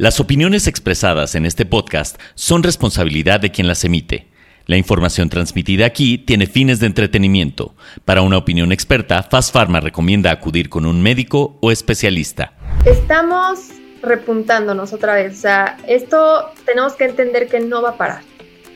Las 0.00 0.20
opiniones 0.20 0.68
expresadas 0.68 1.34
en 1.34 1.44
este 1.44 1.66
podcast 1.66 2.20
son 2.36 2.62
responsabilidad 2.62 3.40
de 3.40 3.50
quien 3.50 3.66
las 3.66 3.82
emite. 3.82 4.28
La 4.66 4.76
información 4.76 5.28
transmitida 5.28 5.86
aquí 5.86 6.18
tiene 6.18 6.46
fines 6.46 6.78
de 6.78 6.86
entretenimiento. 6.86 7.74
Para 8.04 8.22
una 8.22 8.38
opinión 8.38 8.70
experta, 8.70 9.24
Fast 9.24 9.52
Pharma 9.52 9.80
recomienda 9.80 10.30
acudir 10.30 10.68
con 10.68 10.86
un 10.86 11.02
médico 11.02 11.58
o 11.60 11.72
especialista. 11.72 12.52
Estamos 12.84 13.70
repuntándonos 14.00 14.92
otra 14.92 15.16
vez. 15.16 15.36
O 15.36 15.40
sea, 15.40 15.78
esto 15.88 16.48
tenemos 16.64 16.92
que 16.92 17.06
entender 17.06 17.48
que 17.48 17.58
no 17.58 17.82
va 17.82 17.90
a 17.90 17.96
parar. 17.96 18.22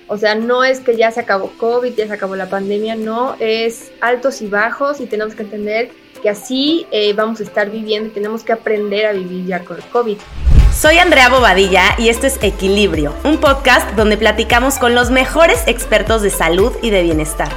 O 0.08 0.18
sea, 0.18 0.34
no 0.34 0.64
es 0.64 0.80
que 0.80 0.96
ya 0.96 1.12
se 1.12 1.20
acabó 1.20 1.52
COVID, 1.56 1.94
ya 1.94 2.08
se 2.08 2.14
acabó 2.14 2.34
la 2.34 2.50
pandemia, 2.50 2.96
no, 2.96 3.36
es 3.38 3.92
altos 4.00 4.42
y 4.42 4.48
bajos 4.48 5.00
y 5.00 5.06
tenemos 5.06 5.36
que 5.36 5.44
entender 5.44 5.92
que 6.22 6.30
así 6.30 6.86
eh, 6.92 7.12
vamos 7.12 7.40
a 7.40 7.42
estar 7.42 7.70
viviendo 7.70 8.08
y 8.08 8.12
tenemos 8.12 8.44
que 8.44 8.52
aprender 8.52 9.06
a 9.06 9.12
vivir 9.12 9.44
ya 9.44 9.64
con 9.64 9.76
el 9.76 9.82
COVID. 9.84 10.16
Soy 10.72 10.98
Andrea 10.98 11.28
Bobadilla 11.28 11.96
y 11.98 12.08
esto 12.08 12.26
es 12.26 12.38
Equilibrio, 12.42 13.12
un 13.24 13.36
podcast 13.38 13.90
donde 13.94 14.16
platicamos 14.16 14.78
con 14.78 14.94
los 14.94 15.10
mejores 15.10 15.62
expertos 15.66 16.22
de 16.22 16.30
salud 16.30 16.72
y 16.80 16.88
de 16.88 17.02
bienestar. 17.02 17.50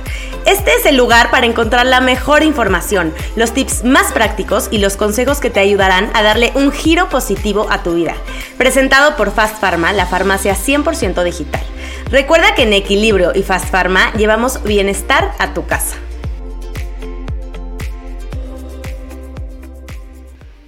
Este 0.45 0.73
es 0.73 0.85
el 0.85 0.97
lugar 0.97 1.31
para 1.31 1.45
encontrar 1.45 1.85
la 1.85 2.01
mejor 2.01 2.43
información, 2.43 3.13
los 3.37 3.53
tips 3.53 3.85
más 3.85 4.11
prácticos 4.11 4.67
y 4.69 4.79
los 4.79 4.97
consejos 4.97 5.39
que 5.39 5.49
te 5.49 5.61
ayudarán 5.61 6.11
a 6.13 6.23
darle 6.23 6.51
un 6.55 6.71
giro 6.71 7.07
positivo 7.07 7.67
a 7.69 7.83
tu 7.83 7.93
vida. 7.93 8.15
Presentado 8.57 9.15
por 9.15 9.31
Fast 9.31 9.61
Pharma, 9.61 9.93
la 9.93 10.07
farmacia 10.07 10.55
100% 10.55 11.23
digital. 11.23 11.63
Recuerda 12.11 12.53
que 12.53 12.63
en 12.63 12.73
Equilibrio 12.73 13.31
y 13.33 13.43
Fast 13.43 13.69
Pharma 13.69 14.11
llevamos 14.13 14.61
bienestar 14.63 15.31
a 15.39 15.53
tu 15.53 15.65
casa. 15.65 15.95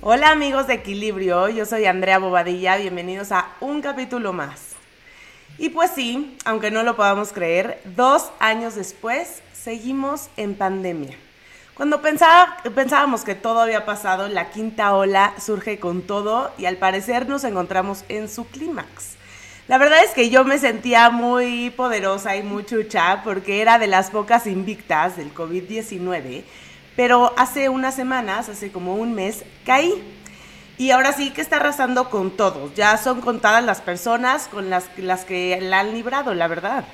Hola 0.09 0.29
amigos 0.29 0.67
de 0.67 0.75
Equilibrio, 0.75 1.49
yo 1.49 1.65
soy 1.65 1.83
Andrea 1.83 2.17
Bobadilla, 2.17 2.77
bienvenidos 2.77 3.33
a 3.33 3.49
un 3.59 3.81
capítulo 3.81 4.31
más. 4.31 4.71
Y 5.57 5.67
pues 5.67 5.91
sí, 5.93 6.37
aunque 6.45 6.71
no 6.71 6.83
lo 6.83 6.95
podamos 6.95 7.33
creer, 7.33 7.81
dos 7.83 8.31
años 8.39 8.75
después 8.75 9.41
seguimos 9.51 10.29
en 10.37 10.55
pandemia. 10.55 11.17
Cuando 11.73 12.01
pensábamos 12.01 13.25
que 13.25 13.35
todo 13.35 13.59
había 13.59 13.85
pasado, 13.85 14.29
la 14.29 14.49
quinta 14.49 14.95
ola 14.95 15.33
surge 15.41 15.77
con 15.77 16.03
todo 16.03 16.53
y 16.57 16.67
al 16.67 16.77
parecer 16.77 17.27
nos 17.27 17.43
encontramos 17.43 18.05
en 18.07 18.29
su 18.29 18.47
clímax. 18.47 19.17
La 19.67 19.77
verdad 19.77 20.01
es 20.05 20.11
que 20.11 20.29
yo 20.29 20.45
me 20.45 20.57
sentía 20.57 21.09
muy 21.09 21.69
poderosa 21.71 22.37
y 22.37 22.43
muy 22.43 22.65
chucha 22.65 23.23
porque 23.25 23.61
era 23.61 23.77
de 23.77 23.87
las 23.87 24.09
pocas 24.11 24.47
invictas 24.47 25.17
del 25.17 25.33
COVID-19 25.33 26.45
pero 26.97 27.31
hace 27.37 27.69
unas 27.69 27.95
semanas, 27.95 28.49
hace 28.49 28.71
como 28.71 28.95
un 28.95 29.13
mes, 29.13 29.45
caí. 29.65 30.03
Y 30.79 30.89
ahora 30.89 31.13
sí 31.13 31.29
que 31.29 31.41
está 31.41 31.57
arrasando 31.57 32.09
con 32.09 32.31
todos. 32.31 32.73
Ya 32.73 32.97
son 32.97 33.21
contadas 33.21 33.63
las 33.63 33.81
personas 33.81 34.47
con 34.47 34.71
las, 34.71 34.85
las 34.97 35.23
que 35.23 35.59
la 35.61 35.79
han 35.79 35.93
librado, 35.93 36.33
la 36.33 36.47
verdad. 36.47 36.85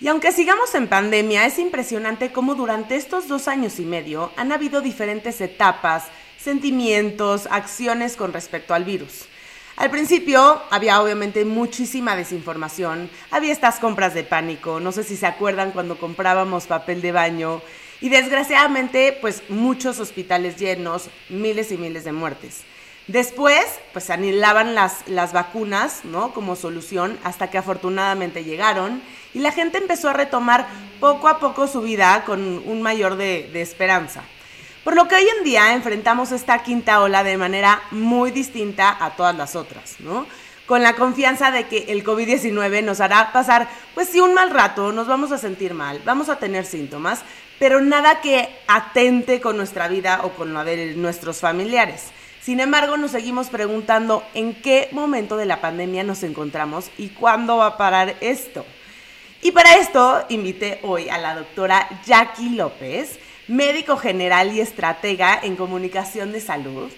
Y 0.00 0.08
aunque 0.08 0.30
sigamos 0.30 0.74
en 0.76 0.86
pandemia, 0.86 1.44
es 1.44 1.58
impresionante 1.58 2.30
cómo 2.30 2.54
durante 2.54 2.94
estos 2.94 3.26
dos 3.26 3.48
años 3.48 3.80
y 3.80 3.84
medio 3.84 4.30
han 4.36 4.52
habido 4.52 4.80
diferentes 4.80 5.40
etapas, 5.40 6.04
sentimientos, 6.38 7.48
acciones 7.50 8.14
con 8.14 8.32
respecto 8.32 8.74
al 8.74 8.84
virus. 8.84 9.26
Al 9.76 9.90
principio 9.90 10.62
había 10.70 11.02
obviamente 11.02 11.44
muchísima 11.44 12.16
desinformación, 12.16 13.10
había 13.30 13.52
estas 13.52 13.78
compras 13.78 14.14
de 14.14 14.24
pánico, 14.24 14.80
no 14.80 14.90
sé 14.90 15.04
si 15.04 15.18
se 15.18 15.26
acuerdan 15.26 15.72
cuando 15.72 15.98
comprábamos 15.98 16.66
papel 16.66 17.02
de 17.02 17.12
baño 17.12 17.60
y 18.00 18.08
desgraciadamente, 18.08 19.16
pues 19.20 19.42
muchos 19.50 20.00
hospitales 20.00 20.56
llenos, 20.56 21.10
miles 21.28 21.72
y 21.72 21.76
miles 21.76 22.04
de 22.04 22.12
muertes. 22.12 22.62
Después, 23.06 23.64
pues 23.92 24.08
anilaban 24.08 24.74
las, 24.74 25.06
las 25.08 25.34
vacunas, 25.34 26.04
¿no? 26.04 26.32
Como 26.32 26.56
solución, 26.56 27.18
hasta 27.22 27.50
que 27.50 27.58
afortunadamente 27.58 28.44
llegaron 28.44 29.02
y 29.34 29.40
la 29.40 29.52
gente 29.52 29.76
empezó 29.76 30.08
a 30.08 30.14
retomar 30.14 30.66
poco 31.00 31.28
a 31.28 31.38
poco 31.38 31.66
su 31.66 31.82
vida 31.82 32.24
con 32.24 32.62
un 32.66 32.80
mayor 32.80 33.16
de, 33.16 33.50
de 33.52 33.60
esperanza. 33.60 34.22
Por 34.86 34.94
lo 34.94 35.08
que 35.08 35.16
hoy 35.16 35.26
en 35.36 35.42
día 35.42 35.74
enfrentamos 35.74 36.30
esta 36.30 36.62
quinta 36.62 37.00
ola 37.00 37.24
de 37.24 37.36
manera 37.36 37.82
muy 37.90 38.30
distinta 38.30 38.96
a 39.00 39.16
todas 39.16 39.34
las 39.34 39.56
otras, 39.56 39.96
¿no? 39.98 40.28
Con 40.64 40.84
la 40.84 40.94
confianza 40.94 41.50
de 41.50 41.66
que 41.66 41.86
el 41.88 42.04
COVID-19 42.04 42.84
nos 42.84 43.00
hará 43.00 43.32
pasar, 43.32 43.66
pues 43.96 44.08
sí, 44.08 44.20
un 44.20 44.32
mal 44.32 44.50
rato, 44.50 44.92
nos 44.92 45.08
vamos 45.08 45.32
a 45.32 45.38
sentir 45.38 45.74
mal, 45.74 46.00
vamos 46.04 46.28
a 46.28 46.38
tener 46.38 46.64
síntomas, 46.64 47.22
pero 47.58 47.80
nada 47.80 48.20
que 48.20 48.48
atente 48.68 49.40
con 49.40 49.56
nuestra 49.56 49.88
vida 49.88 50.20
o 50.22 50.30
con 50.34 50.54
la 50.54 50.62
de 50.62 50.94
nuestros 50.94 51.40
familiares. 51.40 52.12
Sin 52.40 52.60
embargo, 52.60 52.96
nos 52.96 53.10
seguimos 53.10 53.48
preguntando 53.48 54.22
en 54.34 54.54
qué 54.54 54.88
momento 54.92 55.36
de 55.36 55.46
la 55.46 55.60
pandemia 55.60 56.04
nos 56.04 56.22
encontramos 56.22 56.92
y 56.96 57.08
cuándo 57.08 57.56
va 57.56 57.66
a 57.66 57.76
parar 57.76 58.14
esto. 58.20 58.64
Y 59.42 59.50
para 59.50 59.78
esto 59.78 60.24
invité 60.28 60.78
hoy 60.84 61.08
a 61.08 61.18
la 61.18 61.34
doctora 61.34 61.88
Jackie 62.06 62.50
López, 62.50 63.18
médico 63.48 63.96
general 63.96 64.52
y 64.52 64.60
estratega 64.60 65.38
en 65.42 65.56
comunicación 65.56 66.32
de 66.32 66.40
salud. 66.40 66.90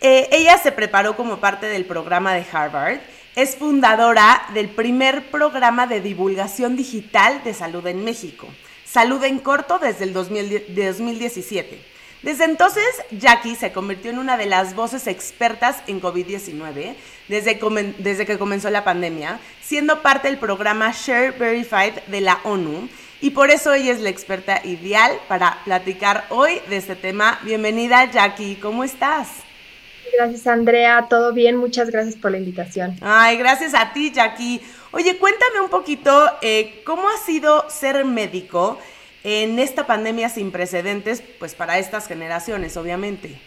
Eh, 0.00 0.28
ella 0.32 0.58
se 0.58 0.72
preparó 0.72 1.16
como 1.16 1.38
parte 1.38 1.66
del 1.66 1.84
programa 1.84 2.34
de 2.34 2.44
Harvard. 2.50 3.00
Es 3.34 3.56
fundadora 3.56 4.42
del 4.54 4.68
primer 4.68 5.30
programa 5.30 5.86
de 5.86 6.00
divulgación 6.00 6.76
digital 6.76 7.42
de 7.44 7.54
salud 7.54 7.86
en 7.86 8.04
México. 8.04 8.48
Salud 8.84 9.22
en 9.24 9.38
Corto 9.38 9.78
desde 9.78 10.04
el 10.04 10.12
2017. 10.12 11.96
Desde 12.22 12.44
entonces, 12.44 12.84
Jackie 13.10 13.54
se 13.54 13.72
convirtió 13.72 14.10
en 14.10 14.18
una 14.18 14.36
de 14.36 14.46
las 14.46 14.74
voces 14.74 15.06
expertas 15.06 15.82
en 15.86 16.00
COVID-19 16.00 16.94
desde, 17.28 17.60
desde 17.98 18.26
que 18.26 18.38
comenzó 18.38 18.70
la 18.70 18.84
pandemia, 18.84 19.38
siendo 19.62 20.02
parte 20.02 20.28
del 20.28 20.38
programa 20.38 20.92
Share 20.92 21.32
Verified 21.32 21.94
de 22.06 22.20
la 22.20 22.40
ONU. 22.44 22.88
Y 23.20 23.30
por 23.30 23.50
eso 23.50 23.72
ella 23.72 23.92
es 23.92 24.00
la 24.00 24.10
experta 24.10 24.60
ideal 24.64 25.12
para 25.26 25.58
platicar 25.64 26.24
hoy 26.28 26.60
de 26.68 26.76
este 26.76 26.96
tema. 26.96 27.38
Bienvenida, 27.44 28.10
Jackie, 28.10 28.56
¿cómo 28.56 28.84
estás? 28.84 29.28
Gracias, 30.16 30.46
Andrea. 30.46 31.06
Todo 31.08 31.32
bien, 31.32 31.56
muchas 31.56 31.90
gracias 31.90 32.14
por 32.16 32.30
la 32.30 32.38
invitación. 32.38 32.96
Ay, 33.00 33.38
gracias 33.38 33.74
a 33.74 33.92
ti, 33.92 34.12
Jackie. 34.12 34.60
Oye, 34.92 35.16
cuéntame 35.18 35.60
un 35.60 35.70
poquito 35.70 36.30
eh, 36.42 36.82
cómo 36.84 37.08
ha 37.08 37.16
sido 37.24 37.68
ser 37.70 38.04
médico 38.04 38.78
en 39.24 39.58
esta 39.58 39.86
pandemia 39.86 40.28
sin 40.28 40.52
precedentes, 40.52 41.22
pues 41.38 41.54
para 41.54 41.78
estas 41.78 42.06
generaciones, 42.06 42.76
obviamente. 42.76 43.40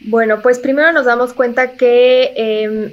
Bueno, 0.00 0.40
pues 0.42 0.58
primero 0.58 0.92
nos 0.92 1.06
damos 1.06 1.32
cuenta 1.32 1.72
que 1.72 2.32
em, 2.36 2.92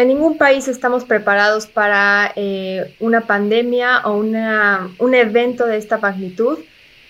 en 0.00 0.08
ningún 0.08 0.38
país 0.38 0.66
estamos 0.66 1.04
preparados 1.04 1.66
para 1.66 2.32
eh, 2.34 2.94
una 3.00 3.26
pandemia 3.26 4.00
o 4.06 4.16
una, 4.16 4.90
un 4.98 5.14
evento 5.14 5.66
de 5.66 5.76
esta 5.76 5.98
magnitud, 5.98 6.58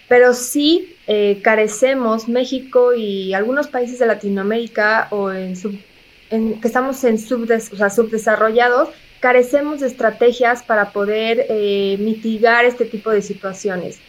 pero 0.09 0.35
sí 0.35 0.97
eh, 1.07 1.41
carecemos, 1.43 2.29
México 2.29 2.93
y 2.93 3.33
algunos 3.33 3.69
países 3.69 4.01
de 4.01 4.07
Latinoamérica 4.07 5.07
o 5.11 5.31
que 5.31 6.61
estamos 6.65 7.03
en 7.05 7.19
subdes, 7.19 7.73
o 7.73 7.77
sea, 7.77 7.91
subdesarrollados, 7.91 8.89
carecemos 9.21 9.81
de 9.81 9.87
estrategias 9.87 10.63
para 10.65 10.91
poder 10.91 11.47
eh, 11.49 11.97
mitigar 12.01 12.65
este 12.65 12.85
tipo 12.85 13.11
de 13.11 13.23
situaciones. 13.23 14.01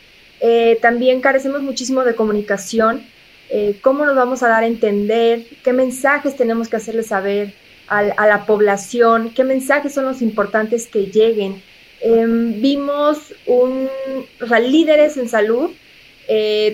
También 0.81 1.21
carecemos 1.21 1.61
muchísimo 1.61 2.03
de 2.03 2.15
comunicación, 2.15 3.05
cómo 3.81 4.07
nos 4.07 4.15
vamos 4.15 4.41
a 4.41 4.47
dar 4.47 4.63
a 4.63 4.65
entender, 4.65 5.45
qué 5.63 5.71
mensajes 5.71 6.35
tenemos 6.35 6.67
que 6.67 6.77
hacerle 6.77 7.03
saber 7.03 7.53
a, 7.99 8.27
la 8.27 8.45
población, 8.45 9.31
qué 9.35 9.43
mensajes 9.43 9.93
son 9.93 10.05
los 10.05 10.21
importantes 10.21 10.87
que 10.87 11.07
lleguen. 11.07 11.61
Em, 11.99 12.61
vimos 12.61 13.33
un, 13.45 13.89
líderes 14.61 15.17
en 15.17 15.29
salud 15.29 15.71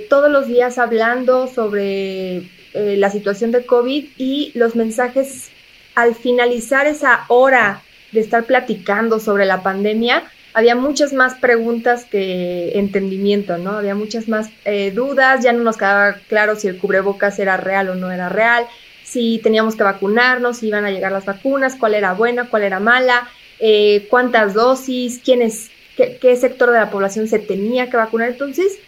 todos 0.10 0.30
los 0.30 0.46
días 0.46 0.78
hablando 0.78 1.48
sobre 1.48 2.44
la 2.74 3.10
situación 3.10 3.52
de 3.52 3.66
COVID 3.66 4.06
y 4.16 4.52
los 4.54 4.76
mensajes 4.76 5.50
al 5.96 6.14
finalizar 6.14 6.86
esa 6.86 7.26
hora 7.28 7.82
de 8.12 8.20
estar 8.20 8.44
platicando 8.44 9.20
sobre 9.20 9.46
la 9.46 9.64
pandemia, 9.64 10.24
había 10.54 10.76
muchas 10.76 11.14
más 11.14 11.36
preguntas 11.36 12.06
que 12.06 12.78
entendimiento, 12.78 13.58
¿no? 13.58 13.72
Había 13.72 13.96
muchas 13.96 14.28
más 14.28 14.50
eh, 14.66 14.92
dudas, 14.92 15.44
ya 15.44 15.54
no 15.54 15.64
nos 15.64 15.78
quedaba 15.78 16.16
claro 16.30 16.56
si 16.56 16.68
el 16.68 16.78
cubrebocas 16.78 17.38
era 17.40 17.58
real 17.58 17.90
o 17.90 17.96
no 17.96 18.12
era 18.12 18.30
real, 18.30 18.66
si 19.08 19.40
teníamos 19.40 19.76
que 19.76 19.84
vacunarnos, 19.84 20.58
si 20.58 20.68
iban 20.68 20.86
a 20.86 20.92
llegar 20.92 21.12
las 21.12 21.26
vacunas, 21.26 21.76
cuál 21.76 21.94
era 21.94 22.14
buena, 22.14 22.50
cuál 22.50 22.64
era 22.64 22.80
mala, 22.80 23.30
eh, 23.60 24.08
cuántas 24.10 24.54
dosis, 24.54 25.22
quiénes, 25.24 25.72
qué, 25.96 26.18
qué 26.20 26.36
sector 26.36 26.72
de 26.72 26.80
la 26.80 26.90
población 26.90 27.28
se 27.28 27.40
tenía 27.40 27.90
que 27.90 27.98
vacunar. 27.98 28.30
Entonces, 28.30 28.80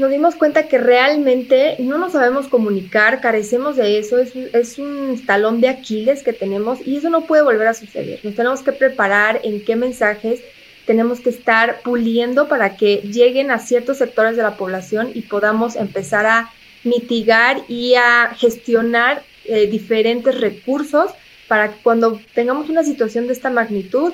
nos 0.00 0.10
dimos 0.10 0.34
cuenta 0.34 0.66
que 0.66 0.78
realmente 0.78 1.76
no 1.78 1.98
nos 1.98 2.12
sabemos 2.12 2.48
comunicar, 2.48 3.20
carecemos 3.20 3.76
de 3.76 3.98
eso, 3.98 4.18
es, 4.18 4.78
un 4.78 5.22
talón 5.26 5.60
de 5.60 5.68
Aquiles 5.68 6.22
que 6.22 6.32
tenemos 6.32 6.78
y 6.86 6.96
eso 6.96 7.10
no 7.10 7.26
puede 7.26 7.42
volver 7.42 7.68
a 7.68 7.74
suceder. 7.74 8.20
Nos 8.22 8.34
tenemos 8.34 8.62
que 8.62 8.72
preparar 8.72 9.40
en 9.44 9.64
qué 9.64 9.76
mensajes 9.76 10.40
tenemos 10.86 11.20
que 11.20 11.30
estar 11.30 11.80
puliendo 11.82 12.48
para 12.48 12.76
que 12.76 12.96
lleguen 12.96 13.50
a 13.50 13.58
ciertos 13.58 13.98
sectores 13.98 14.36
de 14.36 14.42
la 14.42 14.56
población 14.56 15.10
y 15.14 15.22
podamos 15.22 15.76
empezar 15.76 16.26
a 16.26 16.50
mitigar 16.82 17.58
y 17.68 17.94
a 17.94 18.34
gestionar 18.36 19.22
eh, 19.44 19.66
diferentes 19.66 20.40
recursos 20.40 21.12
para 21.48 21.72
que 21.72 21.82
cuando 21.82 22.20
tengamos 22.34 22.68
una 22.68 22.84
situación 22.84 23.26
de 23.26 23.32
esta 23.32 23.50
magnitud 23.50 24.12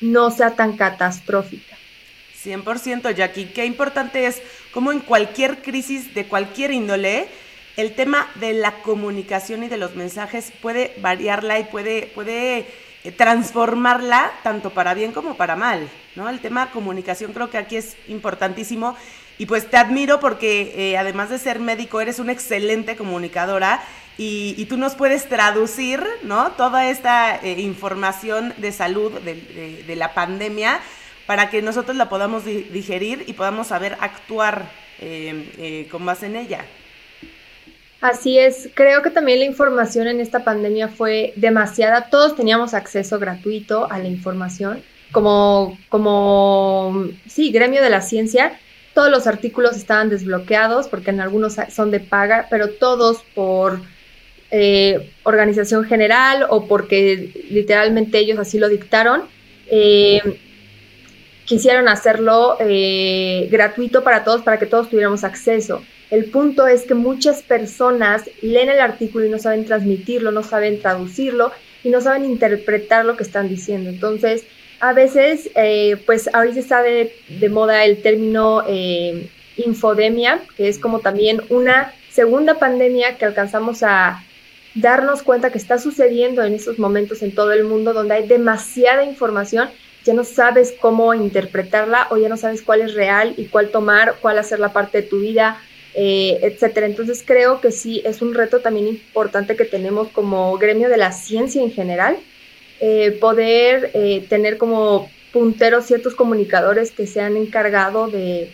no 0.00 0.30
sea 0.30 0.54
tan 0.54 0.76
catastrófica. 0.76 1.76
100% 2.42 3.14
Jackie, 3.14 3.46
qué 3.46 3.66
importante 3.66 4.26
es 4.26 4.40
como 4.72 4.92
en 4.92 5.00
cualquier 5.00 5.58
crisis 5.58 6.14
de 6.14 6.26
cualquier 6.26 6.70
índole, 6.70 7.26
el 7.76 7.94
tema 7.94 8.28
de 8.36 8.54
la 8.54 8.82
comunicación 8.82 9.64
y 9.64 9.68
de 9.68 9.76
los 9.76 9.94
mensajes 9.94 10.52
puede 10.62 10.94
variarla 11.00 11.58
y 11.58 11.64
puede, 11.64 12.10
puede 12.14 12.66
eh, 13.04 13.12
transformarla 13.12 14.32
tanto 14.42 14.70
para 14.70 14.94
bien 14.94 15.12
como 15.12 15.36
para 15.36 15.56
mal, 15.56 15.88
¿no? 16.16 16.28
El 16.28 16.40
tema 16.40 16.70
comunicación 16.70 17.32
creo 17.32 17.50
que 17.50 17.58
aquí 17.58 17.76
es 17.76 17.96
importantísimo 18.08 18.96
y 19.38 19.46
pues 19.46 19.70
te 19.70 19.76
admiro 19.76 20.18
porque 20.18 20.74
eh, 20.76 20.98
además 20.98 21.30
de 21.30 21.38
ser 21.38 21.60
médico 21.60 22.00
eres 22.00 22.18
una 22.18 22.32
excelente 22.32 22.96
comunicadora 22.96 23.80
y, 24.18 24.64
tú 24.66 24.76
nos 24.76 24.94
puedes 24.94 25.28
traducir, 25.28 26.02
¿no? 26.22 26.52
Toda 26.52 26.90
esta 26.90 27.36
eh, 27.36 27.60
información 27.60 28.52
de 28.56 28.72
salud 28.72 29.12
de, 29.20 29.96
la 29.96 30.12
pandemia 30.12 30.80
para 31.26 31.50
que 31.50 31.62
nosotros 31.62 31.96
la 31.96 32.08
podamos 32.08 32.44
digerir 32.44 33.24
y 33.26 33.34
podamos 33.34 33.68
saber 33.68 33.96
actuar 34.00 34.70
con 35.90 36.04
base 36.04 36.26
en 36.26 36.36
ella. 36.36 36.64
Así 38.00 38.38
es, 38.38 38.70
creo 38.74 39.02
que 39.02 39.10
también 39.10 39.40
la 39.40 39.44
información 39.44 40.06
en 40.06 40.20
esta 40.20 40.44
pandemia 40.44 40.88
fue 40.88 41.32
demasiada. 41.34 42.10
Todos 42.10 42.36
teníamos 42.36 42.72
acceso 42.72 43.18
gratuito 43.18 43.90
a 43.90 43.98
la 43.98 44.06
información. 44.06 44.82
Como, 45.10 45.76
como, 45.88 47.08
sí, 47.26 47.50
gremio 47.50 47.82
de 47.82 47.90
la 47.90 48.00
ciencia, 48.00 48.58
todos 48.94 49.10
los 49.10 49.26
artículos 49.26 49.76
estaban 49.76 50.10
desbloqueados 50.10 50.86
porque 50.86 51.10
en 51.10 51.20
algunos 51.20 51.56
son 51.70 51.90
de 51.90 51.98
paga, 51.98 52.46
pero 52.50 52.68
todos 52.68 53.22
por 53.34 53.80
eh, 54.50 55.10
organización 55.24 55.84
general 55.84 56.46
o 56.48 56.66
porque 56.66 57.30
literalmente 57.50 58.18
ellos 58.18 58.38
así 58.38 58.58
lo 58.58 58.68
dictaron, 58.68 59.22
eh, 59.70 60.20
quisieron 61.44 61.88
hacerlo 61.88 62.56
eh, 62.60 63.48
gratuito 63.50 64.04
para 64.04 64.22
todos, 64.22 64.42
para 64.42 64.58
que 64.58 64.66
todos 64.66 64.90
tuviéramos 64.90 65.24
acceso. 65.24 65.82
El 66.10 66.26
punto 66.26 66.66
es 66.66 66.84
que 66.84 66.94
muchas 66.94 67.42
personas 67.42 68.30
leen 68.42 68.68
el 68.68 68.80
artículo 68.80 69.24
y 69.24 69.30
no 69.30 69.38
saben 69.38 69.64
transmitirlo, 69.64 70.30
no 70.30 70.42
saben 70.42 70.80
traducirlo 70.80 71.52
y 71.82 71.90
no 71.90 72.00
saben 72.00 72.24
interpretar 72.24 73.04
lo 73.04 73.16
que 73.16 73.22
están 73.22 73.48
diciendo. 73.48 73.90
Entonces, 73.90 74.44
a 74.80 74.92
veces, 74.92 75.50
eh, 75.54 75.96
pues 76.06 76.30
ahorita 76.32 76.60
está 76.60 76.82
de, 76.82 77.12
moda 77.50 77.84
el 77.84 78.00
término 78.00 78.62
eh, 78.66 79.28
infodemia, 79.56 80.40
que 80.56 80.68
es 80.68 80.78
como 80.78 81.00
también 81.00 81.42
una 81.48 81.92
segunda 82.10 82.58
pandemia 82.58 83.16
que 83.16 83.24
alcanzamos 83.24 83.82
a 83.82 84.22
darnos 84.80 85.22
cuenta 85.22 85.50
que 85.50 85.58
está 85.58 85.78
sucediendo 85.78 86.42
en 86.42 86.54
estos 86.54 86.78
momentos 86.78 87.22
en 87.22 87.34
todo 87.34 87.52
el 87.52 87.64
mundo, 87.64 87.92
donde 87.92 88.14
hay 88.14 88.28
demasiada 88.28 89.04
información, 89.04 89.68
ya 90.04 90.14
no 90.14 90.24
sabes 90.24 90.74
cómo 90.80 91.14
interpretarla 91.14 92.08
o 92.10 92.16
ya 92.16 92.28
no 92.28 92.36
sabes 92.36 92.62
cuál 92.62 92.80
es 92.82 92.94
real 92.94 93.34
y 93.36 93.46
cuál 93.46 93.70
tomar, 93.70 94.16
cuál 94.20 94.38
hacer 94.38 94.58
la 94.58 94.72
parte 94.72 95.02
de 95.02 95.08
tu 95.08 95.20
vida 95.20 95.60
eh, 96.00 96.38
etcétera. 96.42 96.86
Entonces 96.86 97.24
creo 97.26 97.60
que 97.60 97.72
sí 97.72 98.02
es 98.04 98.22
un 98.22 98.32
reto 98.32 98.60
también 98.60 98.86
importante 98.86 99.56
que 99.56 99.64
tenemos 99.64 100.08
como 100.08 100.56
gremio 100.56 100.88
de 100.88 100.96
la 100.96 101.10
ciencia 101.10 101.60
en 101.60 101.72
general, 101.72 102.16
eh, 102.78 103.12
poder 103.20 103.90
eh, 103.94 104.24
tener 104.28 104.58
como 104.58 105.10
punteros 105.32 105.86
ciertos 105.86 106.14
comunicadores 106.14 106.92
que 106.92 107.08
se 107.08 107.20
han 107.20 107.36
encargado 107.36 108.06
de 108.06 108.52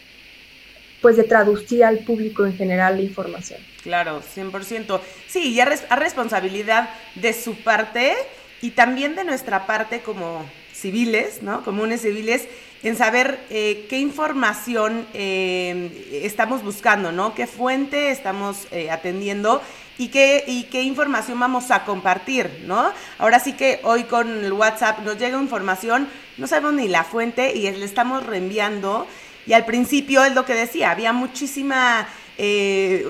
pues 1.04 1.18
de 1.18 1.24
traducir 1.24 1.84
al 1.84 1.98
público 1.98 2.46
en 2.46 2.56
general 2.56 2.96
la 2.96 3.02
información. 3.02 3.60
Claro, 3.82 4.22
100%. 4.22 5.00
Sí, 5.28 5.52
ya 5.52 5.70
a 5.90 5.96
responsabilidad 5.96 6.88
de 7.14 7.34
su 7.34 7.56
parte 7.56 8.14
y 8.62 8.70
también 8.70 9.14
de 9.14 9.24
nuestra 9.24 9.66
parte 9.66 10.00
como 10.00 10.46
civiles, 10.72 11.42
¿no? 11.42 11.62
Comunes 11.62 12.00
civiles, 12.00 12.48
en 12.82 12.96
saber 12.96 13.38
eh, 13.50 13.84
qué 13.90 13.98
información 13.98 15.06
eh, 15.12 16.20
estamos 16.24 16.62
buscando, 16.62 17.12
¿no? 17.12 17.34
Qué 17.34 17.46
fuente 17.46 18.10
estamos 18.10 18.66
eh, 18.70 18.90
atendiendo 18.90 19.60
y 19.98 20.08
qué, 20.08 20.42
y 20.46 20.64
qué 20.64 20.84
información 20.84 21.38
vamos 21.38 21.70
a 21.70 21.84
compartir, 21.84 22.64
¿no? 22.66 22.90
Ahora 23.18 23.40
sí 23.40 23.52
que 23.52 23.80
hoy 23.82 24.04
con 24.04 24.42
el 24.42 24.54
WhatsApp 24.54 25.00
nos 25.00 25.18
llega 25.18 25.38
información, 25.38 26.08
no 26.38 26.46
sabemos 26.46 26.72
ni 26.72 26.88
la 26.88 27.04
fuente 27.04 27.54
y 27.54 27.70
le 27.70 27.84
estamos 27.84 28.24
reenviando. 28.24 29.06
Y 29.46 29.52
al 29.52 29.64
principio 29.64 30.24
es 30.24 30.34
lo 30.34 30.44
que 30.44 30.54
decía, 30.54 30.90
había 30.90 31.12
muchísima, 31.12 32.08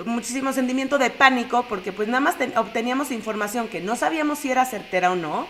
muchísimo 0.05 0.53
sentimiento 0.53 0.99
de 0.99 1.11
pánico 1.11 1.65
porque 1.69 1.93
pues 1.93 2.09
nada 2.09 2.21
más 2.21 2.37
obteníamos 2.57 3.11
información 3.11 3.69
que 3.69 3.81
no 3.81 3.97
sabíamos 3.97 4.41
si 4.41 4.51
era 4.51 4.65
certera 4.65 5.13
o 5.13 5.17
no 5.17 5.47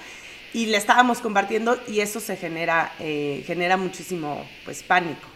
y 0.54 0.66
le 0.66 0.78
estábamos 0.78 1.18
compartiendo 1.18 1.78
y 1.88 2.00
eso 2.00 2.20
se 2.20 2.36
genera, 2.36 2.92
eh, 3.00 3.42
genera 3.44 3.76
muchísimo 3.76 4.46
pues 4.64 4.82
pánico. 4.82 5.28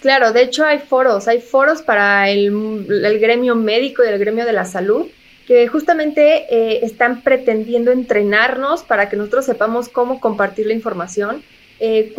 Claro, 0.00 0.32
de 0.32 0.42
hecho 0.42 0.64
hay 0.64 0.80
foros, 0.80 1.26
hay 1.28 1.40
foros 1.40 1.80
para 1.80 2.28
el, 2.28 3.18
gremio 3.20 3.56
médico 3.56 4.04
y 4.04 4.08
el 4.08 4.18
gremio 4.18 4.44
de 4.44 4.52
la 4.52 4.66
salud 4.66 5.06
que 5.46 5.66
justamente 5.66 6.44
eh, 6.54 6.84
están 6.84 7.22
pretendiendo 7.22 7.90
entrenarnos 7.90 8.82
para 8.82 9.08
que 9.08 9.16
nosotros 9.16 9.46
sepamos 9.46 9.88
cómo 9.88 10.20
compartir 10.20 10.66
la 10.66 10.74
información, 10.74 11.42
eh, 11.80 12.12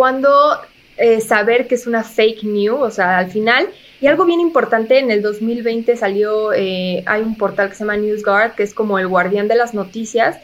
cuándo 0.95 1.21
saber 1.25 1.67
que 1.67 1.75
es 1.75 1.87
una 1.87 2.03
fake 2.03 2.43
news, 2.43 2.79
o 2.81 2.91
sea, 2.91 3.17
al 3.19 3.31
final. 3.31 3.67
Y 4.01 4.07
algo 4.07 4.25
bien 4.25 4.39
importante, 4.39 4.99
en 4.99 5.11
el 5.11 5.21
2020 5.21 5.95
salió, 5.95 6.51
hay 6.51 7.21
un 7.21 7.35
portal 7.37 7.69
que 7.69 7.75
se 7.75 7.79
llama 7.79 7.97
NewsGuard, 7.97 8.55
que 8.55 8.63
es 8.63 8.73
como 8.73 8.99
el 8.99 9.07
guardián 9.07 9.47
de 9.47 9.55
las 9.55 9.73
noticias, 9.73 10.37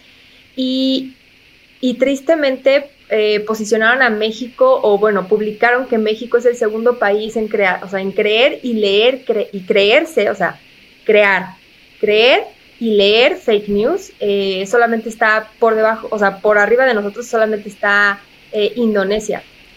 y 0.56 1.14
y 1.82 1.96
tristemente 1.96 2.90
eh, 3.10 3.40
posicionaron 3.42 4.02
a 4.02 4.10
México, 4.10 4.80
o 4.84 4.98
bueno, 4.98 5.28
publicaron 5.28 5.88
que 5.88 5.98
México 5.98 6.38
es 6.38 6.46
el 6.46 6.56
segundo 6.56 7.00
país 7.00 7.36
en 7.38 7.48
crear, 7.48 7.84
o 7.84 7.90
sea, 7.90 8.02
en 8.02 8.12
creer 8.12 8.60
y 8.64 8.74
leer 8.74 9.26
y 9.52 9.62
creerse, 9.62 10.30
o 10.30 10.36
sea, 10.36 10.60
crear, 11.06 11.56
creer 12.00 12.44
y 12.80 12.92
leer 12.92 13.38
fake 13.38 13.70
news, 13.70 14.12
eh, 14.20 14.66
solamente 14.68 15.10
está 15.10 15.50
por 15.60 15.76
debajo, 15.76 16.08
o 16.12 16.20
sea, 16.20 16.40
por 16.40 16.58
arriba 16.58 16.86
de 16.86 16.94
nosotros 16.94 17.28
solamente 17.28 17.70
está 17.70 18.20
eh, 18.52 18.74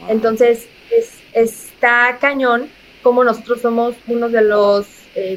Entonces, 0.08 0.66
es, 0.90 1.12
está 1.32 2.19
cañón 2.20 2.69
como 3.02 3.25
nosotros 3.25 3.60
somos 3.60 3.96
uno 4.06 4.28
de 4.28 4.43
los 4.43 4.87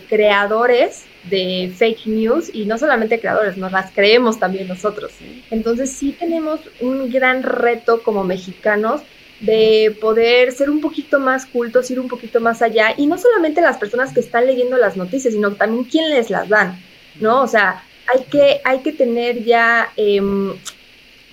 creadores 0.08 1.06
de 1.30 1.74
fake 1.76 2.06
news 2.08 2.50
y 2.54 2.66
no 2.66 2.78
solamente 2.78 3.20
creadores, 3.20 3.58
nos 3.58 3.72
las 3.72 3.92
creemos 3.92 4.40
también 4.40 4.68
nosotros. 4.68 5.12
Entonces 5.52 5.92
sí 5.92 6.16
tenemos 6.18 6.60
un 6.82 7.10
gran 7.10 7.44
reto 7.44 8.04
como 8.04 8.24
mexicanos 8.24 9.01
de 9.39 9.96
poder 10.00 10.51
ser 10.51 10.70
un 10.70 10.82
poquito 10.82 11.20
más 11.20 11.46
cultos, 11.46 11.92
ir 11.92 12.00
un 12.00 12.08
poquito 12.08 12.39
más 12.39 12.62
allá 12.62 12.94
y 12.96 13.08
no 13.08 13.18
solamente 13.18 13.62
las 13.62 13.78
personas 13.78 14.13
que 14.13 14.22
están 14.22 14.46
leyendo 14.46 14.78
las 14.78 14.96
noticias, 14.96 15.34
sino 15.34 15.51
también 15.54 15.84
quién 15.86 16.10
les 16.10 16.30
las 16.30 16.48
dan, 16.48 16.80
¿no? 17.20 17.42
O 17.42 17.48
sea, 17.48 17.84
hay 18.08 18.24
que, 18.25 18.62
hay 18.63 18.80
que 18.80 18.94
tener 18.94 19.44
ya 19.44 19.92
em, 19.98 20.54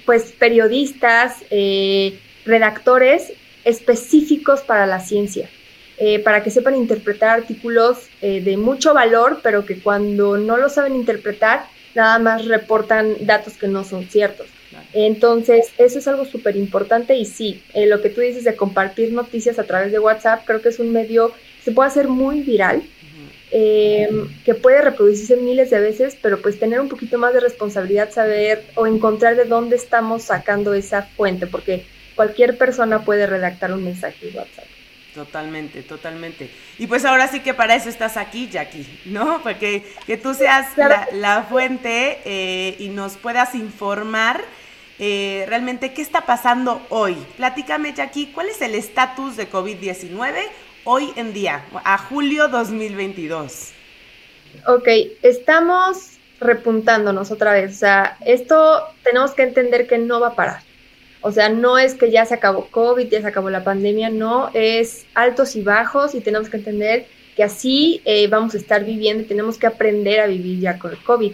pues 0.04 0.32
periodistas, 0.32 1.44
eh, 1.50 2.18
redactores 2.44 3.32
específicos 3.64 4.60
para 4.60 4.86
la 4.86 5.00
ciencia. 5.00 5.48
Eh, 5.98 6.18
para 6.18 6.42
que 6.42 6.50
sepan 6.50 6.74
interpretar 6.74 7.30
artículos 7.30 8.08
eh, 8.22 8.40
de 8.40 8.56
mucho 8.56 8.92
valor, 8.92 9.40
pero 9.42 9.64
que 9.64 9.78
cuando 9.78 10.36
no 10.36 10.56
lo 10.56 10.68
saben 10.68 10.96
interpretar, 10.96 11.66
nada 11.94 12.18
más 12.18 12.46
reportan 12.46 13.14
datos 13.20 13.56
que 13.56 13.68
no 13.68 13.84
son 13.84 14.06
ciertos. 14.06 14.48
Entonces, 14.94 15.68
eso 15.78 15.98
es 15.98 16.08
algo 16.08 16.24
súper 16.24 16.56
importante 16.56 17.14
y 17.14 17.24
sí, 17.24 17.62
eh, 17.74 17.86
lo 17.86 18.00
que 18.02 18.08
tú 18.08 18.20
dices 18.20 18.42
de 18.42 18.56
compartir 18.56 19.12
noticias 19.12 19.58
a 19.58 19.64
través 19.64 19.92
de 19.92 19.98
WhatsApp, 19.98 20.44
creo 20.44 20.60
que 20.60 20.70
es 20.70 20.78
un 20.78 20.92
medio, 20.92 21.30
se 21.62 21.70
puede 21.70 21.90
hacer 21.90 22.08
muy 22.08 22.40
viral, 22.40 22.82
que 23.50 24.54
puede 24.60 24.80
reproducirse 24.80 25.36
miles 25.36 25.68
de 25.68 25.78
veces, 25.78 26.16
pero 26.20 26.40
pues 26.40 26.58
tener 26.58 26.80
un 26.80 26.88
poquito 26.88 27.18
más 27.18 27.34
de 27.34 27.40
responsabilidad, 27.40 28.10
saber 28.10 28.64
o 28.76 28.86
encontrar 28.86 29.36
de 29.36 29.44
dónde 29.44 29.76
estamos 29.76 30.22
sacando 30.22 30.72
esa 30.72 31.02
fuente, 31.02 31.46
porque 31.46 31.84
cualquier 32.14 32.58
persona 32.58 33.04
puede 33.04 33.26
redactar 33.26 33.72
un 33.72 33.84
mensaje 33.84 34.28
en 34.28 34.36
WhatsApp. 34.36 34.64
Totalmente, 35.14 35.82
totalmente. 35.82 36.50
Y 36.78 36.86
pues 36.86 37.04
ahora 37.04 37.28
sí 37.28 37.40
que 37.40 37.52
para 37.52 37.74
eso 37.74 37.90
estás 37.90 38.16
aquí, 38.16 38.48
Jackie, 38.48 38.86
¿no? 39.04 39.42
Porque 39.42 39.84
que 40.06 40.16
tú 40.16 40.32
seas 40.32 40.68
la, 41.12 41.42
fuente 41.42 42.20
eh, 42.24 42.76
y 42.78 42.88
nos 42.88 43.16
puedas 43.18 43.54
informar 43.54 44.42
eh, 44.98 45.44
realmente 45.48 45.92
qué 45.92 46.00
está 46.00 46.22
pasando 46.22 46.80
hoy. 46.88 47.14
Platícame, 47.36 47.92
Jackie, 47.92 48.32
¿cuál 48.32 48.48
es 48.48 48.62
el 48.62 48.74
estatus 48.74 49.36
de 49.36 49.50
COVID-19 49.50 50.34
hoy 50.84 51.12
en 51.16 51.34
día, 51.34 51.64
a 51.84 51.98
julio 51.98 52.48
2022? 52.48 53.72
Ok, 54.66 54.88
estamos 55.22 56.12
repuntándonos 56.40 57.30
otra 57.30 57.52
vez. 57.52 57.72
O 57.72 57.78
sea, 57.78 58.16
esto 58.24 58.82
tenemos 59.02 59.32
que 59.32 59.42
entender 59.42 59.86
que 59.86 59.98
no 59.98 60.20
va 60.20 60.28
a 60.28 60.34
parar. 60.34 60.62
O 61.22 61.32
sea, 61.32 61.48
no 61.48 61.78
es 61.78 61.94
que 61.94 62.10
ya 62.10 62.24
se 62.26 62.34
acabó 62.34 62.66
COVID, 62.66 63.08
ya 63.08 63.20
se 63.20 63.26
acabó 63.26 63.48
la 63.48 63.64
pandemia, 63.64 64.10
no, 64.10 64.50
es 64.54 65.06
altos 65.14 65.56
y 65.56 65.62
bajos 65.62 66.14
y 66.14 66.20
tenemos 66.20 66.48
que 66.48 66.58
entender 66.58 67.06
que 67.36 67.44
así 67.44 68.02
eh, 68.04 68.26
vamos 68.26 68.54
a 68.54 68.58
estar 68.58 68.84
viviendo 68.84 69.22
y 69.22 69.26
tenemos 69.26 69.56
que 69.56 69.66
aprender 69.66 70.20
a 70.20 70.26
vivir 70.26 70.60
ya 70.60 70.78
con 70.78 70.90
el 70.90 70.98
COVID. 70.98 71.32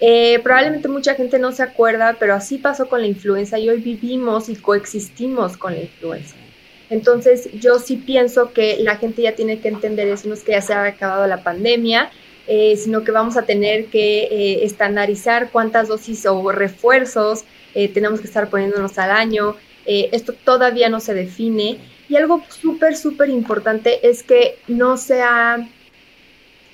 Eh, 0.00 0.38
probablemente 0.42 0.88
mucha 0.88 1.14
gente 1.14 1.38
no 1.38 1.52
se 1.52 1.62
acuerda, 1.62 2.16
pero 2.20 2.34
así 2.34 2.58
pasó 2.58 2.88
con 2.88 3.00
la 3.00 3.06
influenza 3.06 3.58
y 3.58 3.68
hoy 3.68 3.80
vivimos 3.80 4.48
y 4.48 4.56
coexistimos 4.56 5.56
con 5.56 5.74
la 5.74 5.80
influenza. 5.80 6.36
Entonces 6.90 7.50
yo 7.54 7.78
sí 7.78 7.96
pienso 7.96 8.52
que 8.52 8.78
la 8.80 8.96
gente 8.96 9.22
ya 9.22 9.34
tiene 9.34 9.60
que 9.60 9.68
entender 9.68 10.08
eso, 10.08 10.28
no 10.28 10.34
es 10.34 10.42
que 10.42 10.52
ya 10.52 10.60
se 10.60 10.72
haya 10.72 10.94
acabado 10.94 11.26
la 11.26 11.42
pandemia, 11.42 12.10
eh, 12.46 12.76
sino 12.76 13.04
que 13.04 13.12
vamos 13.12 13.36
a 13.36 13.42
tener 13.42 13.86
que 13.86 14.22
eh, 14.24 14.64
estandarizar 14.64 15.50
cuántas 15.50 15.88
dosis 15.88 16.24
o 16.26 16.50
refuerzos 16.50 17.44
tenemos 17.86 18.20
que 18.20 18.26
estar 18.26 18.50
poniéndonos 18.50 18.98
al 18.98 19.10
año. 19.10 19.56
esto 19.86 20.32
todavía 20.32 20.88
no 20.88 21.00
se 21.00 21.14
define. 21.14 21.78
Y 22.08 22.16
algo 22.16 22.42
súper, 22.48 22.96
súper 22.96 23.28
importante 23.28 24.08
es 24.08 24.22
que 24.22 24.58
no 24.66 24.96
se 24.96 25.22
ha 25.22 25.68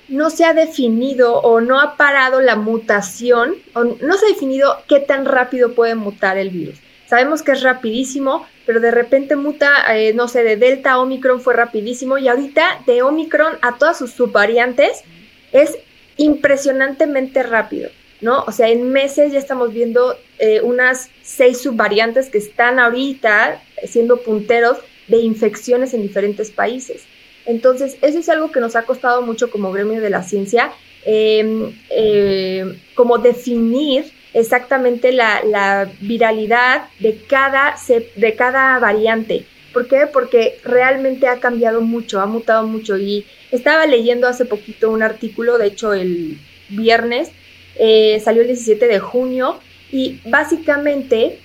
no 0.07 0.29
se 0.29 0.45
ha 0.45 0.53
definido 0.53 1.39
o 1.39 1.61
no 1.61 1.79
ha 1.79 1.97
parado 1.97 2.41
la 2.41 2.55
mutación, 2.55 3.55
o 3.73 3.83
no 3.83 4.17
se 4.17 4.25
ha 4.25 4.29
definido 4.29 4.77
qué 4.87 4.99
tan 4.99 5.25
rápido 5.25 5.73
puede 5.73 5.95
mutar 5.95 6.37
el 6.37 6.49
virus. 6.49 6.79
Sabemos 7.07 7.43
que 7.43 7.51
es 7.51 7.61
rapidísimo, 7.61 8.47
pero 8.65 8.79
de 8.79 8.91
repente 8.91 9.35
muta, 9.35 9.95
eh, 9.95 10.13
no 10.13 10.27
sé, 10.27 10.43
de 10.43 10.57
Delta 10.57 10.93
a 10.93 10.99
Omicron 10.99 11.41
fue 11.41 11.53
rapidísimo 11.53 12.17
y 12.17 12.27
ahorita 12.27 12.81
de 12.85 13.03
Omicron 13.03 13.53
a 13.61 13.77
todas 13.77 13.97
sus 13.97 14.11
subvariantes 14.11 15.03
es 15.51 15.77
impresionantemente 16.17 17.43
rápido, 17.43 17.89
¿no? 18.25 18.43
O 18.47 18.51
sea, 18.51 18.69
en 18.69 18.91
meses 18.91 19.31
ya 19.31 19.37
estamos 19.37 19.71
viendo 19.71 20.17
eh, 20.39 20.59
unas 20.63 21.11
seis 21.21 21.61
subvariantes 21.61 22.29
que 22.29 22.39
están 22.39 22.79
ahorita 22.79 23.61
siendo 23.85 24.17
punteros 24.17 24.79
de 25.07 25.17
infecciones 25.17 25.93
en 25.93 26.01
diferentes 26.01 26.49
países. 26.49 27.03
Entonces, 27.45 27.97
eso 28.01 28.17
es 28.17 28.27
algo 28.27 28.51
que 28.51 28.59
nos 28.59 28.75
ha 28.75 28.81
costado 28.81 29.21
mucho 29.21 29.51
como 29.51 29.71
gremio 29.71 30.01
de 30.01 30.09
la 30.09 30.23
ciencia, 30.23 30.71
em, 31.05 31.71
eh, 31.91 32.79
como 32.95 33.19
definir 33.19 34.11
exactamente 34.33 35.11
la, 35.11 35.87
viralidad 36.01 36.87
de 36.99 37.21
cada, 37.29 37.75
de 38.15 38.33
cada 38.33 38.79
variante. 38.79 39.45
¿Por 39.71 39.87
qué? 39.87 40.07
Porque 40.11 40.57
realmente 40.63 41.27
ha 41.27 41.39
cambiado 41.39 41.81
mucho, 41.81 42.21
ha 42.21 42.25
mutado 42.25 42.65
mucho. 42.65 42.97
Y 42.97 43.27
estaba 43.51 43.85
leyendo 43.85 44.27
hace 44.27 44.45
poquito 44.45 44.89
un 44.89 45.03
artículo, 45.03 45.59
de 45.59 45.67
hecho 45.67 45.93
el 45.93 46.39
viernes, 46.69 47.29
eh, 47.77 48.21
salió 48.23 48.41
el 48.41 48.47
17 48.47 48.87
de 48.87 48.99
junio, 48.99 49.59
y 49.91 50.19
básicamente 50.25 51.39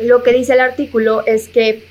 lo 0.00 0.22
que 0.22 0.32
dice 0.32 0.54
el 0.54 0.60
artículo 0.60 1.24
es 1.26 1.48
que 1.48 1.84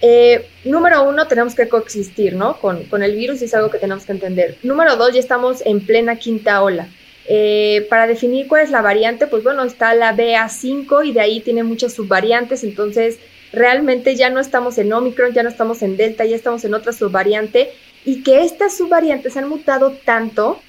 eh, 0.00 0.46
número 0.64 1.02
uno, 1.08 1.26
tenemos 1.26 1.54
que 1.54 1.68
coexistir, 1.68 2.34
¿no? 2.34 2.58
Con, 2.58 2.84
con, 2.84 3.02
el 3.02 3.16
virus 3.16 3.40
es 3.42 3.54
algo 3.54 3.70
que 3.70 3.78
tenemos 3.78 4.04
que 4.04 4.12
entender. 4.12 4.58
Número 4.62 4.96
dos, 4.96 5.14
ya 5.14 5.20
estamos 5.20 5.62
en 5.64 5.80
plena 5.80 6.16
quinta 6.16 6.62
ola. 6.62 6.88
Eh, 7.26 7.86
para 7.88 8.06
definir 8.06 8.46
cuál 8.48 8.64
es 8.64 8.70
la 8.70 8.82
variante, 8.82 9.26
pues 9.26 9.42
bueno, 9.42 9.62
está 9.64 9.94
la 9.94 10.14
BA5 10.14 11.06
y 11.06 11.12
de 11.12 11.20
ahí 11.20 11.40
tiene 11.40 11.62
muchas 11.62 11.94
subvariantes, 11.94 12.64
entonces 12.64 13.18
realmente 13.52 14.14
ya 14.14 14.28
no 14.28 14.40
estamos 14.40 14.76
en 14.76 14.92
Omicron, 14.92 15.32
ya 15.32 15.42
no 15.42 15.48
estamos 15.48 15.80
en 15.80 15.96
Delta, 15.96 16.26
ya 16.26 16.36
estamos 16.36 16.64
en 16.64 16.74
otra 16.74 16.92
subvariante 16.92 17.70
y 18.04 18.22
que 18.22 18.42
estas 18.42 18.76
subvariantes 18.76 19.38
han 19.38 19.48
mutado 19.48 19.92
tanto 20.04 20.60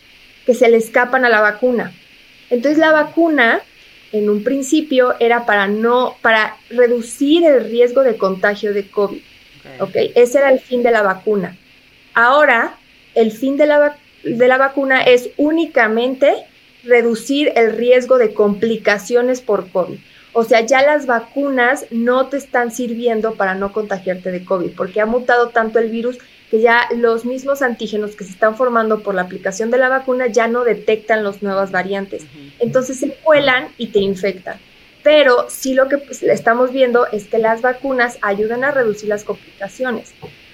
que 0.45 0.53
se 0.53 0.69
le 0.69 0.77
escapan 0.77 1.25
a 1.25 1.29
la 1.29 1.41
vacuna. 1.41 1.93
Entonces 2.50 2.78
la 2.78 2.92
vacuna 2.92 3.62
en 4.12 4.30
un 4.30 4.44
principio 4.44 5.16
era 5.20 5.46
para 5.46 5.68
no, 5.68 6.16
para 6.22 6.58
reducir 6.70 7.46
el 7.46 7.70
riesgo 7.70 8.04
de 8.04 8.18
contagio 8.18 8.74
de 8.74 8.90
COVID. 8.90 9.22
Okay. 9.80 10.12
Ese 10.16 10.38
era 10.38 10.52
el 10.52 10.60
fin 10.60 10.84
de 10.84 10.92
la 10.92 11.02
vacuna. 11.02 11.58
Ahora, 12.14 12.78
el 13.14 13.32
fin 13.32 13.58
de 13.58 13.66
la, 13.66 13.98
de 14.24 14.48
la 14.48 14.58
vacuna 14.58 15.02
es 15.02 15.32
únicamente 15.38 16.34
reducir 16.84 17.52
el 17.56 17.75
riesgo 17.75 18.18
de 18.18 18.34
complicaciones 18.34 19.42
por 19.42 19.70
COVID. 19.70 19.98
O 20.34 20.44
sea, 20.44 20.62
ya 20.62 20.82
las 20.82 21.06
vacunas 21.06 21.86
no 21.92 22.28
te 22.28 22.38
están 22.38 22.72
sirviendo 22.72 23.36
para 23.36 23.56
no 23.56 23.72
contagiarte 23.72 24.32
de 24.32 24.46
COVID, 24.46 24.72
porque 24.75 25.02
ha 25.02 25.06
mutado 25.06 25.50
tanto 25.50 25.80
el 25.80 25.90
virus 25.90 26.20
que 26.56 26.62
ya 26.62 26.88
los 26.96 27.26
mismos 27.26 27.62
antígenos 27.62 28.16
que 28.16 28.24
se 28.24 28.32
están 28.32 28.56
formando 28.56 29.04
por 29.04 29.14
la 29.14 29.24
aplicación 29.24 29.72
de 29.72 29.78
la 29.78 29.90
vacuna 29.90 30.28
ya 30.28 30.48
no 30.48 30.64
detectan 30.64 31.26
las 31.26 31.44
nuevas 31.44 31.70
variantes. 31.72 32.26
Entonces 32.60 32.98
se 32.98 33.14
cuelan 33.16 33.68
y 33.78 33.88
te 33.88 34.00
infectan. 34.00 34.58
Pero 35.04 35.48
sí 35.50 35.74
lo 35.74 35.90
que 35.90 35.98
pues, 35.98 36.24
estamos 36.24 36.72
viendo 36.72 37.08
es 37.08 37.26
que 37.26 37.40
las 37.40 37.62
vacunas 37.62 38.18
ayudan 38.22 38.64
a 38.64 38.72
reducir 38.72 39.10
las 39.10 39.26
complicaciones. 39.26 40.14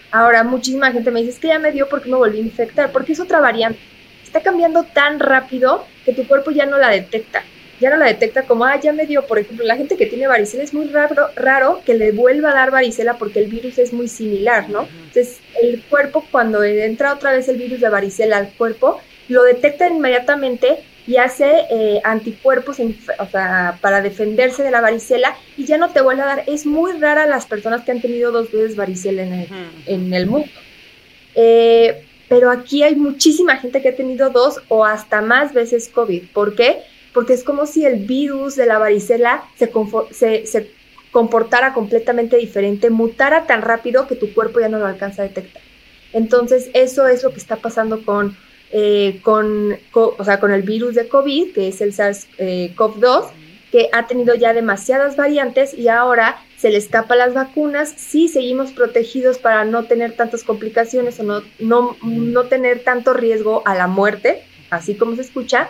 Ahora, 0.10 0.44
muchísima 0.44 0.92
gente 0.92 1.12
me 1.12 1.20
dice, 1.20 1.34
es 1.34 1.40
que 1.40 1.50
ya 1.50 1.60
me 1.60 1.72
dio 1.72 1.88
porque 1.88 2.10
me 2.10 2.18
volví 2.18 2.40
a 2.40 2.42
infectar, 2.42 2.92
porque 2.92 3.14
es 3.14 3.20
otra 3.20 3.40
variante. 3.40 3.80
Está 4.24 4.42
cambiando 4.42 4.84
tan 4.84 5.20
rápido 5.20 5.86
que 6.04 6.14
tu 6.14 6.28
cuerpo 6.28 6.50
ya 6.50 6.66
no 6.66 6.80
la 6.80 6.90
detecta 6.90 7.44
ya 7.82 7.90
no 7.90 7.98
la 7.98 8.06
detecta 8.06 8.44
como, 8.44 8.64
ah, 8.64 8.80
ya 8.80 8.94
me 8.94 9.08
dio, 9.08 9.26
por 9.26 9.40
ejemplo, 9.40 9.66
la 9.66 9.76
gente 9.76 9.98
que 9.98 10.06
tiene 10.06 10.28
varicela 10.28 10.64
es 10.64 10.74
muy 10.74 10.86
raro, 10.88 11.30
raro 11.36 11.82
que 11.84 11.96
le 11.96 12.12
vuelva 12.12 12.52
a 12.52 12.54
dar 12.54 12.70
varicela 12.70 13.18
porque 13.18 13.40
el 13.40 13.48
virus 13.48 13.80
es 13.80 13.92
muy 13.92 14.08
similar, 14.08 14.70
¿no? 14.70 14.88
Entonces, 15.08 15.40
el 15.62 15.82
cuerpo, 15.86 16.24
cuando 16.32 16.64
entra 16.64 17.14
otra 17.14 17.32
vez 17.32 17.50
el 17.50 17.58
virus 17.58 17.82
de 17.82 17.90
varicela 17.90 18.38
al 18.38 18.54
cuerpo, 18.54 19.02
lo 19.30 19.44
detecta 19.44 19.90
inmediatamente 19.90 20.84
y 21.08 21.18
hace 21.18 21.66
eh, 21.72 22.00
anticuerpos 22.04 22.78
o 22.80 23.26
sea, 23.26 23.80
para 23.82 24.02
defenderse 24.02 24.62
de 24.62 24.70
la 24.70 24.82
varicela 24.82 25.36
y 25.58 25.66
ya 25.66 25.80
no 25.80 25.90
te 25.90 26.02
vuelve 26.02 26.22
a 26.22 26.28
dar. 26.28 26.44
Es 26.46 26.68
muy 26.68 26.92
rara 27.00 27.26
las 27.26 27.48
personas 27.48 27.84
que 27.84 27.92
han 27.92 28.02
tenido 28.02 28.32
dos 28.32 28.52
veces 28.52 28.76
varicela 28.76 29.24
en 29.24 29.34
el, 29.34 29.48
en 29.88 30.14
el 30.14 30.28
mundo. 30.28 30.48
Eh, 31.34 32.06
pero 32.30 32.52
aquí 32.52 32.84
hay 32.84 32.96
muchísima 32.96 33.58
gente 33.58 33.82
que 33.82 33.90
ha 33.90 33.96
tenido 33.96 34.30
dos 34.30 34.62
o 34.68 34.86
hasta 34.86 35.22
más 35.22 35.52
veces 35.52 35.90
COVID. 35.90 36.30
¿Por 36.32 36.56
qué? 36.56 36.84
Porque 37.14 37.34
es 37.34 37.44
como 37.44 37.66
si 37.66 37.86
el 37.86 38.06
virus 38.06 38.56
de 38.56 38.66
la 38.66 38.78
varicela 38.78 39.44
se, 39.56 39.72
comportara 41.12 41.74
completamente 41.74 42.38
diferente, 42.38 42.90
mutara 42.90 43.46
tan 43.46 43.62
rápido 43.62 44.08
que 44.08 44.16
tu 44.16 44.34
cuerpo 44.34 44.60
ya 44.60 44.70
no 44.70 44.80
lo 44.80 44.86
alcanza 44.86 45.24
a 45.24 45.28
detectar. 45.28 45.62
Entonces, 46.14 46.70
eso 46.74 47.08
es 47.08 47.24
lo 47.24 47.32
que 47.32 47.40
está 47.40 47.58
pasando 47.58 48.06
con, 48.06 48.38
eh, 48.72 49.20
con, 49.22 49.78
o 49.94 50.24
sea, 50.24 50.40
con 50.40 50.52
el 50.52 50.62
virus 50.62 50.96
de 50.96 51.08
COVID, 51.08 51.54
que 51.54 51.68
es 51.68 51.82
el 51.82 51.94
SARS-CoV-2, 51.94 53.30
que 53.72 53.90
ha 53.94 54.08
tenido 54.08 54.36
ya 54.36 54.54
demasiadas 54.54 55.16
variantes 55.16 55.74
y 55.74 55.88
ahora 55.88 56.42
se 56.58 56.70
le 56.70 56.78
escapa 56.78 57.16
las 57.16 57.34
vacunas. 57.34 57.94
Sí 57.96 58.28
seguimos 58.28 58.72
protegidos 58.72 59.38
para 59.38 59.64
no 59.66 59.86
tener 59.86 60.14
tantas 60.14 60.44
complicaciones 60.44 61.20
o 61.20 61.24
no, 61.24 61.42
no, 61.60 61.98
no 62.04 62.44
tener 62.44 62.84
tanto 62.84 63.14
riesgo 63.14 63.64
a 63.66 63.76
la 63.76 63.88
muerte, 63.88 64.44
así 64.70 64.96
como 64.96 65.16
se 65.16 65.22
escucha, 65.22 65.70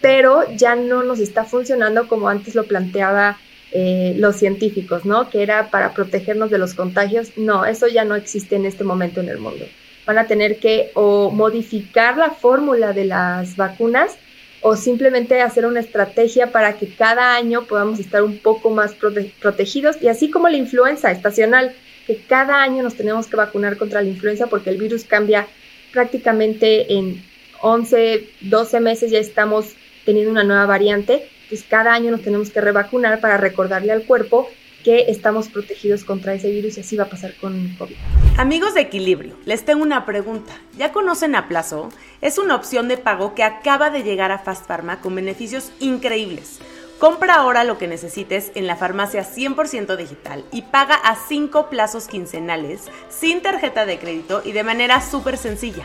pero 0.00 0.44
ya 0.56 0.76
no 0.76 1.02
nos 1.02 1.18
está 1.18 1.44
funcionando 1.44 2.08
como 2.08 2.28
antes 2.28 2.54
lo 2.54 2.64
planteaba 2.64 3.38
eh, 3.70 4.14
los 4.16 4.36
científicos, 4.36 5.04
¿no? 5.04 5.28
Que 5.28 5.42
era 5.42 5.70
para 5.70 5.92
protegernos 5.92 6.50
de 6.50 6.58
los 6.58 6.74
contagios. 6.74 7.32
No, 7.36 7.66
eso 7.66 7.86
ya 7.86 8.04
no 8.04 8.14
existe 8.14 8.56
en 8.56 8.64
este 8.64 8.84
momento 8.84 9.20
en 9.20 9.28
el 9.28 9.38
mundo. 9.38 9.66
Van 10.06 10.18
a 10.18 10.26
tener 10.26 10.58
que 10.58 10.90
o 10.94 11.30
modificar 11.30 12.16
la 12.16 12.30
fórmula 12.30 12.92
de 12.94 13.04
las 13.04 13.56
vacunas 13.56 14.16
o 14.60 14.74
simplemente 14.74 15.40
hacer 15.42 15.66
una 15.66 15.80
estrategia 15.80 16.50
para 16.50 16.78
que 16.78 16.88
cada 16.88 17.36
año 17.36 17.64
podamos 17.64 18.00
estar 18.00 18.22
un 18.22 18.38
poco 18.38 18.70
más 18.70 18.94
protegidos 18.94 19.96
y 20.00 20.08
así 20.08 20.30
como 20.30 20.48
la 20.48 20.56
influenza 20.56 21.10
estacional, 21.10 21.74
que 22.06 22.16
cada 22.16 22.62
año 22.62 22.82
nos 22.82 22.94
tenemos 22.94 23.26
que 23.26 23.36
vacunar 23.36 23.76
contra 23.76 24.00
la 24.00 24.08
influenza 24.08 24.46
porque 24.46 24.70
el 24.70 24.78
virus 24.78 25.04
cambia 25.04 25.46
prácticamente 25.92 26.94
en 26.94 27.22
11, 27.60 28.28
12 28.40 28.80
meses 28.80 29.10
ya 29.10 29.18
estamos 29.18 29.74
teniendo 30.08 30.32
una 30.32 30.42
nueva 30.42 30.64
variante, 30.64 31.28
pues 31.50 31.64
cada 31.68 31.92
año 31.92 32.10
nos 32.10 32.22
tenemos 32.22 32.48
que 32.48 32.62
revacunar 32.62 33.20
para 33.20 33.36
recordarle 33.36 33.92
al 33.92 34.06
cuerpo 34.06 34.48
que 34.82 35.04
estamos 35.08 35.50
protegidos 35.50 36.02
contra 36.02 36.32
ese 36.32 36.48
virus 36.48 36.78
y 36.78 36.80
así 36.80 36.96
va 36.96 37.04
a 37.04 37.10
pasar 37.10 37.34
con 37.34 37.74
COVID. 37.76 37.94
Amigos 38.38 38.72
de 38.72 38.80
Equilibrio, 38.80 39.36
les 39.44 39.66
tengo 39.66 39.82
una 39.82 40.06
pregunta. 40.06 40.54
¿Ya 40.78 40.92
conocen 40.92 41.34
a 41.34 41.46
Plazo? 41.46 41.90
Es 42.22 42.38
una 42.38 42.54
opción 42.54 42.88
de 42.88 42.96
pago 42.96 43.34
que 43.34 43.44
acaba 43.44 43.90
de 43.90 44.02
llegar 44.02 44.32
a 44.32 44.38
Fast 44.38 44.66
Pharma 44.66 45.02
con 45.02 45.14
beneficios 45.14 45.72
increíbles. 45.78 46.58
Compra 46.98 47.34
ahora 47.34 47.64
lo 47.64 47.76
que 47.76 47.86
necesites 47.86 48.50
en 48.54 48.66
la 48.66 48.76
farmacia 48.76 49.26
100% 49.26 49.94
digital 49.94 50.42
y 50.50 50.62
paga 50.62 50.94
a 50.94 51.16
5 51.16 51.68
plazos 51.68 52.08
quincenales 52.08 52.84
sin 53.10 53.42
tarjeta 53.42 53.84
de 53.84 53.98
crédito 53.98 54.40
y 54.42 54.52
de 54.52 54.64
manera 54.64 55.02
súper 55.02 55.36
sencilla. 55.36 55.84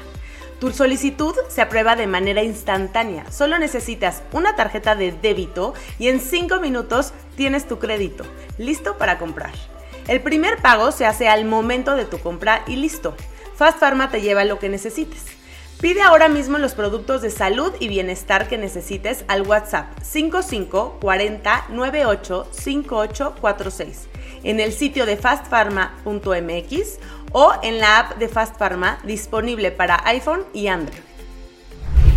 Tu 0.63 0.71
solicitud 0.71 1.35
se 1.49 1.61
aprueba 1.61 1.97
de 1.97 2.07
manera 2.07 2.41
instantánea. 2.41 3.29
Solo 3.29 3.59
necesitas 3.59 4.23
una 4.31 4.55
tarjeta 4.55 4.95
de 4.95 5.11
débito 5.11 5.73
y 5.99 6.07
en 6.07 6.21
5 6.21 6.61
minutos 6.61 7.11
tienes 7.35 7.67
tu 7.67 7.79
crédito, 7.79 8.23
listo 8.57 8.97
para 8.97 9.19
comprar. 9.19 9.51
El 10.07 10.21
primer 10.21 10.61
pago 10.61 10.93
se 10.93 11.05
hace 11.05 11.27
al 11.27 11.43
momento 11.43 11.97
de 11.97 12.05
tu 12.05 12.17
compra 12.19 12.63
y 12.65 12.77
listo. 12.77 13.13
Fast 13.57 13.77
Pharma 13.77 14.09
te 14.09 14.21
lleva 14.21 14.45
lo 14.45 14.57
que 14.57 14.69
necesites. 14.69 15.25
Pide 15.81 16.01
ahora 16.01 16.29
mismo 16.29 16.57
los 16.57 16.75
productos 16.75 17.21
de 17.21 17.29
salud 17.29 17.73
y 17.81 17.89
bienestar 17.89 18.47
que 18.47 18.57
necesites 18.57 19.25
al 19.27 19.41
WhatsApp 19.41 19.87
55 20.01 20.99
40 21.01 21.65
98 21.71 22.47
5846 22.51 24.07
en 24.43 24.59
el 24.59 24.73
sitio 24.73 25.05
de 25.05 25.17
fastpharma.mx 25.17 26.99
o 27.31 27.53
en 27.63 27.79
la 27.79 27.99
app 27.99 28.17
de 28.17 28.29
Fast 28.29 28.57
Pharma 28.57 28.99
disponible 29.03 29.71
para 29.71 30.01
iPhone 30.07 30.45
y 30.53 30.67
Android. 30.67 30.99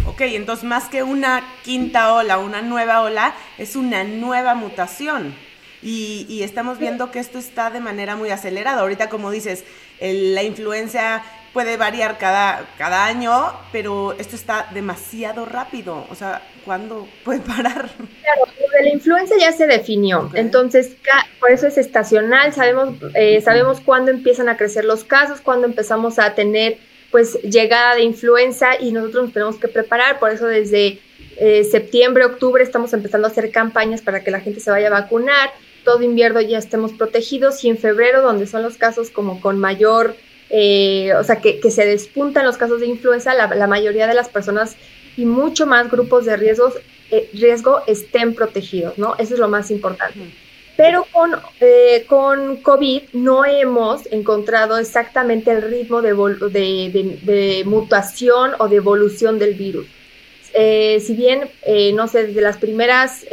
Ok, 0.06 0.20
entonces 0.20 0.64
más 0.64 0.88
que 0.88 1.02
una 1.02 1.42
quinta 1.64 2.14
ola, 2.14 2.38
una 2.38 2.62
nueva 2.62 3.02
ola, 3.02 3.34
es 3.58 3.76
una 3.76 4.04
nueva 4.04 4.54
mutación. 4.54 5.34
Y, 5.82 6.42
estamos 6.42 6.78
viendo 6.78 7.10
que 7.10 7.20
esto 7.20 7.38
está 7.38 7.70
de 7.70 7.80
manera 7.80 8.16
muy 8.16 8.30
acelerada. 8.30 8.80
Ahorita, 8.80 9.08
como 9.08 9.30
dices, 9.30 9.64
la 10.00 10.42
influencia 10.42 11.22
puede 11.52 11.76
variar 11.76 12.18
cada, 12.18 12.66
cada 12.76 13.04
año, 13.04 13.52
pero 13.70 14.12
esto 14.18 14.34
está 14.34 14.68
demasiado 14.72 15.44
rápido. 15.44 16.06
O 16.10 16.14
sea, 16.14 16.42
¿cuándo 16.66 17.08
puede 17.24 17.40
parar? 17.40 17.88
Claro, 18.22 18.42
lo 18.60 18.68
de 18.76 18.82
la 18.82 18.92
influenza 18.92 19.34
ya 19.40 19.52
se 19.52 19.66
definió. 19.66 20.30
Entonces, 20.34 20.96
por 21.40 21.50
eso 21.50 21.66
es 21.66 21.78
estacional. 21.78 22.52
Sabemos, 22.52 22.96
eh, 23.14 23.40
sabemos 23.40 23.80
cuándo 23.80 24.10
empiezan 24.10 24.50
a 24.50 24.58
crecer 24.58 24.84
los 24.84 25.04
casos, 25.04 25.40
cuándo 25.40 25.66
empezamos 25.66 26.18
a 26.18 26.34
tener 26.34 26.76
pues 27.10 27.40
llegada 27.42 27.94
de 27.94 28.02
influenza 28.02 28.78
y 28.78 28.92
nosotros 28.92 29.24
nos 29.24 29.32
tenemos 29.32 29.56
que 29.56 29.68
preparar. 29.68 30.18
Por 30.18 30.30
eso 30.30 30.46
desde 30.46 30.98
eh, 31.38 31.64
septiembre, 31.64 32.26
octubre 32.26 32.62
estamos 32.62 32.92
empezando 32.92 33.26
a 33.26 33.30
hacer 33.30 33.50
campañas 33.50 34.02
para 34.02 34.22
que 34.22 34.30
la 34.30 34.40
gente 34.40 34.60
se 34.60 34.70
vaya 34.70 34.88
a 34.88 34.90
vacunar 34.90 35.50
todo 35.86 36.02
invierno 36.02 36.40
ya 36.40 36.58
estemos 36.58 36.92
protegidos 36.92 37.64
y 37.64 37.68
en 37.70 37.78
febrero, 37.78 38.20
donde 38.20 38.46
son 38.46 38.62
los 38.62 38.76
casos 38.76 39.08
como 39.08 39.40
con 39.40 39.58
mayor, 39.58 40.16
eh, 40.50 41.14
o 41.14 41.22
sea, 41.22 41.36
que, 41.36 41.60
se 41.70 41.86
despuntan 41.86 42.44
los 42.44 42.56
casos 42.56 42.80
de 42.80 42.86
influenza, 42.86 43.32
la, 43.34 43.66
mayoría 43.68 44.08
de 44.08 44.14
las 44.14 44.28
personas 44.28 44.76
y 45.16 45.24
mucho 45.24 45.66
más 45.66 45.90
grupos 45.90 46.24
de 46.24 46.36
riesgos, 46.36 46.74
eh, 47.10 47.30
riesgo 47.32 47.82
estén 47.86 48.34
protegidos, 48.34 48.98
¿no? 48.98 49.14
Eso 49.18 49.34
es 49.34 49.40
lo 49.40 49.48
más 49.48 49.70
importante. 49.70 50.20
Pero 50.76 51.06
con, 51.10 51.34
eh, 51.60 52.04
con 52.06 52.58
COVID 52.58 53.02
no 53.14 53.46
hemos 53.46 54.04
encontrado 54.12 54.76
exactamente 54.76 55.50
el 55.50 55.62
ritmo 55.62 56.02
de, 56.02 56.12
de, 56.52 57.62
mutación 57.64 58.52
o 58.58 58.68
de 58.68 58.76
evolución 58.76 59.38
del 59.38 59.54
virus. 59.54 59.86
si 60.52 61.14
bien, 61.14 61.48
no 61.94 62.08
sé, 62.08 62.26
desde 62.26 62.42
las 62.42 62.58
primeras 62.58 63.24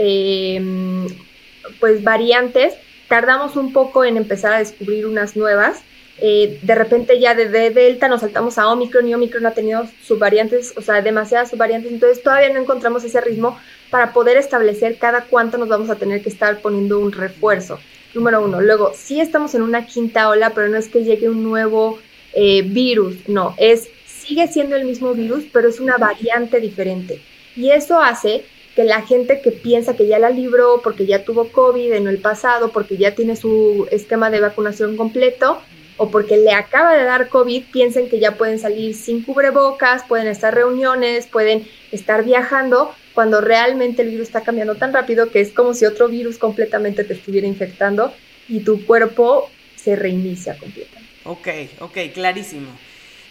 pues 1.79 2.03
variantes, 2.03 2.75
tardamos 3.07 3.55
un 3.55 3.73
poco 3.73 4.05
en 4.05 4.17
empezar 4.17 4.53
a 4.53 4.59
descubrir 4.59 5.05
unas 5.05 5.35
nuevas. 5.35 5.83
Eh, 6.19 6.59
de 6.61 6.75
repente 6.75 7.19
ya 7.19 7.33
de, 7.33 7.49
Delta 7.49 8.07
nos 8.07 8.21
saltamos 8.21 8.57
a 8.57 8.67
Omicron 8.67 9.07
y 9.07 9.15
Omicron 9.15 9.45
ha 9.45 9.51
tenido 9.51 9.87
subvariantes, 10.03 10.73
o 10.77 10.81
sea, 10.81 11.01
demasiadas 11.01 11.49
subvariantes, 11.49 11.91
entonces 11.91 12.21
todavía 12.21 12.53
no 12.53 12.59
encontramos 12.59 13.03
ese 13.03 13.19
ritmo 13.19 13.57
para 13.89 14.13
poder 14.13 14.37
establecer 14.37 14.97
cada 14.97 15.25
cuánto 15.25 15.57
nos 15.57 15.69
vamos 15.69 15.89
a 15.89 15.95
tener 15.95 16.21
que 16.21 16.29
estar 16.29 16.61
poniendo 16.61 16.99
un 16.99 17.11
refuerzo. 17.11 17.79
Número 18.13 18.43
uno. 18.43 18.61
Luego, 18.61 18.91
sí 18.95 19.19
estamos 19.19 19.55
en 19.55 19.63
una 19.63 19.87
quinta 19.87 20.29
ola, 20.29 20.51
pero 20.51 20.69
no 20.69 20.77
es 20.77 20.87
que 20.87 21.03
llegue 21.03 21.29
un 21.29 21.43
nuevo 21.43 21.97
eh, 22.33 22.61
virus, 22.61 23.27
no, 23.27 23.55
es, 23.57 23.89
sigue 24.05 24.47
siendo 24.47 24.75
el 24.75 24.85
mismo 24.85 25.13
virus, 25.13 25.45
pero 25.51 25.67
es 25.67 25.79
una 25.79 25.97
variante 25.97 26.59
diferente. 26.59 27.21
Y 27.55 27.71
eso 27.71 27.99
hace 27.99 28.45
que 28.75 28.83
la 28.83 29.01
gente 29.01 29.41
que 29.41 29.51
piensa 29.51 29.95
que 29.95 30.07
ya 30.07 30.19
la 30.19 30.29
libró 30.29 30.81
porque 30.83 31.05
ya 31.05 31.23
tuvo 31.23 31.49
COVID 31.49 31.91
en 31.91 32.07
el 32.07 32.19
pasado, 32.19 32.71
porque 32.71 32.97
ya 32.97 33.13
tiene 33.13 33.35
su 33.35 33.87
esquema 33.91 34.29
de 34.29 34.39
vacunación 34.39 34.95
completo 34.97 35.59
o 35.97 36.09
porque 36.09 36.37
le 36.37 36.51
acaba 36.51 36.95
de 36.95 37.03
dar 37.03 37.29
COVID, 37.29 37.65
piensen 37.71 38.09
que 38.09 38.19
ya 38.19 38.37
pueden 38.37 38.59
salir 38.59 38.95
sin 38.95 39.23
cubrebocas, 39.23 40.03
pueden 40.03 40.27
estar 40.27 40.53
reuniones, 40.53 41.27
pueden 41.27 41.67
estar 41.91 42.23
viajando, 42.23 42.93
cuando 43.13 43.41
realmente 43.41 44.01
el 44.01 44.09
virus 44.09 44.27
está 44.27 44.41
cambiando 44.41 44.75
tan 44.75 44.93
rápido 44.93 45.29
que 45.29 45.39
es 45.39 45.51
como 45.51 45.73
si 45.73 45.85
otro 45.85 46.07
virus 46.07 46.37
completamente 46.37 47.03
te 47.03 47.13
estuviera 47.13 47.47
infectando 47.47 48.13
y 48.49 48.61
tu 48.61 48.85
cuerpo 48.85 49.49
se 49.75 49.95
reinicia 49.95 50.57
completamente. 50.57 51.09
Ok, 51.25 51.47
ok, 51.79 51.97
clarísimo. 52.13 52.69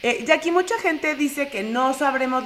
Eh, 0.02 0.24
y 0.26 0.30
aquí 0.30 0.50
mucha 0.50 0.78
gente 0.78 1.14
dice 1.14 1.48
que 1.48 1.62
no 1.62 1.94
sabremos 1.94 2.44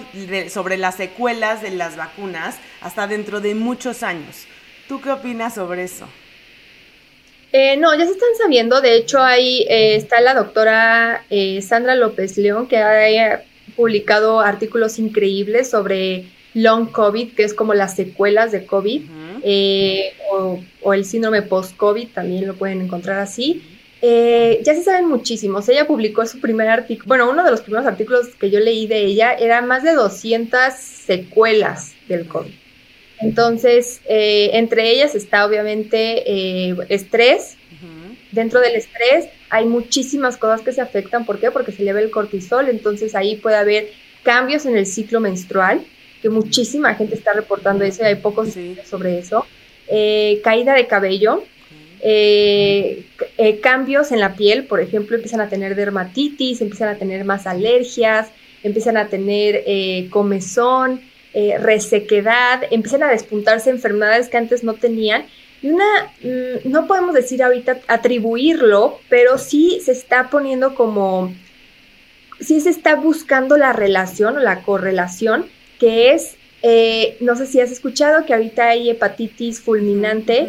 sobre 0.51 0.77
las 0.77 0.97
secuelas 0.97 1.63
de 1.63 1.71
las 1.71 1.97
vacunas 1.97 2.57
hasta 2.81 3.07
dentro 3.07 3.41
de 3.41 3.55
muchos 3.55 4.03
años. 4.03 4.47
¿Tú 4.89 5.01
qué 5.01 5.11
opinas 5.11 5.55
sobre 5.55 5.85
eso? 5.85 6.07
Eh, 7.59 7.77
no, 7.79 7.97
ya 7.97 8.05
se 8.05 8.13
están 8.13 8.29
sabiendo. 8.39 8.81
De 8.81 8.97
hecho, 8.97 9.19
ahí 9.23 9.65
eh, 9.69 9.97
está 9.97 10.21
la 10.21 10.35
doctora 10.35 11.25
Sandra 11.63 11.95
López 11.95 12.37
León, 12.37 12.67
que 12.67 12.79
ha 12.79 13.43
publicado 13.77 14.41
artículos 14.41 14.99
increíbles 14.99 15.71
sobre 15.71 16.27
long 16.55 16.91
COVID, 16.91 17.35
que 17.35 17.45
es 17.45 17.55
como 17.55 17.73
las 17.73 17.97
secuelas 17.97 18.53
de 18.53 18.67
COVID, 18.67 19.03
o, 20.31 20.61
o, 20.83 20.95
el 20.95 21.05
síndrome 21.05 21.43
post-COVID, 21.43 22.09
también 22.09 22.47
lo 22.47 22.55
pueden 22.55 22.83
encontrar 22.83 23.21
así. 23.21 23.63
Eh, 24.03 24.61
ya 24.63 24.75
se 24.75 24.83
saben 24.83 25.09
muchísimos. 25.09 25.69
Ella 25.69 25.87
publicó 25.87 26.27
su 26.27 26.41
primer 26.41 26.69
artículo, 26.69 27.09
bueno, 27.09 27.31
uno 27.31 27.45
de 27.45 27.51
los 27.51 27.63
primeros 27.63 27.87
artículos 27.87 28.29
que 28.39 28.51
yo 28.51 28.61
leí 28.61 28.87
de 28.87 29.05
ella 29.05 29.33
era 29.33 29.63
más 29.63 29.83
de 29.83 29.95
200 29.95 30.75
secuelas 30.75 31.95
del 32.09 32.29
COVID. 32.29 32.53
Entonces, 33.21 34.01
eh, 34.09 34.51
entre 34.55 34.91
ellas 34.91 35.15
está 35.15 35.47
obviamente 35.47 36.23
eh, 36.27 36.77
estrés. 36.89 37.57
Dentro 38.33 38.61
del 38.61 38.75
estrés 38.75 39.29
hay 39.49 39.65
muchísimas 39.65 40.37
cosas 40.37 40.61
que 40.61 40.73
se 40.73 40.83
afectan. 40.83 41.25
¿Por 41.25 41.39
qué? 41.39 41.51
Porque 41.51 41.73
se 41.73 41.83
eleva 41.83 42.01
el 42.01 42.11
cortisol. 42.11 42.69
Entonces 42.69 43.15
ahí 43.15 43.37
puede 43.37 43.57
haber 43.57 43.89
cambios 44.23 44.67
en 44.67 44.77
el 44.77 44.85
ciclo 44.85 45.21
menstrual, 45.21 45.83
que 46.21 46.29
muchísima 46.29 46.95
gente 46.95 47.15
está 47.15 47.33
reportando 47.33 47.85
eso 47.85 48.03
y 48.03 48.07
hay 48.07 48.17
pocos 48.17 48.49
sobre 48.85 49.19
eso. 49.19 49.47
caída 50.43 50.75
de 50.75 50.87
cabello, 50.87 51.45
eh, 52.01 53.05
eh, 53.39 53.61
cambios 53.61 54.13
en 54.13 54.21
la 54.21 54.35
piel, 54.35 54.67
por 54.67 54.81
ejemplo, 54.81 55.17
empiezan 55.17 55.41
a 55.41 55.49
tener 55.49 55.75
dermatitis, 55.75 56.61
empiezan 56.61 56.89
a 56.89 56.99
tener 56.99 57.25
más 57.25 57.47
alergias, 57.47 58.29
empiezan 58.63 58.97
a 58.97 59.09
tener 59.09 59.65
eh, 61.37 61.59
resequedad, 61.59 62.63
empiezan 62.71 63.03
a 63.03 63.11
despuntarse 63.11 63.71
enfermedades 63.71 64.29
que 64.29 64.39
antes 64.39 64.65
no 64.65 64.75
tenían. 64.75 65.27
Y 65.63 65.69
una, 65.69 65.85
mm, 66.23 66.71
no 66.71 66.87
podemos 66.87 67.15
decir 67.15 67.43
ahorita 67.43 67.81
atribuirlo, 67.87 68.99
pero 69.09 69.39
sí 69.39 69.81
se 69.85 69.93
está 69.93 70.31
poniendo 70.31 70.75
como, 70.75 71.33
sí 72.41 72.61
se 72.61 72.71
está 72.71 72.97
buscando 72.97 73.57
la 73.57 73.73
relación 73.73 74.37
o 74.37 74.41
la 74.41 74.63
correlación, 74.63 75.47
que 75.79 76.13
es, 76.13 76.37
no 77.21 77.37
sé 77.37 77.47
si 77.47 77.61
has 77.61 77.71
escuchado 77.71 78.27
que 78.27 78.35
ahorita 78.35 78.71
hay 78.71 78.91
hepatitis 78.91 79.61
fulminante 79.61 80.49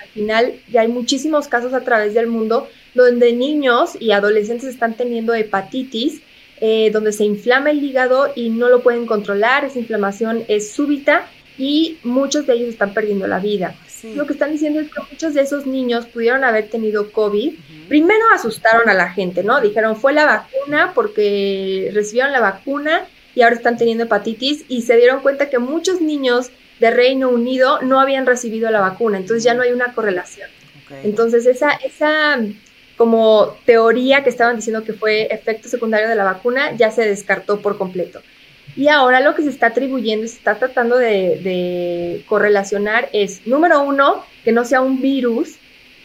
al 0.00 0.08
final 0.08 0.54
ya 0.70 0.82
hay 0.82 0.88
muchísimos 0.88 1.48
casos 1.48 1.74
a 1.74 1.80
través 1.80 2.14
del 2.14 2.26
mundo 2.26 2.68
donde 2.94 3.32
niños 3.32 3.96
y 3.98 4.12
adolescentes 4.12 4.68
están 4.68 4.94
teniendo 4.94 5.34
hepatitis, 5.34 6.20
eh, 6.64 6.92
donde 6.92 7.10
se 7.10 7.24
inflama 7.24 7.72
el 7.72 7.82
hígado 7.82 8.30
y 8.36 8.48
no 8.48 8.68
lo 8.68 8.84
pueden 8.84 9.04
controlar, 9.04 9.64
esa 9.64 9.80
inflamación 9.80 10.44
es 10.46 10.70
súbita 10.70 11.26
y 11.58 11.98
muchos 12.04 12.46
de 12.46 12.54
ellos 12.54 12.68
están 12.68 12.94
perdiendo 12.94 13.26
la 13.26 13.40
vida. 13.40 13.74
Lo 14.14 14.28
que 14.28 14.34
están 14.34 14.52
diciendo 14.52 14.78
es 14.78 14.86
que 14.86 15.00
muchos 15.10 15.34
de 15.34 15.40
esos 15.40 15.66
niños 15.66 16.06
pudieron 16.06 16.44
haber 16.44 16.68
tenido 16.68 17.10
COVID. 17.10 17.54
Primero 17.88 18.24
asustaron 18.32 18.88
a 18.88 18.94
la 18.94 19.10
gente, 19.10 19.42
¿no? 19.42 19.60
Dijeron, 19.60 19.96
fue 19.96 20.12
la 20.12 20.24
vacuna 20.24 20.92
porque 20.94 21.90
recibieron 21.94 22.30
la 22.30 22.38
vacuna 22.38 23.06
y 23.34 23.42
ahora 23.42 23.56
están 23.56 23.76
teniendo 23.76 24.04
hepatitis 24.04 24.64
y 24.68 24.82
se 24.82 24.96
dieron 24.96 25.20
cuenta 25.20 25.50
que 25.50 25.58
muchos 25.58 26.00
niños 26.00 26.52
de 26.78 26.92
Reino 26.92 27.28
Unido 27.28 27.82
no 27.82 27.98
habían 27.98 28.24
recibido 28.24 28.70
la 28.70 28.80
vacuna, 28.80 29.18
entonces 29.18 29.42
ya 29.42 29.54
no 29.54 29.62
hay 29.62 29.72
una 29.72 29.94
correlación. 29.94 30.48
Entonces 31.02 31.44
esa, 31.46 31.72
esa 31.72 32.38
como 32.96 33.56
teoría 33.64 34.22
que 34.22 34.30
estaban 34.30 34.56
diciendo 34.56 34.84
que 34.84 34.92
fue 34.92 35.32
efecto 35.32 35.68
secundario 35.68 36.08
de 36.08 36.14
la 36.14 36.24
vacuna 36.24 36.72
ya 36.76 36.90
se 36.90 37.04
descartó 37.04 37.60
por 37.60 37.78
completo. 37.78 38.20
Y 38.76 38.88
ahora 38.88 39.20
lo 39.20 39.34
que 39.34 39.42
se 39.42 39.50
está 39.50 39.68
atribuyendo, 39.68 40.26
se 40.26 40.36
está 40.36 40.58
tratando 40.58 40.96
de, 40.96 42.24
correlacionar 42.26 43.08
es, 43.12 43.46
número 43.46 43.82
uno, 43.82 44.24
que 44.44 44.52
no 44.52 44.64
sea 44.64 44.80
un 44.80 45.02
virus, 45.02 45.56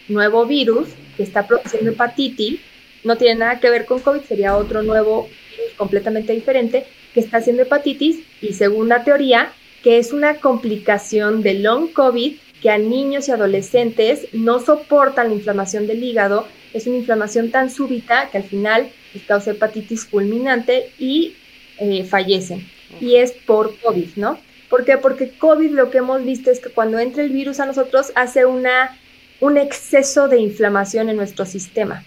nuevo 0.09 0.45
virus, 0.45 0.89
que 1.15 1.23
está 1.23 1.47
produciendo 1.47 1.91
hepatitis, 1.91 2.59
no 3.03 3.15
tiene 3.15 3.39
nada 3.39 3.59
que 3.59 3.69
ver 3.69 3.85
con 3.85 3.99
COVID, 3.99 4.21
sería 4.21 4.57
otro 4.57 4.83
nuevo 4.83 5.29
virus 5.51 5.73
completamente 5.77 6.33
diferente, 6.33 6.85
que 7.13 7.21
está 7.21 7.37
haciendo 7.37 7.63
hepatitis. 7.63 8.19
Y 8.41 8.53
segunda 8.53 9.03
teoría, 9.03 9.51
que 9.81 9.97
es 9.97 10.11
una 10.11 10.35
complicación 10.35 11.41
de 11.41 11.53
long 11.55 11.93
COVID 11.93 12.35
que 12.61 12.69
a 12.69 12.77
niños 12.77 13.27
y 13.27 13.31
adolescentes 13.31 14.27
no 14.33 14.59
soportan 14.59 15.29
la 15.29 15.35
inflamación 15.35 15.87
del 15.87 16.03
hígado. 16.03 16.47
Es 16.73 16.87
una 16.87 16.97
inflamación 16.97 17.51
tan 17.51 17.69
súbita 17.69 18.29
que 18.29 18.37
al 18.37 18.43
final 18.43 18.89
les 19.13 19.23
causa 19.23 19.51
hepatitis 19.51 20.05
fulminante 20.05 20.91
y 20.97 21.35
eh, 21.79 22.03
fallecen. 22.03 22.67
Y 23.01 23.15
es 23.15 23.31
por 23.31 23.77
COVID, 23.79 24.15
¿no? 24.15 24.39
¿Por 24.69 24.85
qué? 24.85 24.97
Porque 24.97 25.31
COVID 25.31 25.71
lo 25.71 25.89
que 25.89 25.99
hemos 25.99 26.23
visto 26.23 26.51
es 26.51 26.59
que 26.59 26.69
cuando 26.69 26.99
entra 26.99 27.23
el 27.23 27.29
virus 27.29 27.59
a 27.59 27.65
nosotros 27.65 28.11
hace 28.15 28.45
una, 28.45 28.97
un 29.39 29.57
exceso 29.57 30.27
de 30.27 30.39
inflamación 30.39 31.09
en 31.09 31.17
nuestro 31.17 31.45
sistema. 31.45 32.03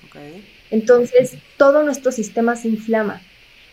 Entonces, 0.71 1.37
todo 1.57 1.83
nuestro 1.83 2.13
sistema 2.13 2.57
se 2.57 2.69
inflama 2.69 3.23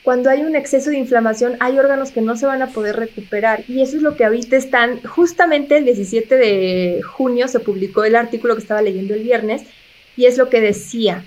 cuando 0.08 0.30
hay 0.30 0.44
un 0.44 0.56
exceso 0.56 0.90
de 0.90 0.98
inflamación, 0.98 1.58
hay 1.60 1.78
órganos 1.78 2.12
que 2.12 2.22
no 2.22 2.38
se 2.38 2.46
van 2.46 2.62
a 2.62 2.68
poder 2.68 2.96
recuperar. 2.96 3.66
Y 3.68 3.82
eso 3.82 3.98
es 3.98 4.02
lo 4.02 4.16
que 4.16 4.24
ahorita 4.24 4.56
están, 4.56 5.02
justamente 5.02 5.76
el 5.80 5.84
17 5.84 6.34
de 6.38 7.02
junio 7.02 7.50
se 7.50 7.60
publicó 7.60 8.06
el 8.06 8.16
artículo 8.16 8.56
que 8.56 8.62
estaba 8.62 8.82
leyendo 8.82 9.16
el 9.16 9.24
viernes, 9.24 9.64
y 10.18 10.26
es 10.26 10.38
lo 10.38 10.50
que 10.50 10.60
decía. 10.60 11.24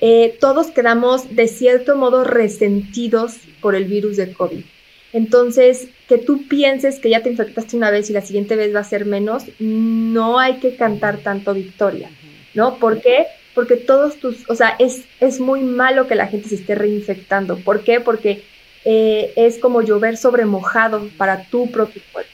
Eh, 0.00 0.36
todos 0.40 0.72
quedamos 0.72 1.36
de 1.36 1.46
cierto 1.46 1.96
modo 1.96 2.24
resentidos 2.24 3.36
por 3.60 3.76
el 3.76 3.84
virus 3.84 4.16
de 4.16 4.32
COVID. 4.32 4.64
Entonces, 5.12 5.88
que 6.08 6.18
tú 6.18 6.48
pienses 6.48 6.98
que 6.98 7.10
ya 7.10 7.22
te 7.22 7.30
infectaste 7.30 7.76
una 7.76 7.90
vez 7.90 8.10
y 8.10 8.14
la 8.14 8.22
siguiente 8.22 8.56
vez 8.56 8.74
va 8.74 8.80
a 8.80 8.84
ser 8.84 9.04
menos, 9.04 9.44
no 9.60 10.40
hay 10.40 10.54
que 10.54 10.74
cantar 10.74 11.18
tanto 11.18 11.54
victoria, 11.54 12.10
¿no? 12.54 12.78
¿Por 12.78 13.00
qué? 13.00 13.26
Porque 13.54 13.76
todos 13.76 14.16
tus, 14.16 14.48
o 14.48 14.54
sea, 14.54 14.74
es, 14.78 15.04
es 15.20 15.38
muy 15.38 15.60
malo 15.60 16.08
que 16.08 16.14
la 16.14 16.26
gente 16.26 16.48
se 16.48 16.54
esté 16.54 16.74
reinfectando. 16.74 17.58
¿Por 17.58 17.84
qué? 17.84 18.00
Porque 18.00 18.42
eh, 18.84 19.32
es 19.36 19.58
como 19.58 19.82
llover 19.82 20.16
sobre 20.16 20.46
mojado 20.46 21.08
para 21.18 21.44
tu 21.44 21.70
propio 21.70 22.02
cuerpo. 22.10 22.32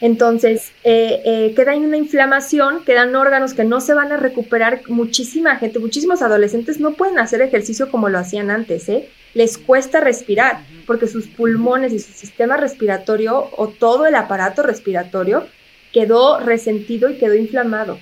Entonces, 0.00 0.72
eh, 0.84 1.20
eh, 1.24 1.52
queda 1.54 1.74
en 1.74 1.84
una 1.84 1.96
inflamación, 1.96 2.84
quedan 2.84 3.14
órganos 3.14 3.54
que 3.54 3.64
no 3.64 3.80
se 3.80 3.94
van 3.94 4.12
a 4.12 4.16
recuperar. 4.16 4.82
Muchísima 4.88 5.56
gente, 5.56 5.78
muchísimos 5.78 6.22
adolescentes 6.22 6.80
no 6.80 6.94
pueden 6.94 7.18
hacer 7.18 7.42
ejercicio 7.42 7.90
como 7.90 8.08
lo 8.08 8.18
hacían 8.18 8.50
antes, 8.50 8.88
¿eh? 8.88 9.08
Les 9.34 9.58
cuesta 9.58 10.00
respirar 10.00 10.60
porque 10.86 11.06
sus 11.06 11.26
pulmones 11.26 11.92
y 11.92 11.98
su 11.98 12.12
sistema 12.12 12.56
respiratorio 12.56 13.50
o 13.56 13.68
todo 13.68 14.06
el 14.06 14.14
aparato 14.14 14.62
respiratorio 14.62 15.46
quedó 15.92 16.40
resentido 16.40 17.10
y 17.10 17.18
quedó 17.18 17.34
inflamado. 17.34 17.98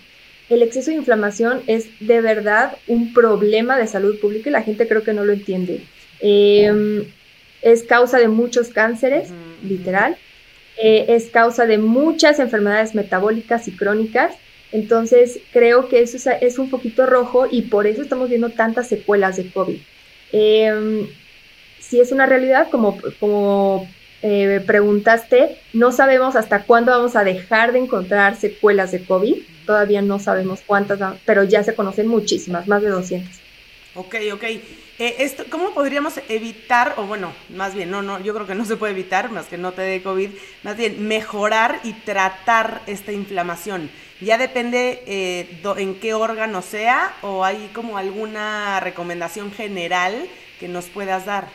El 0.48 0.62
exceso 0.62 0.90
de 0.90 0.96
inflamación 0.96 1.62
es 1.66 1.88
de 1.98 2.20
verdad 2.20 2.76
un 2.86 3.12
problema 3.12 3.76
de 3.76 3.88
salud 3.88 4.18
pública 4.20 4.48
y 4.48 4.52
la 4.52 4.62
gente 4.62 4.86
creo 4.86 5.02
que 5.02 5.12
no 5.12 5.24
lo 5.24 5.32
entiende. 5.32 5.82
Em, 6.20 7.04
es 7.62 7.82
causa 7.82 8.18
de 8.18 8.28
muchos 8.28 8.68
cánceres, 8.68 9.30
literal. 9.64 10.16
Eh, 10.78 11.06
es 11.08 11.30
causa 11.30 11.66
de 11.66 11.78
muchas 11.78 12.38
enfermedades 12.38 12.94
metabólicas 12.94 13.68
y 13.68 13.72
crónicas. 13.72 14.34
Entonces, 14.72 15.40
creo 15.52 15.88
que 15.88 16.02
eso 16.02 16.30
es, 16.40 16.58
un 16.58 16.70
poquito 16.70 17.06
rojo 17.06 17.46
y 17.50 17.62
por 17.62 17.86
eso 17.86 18.02
estamos 18.02 18.28
viendo 18.28 18.50
tantas 18.50 18.88
secuelas 18.88 19.36
de 19.36 19.50
COVID. 19.50 19.78
Eh, 20.32 21.08
si 21.78 22.00
es 22.00 22.12
una 22.12 22.26
realidad, 22.26 22.68
como, 22.70 22.98
como 23.20 23.88
eh, 24.22 24.62
preguntaste, 24.66 25.58
no 25.72 25.92
sabemos 25.92 26.36
hasta 26.36 26.64
cuándo 26.64 26.90
vamos 26.90 27.16
a 27.16 27.24
dejar 27.24 27.72
de 27.72 27.78
encontrar 27.78 28.36
secuelas 28.36 28.90
de 28.90 29.04
COVID. 29.04 29.36
Todavía 29.66 30.02
no 30.02 30.18
sabemos 30.18 30.60
cuántas, 30.66 30.98
pero 31.24 31.44
ya 31.44 31.62
se 31.62 31.74
conocen 31.74 32.08
muchísimas, 32.08 32.66
más 32.66 32.82
de 32.82 32.88
200. 32.88 33.30
Ok, 33.94 34.16
ok. 34.32 34.44
Eh, 34.98 35.36
¿Cómo 35.50 35.74
podríamos 35.74 36.14
evitar, 36.30 36.94
o 36.96 37.02
bueno, 37.04 37.34
más 37.50 37.74
bien, 37.74 37.90
no, 37.90 38.00
no, 38.00 38.18
yo 38.20 38.32
creo 38.32 38.46
que 38.46 38.54
no 38.54 38.64
se 38.64 38.76
puede 38.76 38.94
evitar, 38.94 39.30
más 39.30 39.46
que 39.46 39.58
no 39.58 39.72
te 39.72 39.82
dé 39.82 40.02
COVID, 40.02 40.30
más 40.62 40.76
bien 40.78 41.06
mejorar 41.06 41.80
y 41.84 41.92
tratar 41.92 42.80
esta 42.86 43.12
inflamación? 43.12 43.90
Ya 44.22 44.38
depende 44.38 45.02
eh, 45.06 45.60
en 45.76 45.96
qué 45.96 46.14
órgano 46.14 46.62
sea 46.62 47.14
o 47.20 47.44
hay 47.44 47.70
como 47.74 47.98
alguna 47.98 48.80
recomendación 48.80 49.52
general 49.52 50.14
que 50.58 50.68
nos 50.68 50.86
puedas 50.86 51.26
dar. 51.26 51.48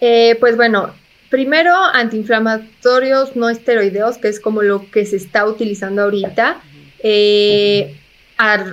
Eh, 0.00 0.38
pues 0.40 0.56
bueno, 0.56 0.94
primero 1.28 1.74
antiinflamatorios 1.74 3.36
no 3.36 3.50
esteroideos, 3.50 4.16
que 4.16 4.28
es 4.28 4.40
como 4.40 4.62
lo 4.62 4.90
que 4.90 5.04
se 5.04 5.16
está 5.16 5.44
utilizando 5.44 6.04
ahorita, 6.04 6.62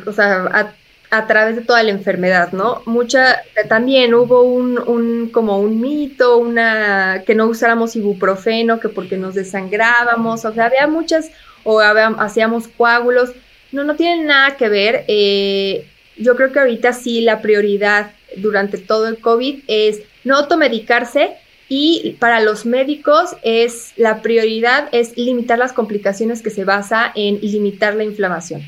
o 0.05 0.13
sea, 0.13 0.45
a 0.53 0.73
a 1.09 1.25
través 1.25 1.55
de 1.55 1.61
toda 1.61 1.83
la 1.83 1.91
enfermedad, 1.91 2.51
¿no? 2.51 2.81
Mucha, 2.85 3.41
también 3.69 4.13
hubo 4.13 4.41
un, 4.41 4.77
un, 4.77 5.29
como 5.29 5.59
un 5.59 5.79
mito, 5.79 6.37
una, 6.37 7.23
que 7.25 7.33
no 7.33 7.47
usáramos 7.47 7.95
ibuprofeno, 7.95 8.79
que 8.79 8.89
porque 8.89 9.17
nos 9.17 9.35
desangrábamos, 9.35 10.43
o 10.43 10.53
sea, 10.53 10.65
había 10.65 10.87
muchas, 10.87 11.31
o 11.63 11.79
hacíamos 11.79 12.67
coágulos, 12.67 13.31
no, 13.71 13.83
no 13.83 13.95
tienen 13.95 14.27
nada 14.27 14.57
que 14.57 14.69
ver, 14.69 15.05
eh, 15.07 15.87
yo 16.17 16.35
creo 16.35 16.51
que 16.51 16.59
ahorita 16.59 16.93
sí 16.93 17.21
la 17.21 17.41
prioridad 17.41 18.11
durante 18.37 18.77
todo 18.77 19.07
el 19.07 19.19
COVID 19.19 19.63
es 19.67 20.01
no 20.23 20.35
automedicarse 20.37 21.35
y 21.69 22.15
para 22.19 22.41
los 22.41 22.65
médicos 22.65 23.35
es 23.43 23.93
la 23.97 24.21
prioridad 24.21 24.89
es 24.91 25.17
limitar 25.17 25.57
las 25.57 25.73
complicaciones 25.73 26.41
que 26.41 26.49
se 26.49 26.63
basa 26.63 27.11
en 27.15 27.39
limitar 27.41 27.95
la 27.95 28.03
inflamación. 28.03 28.61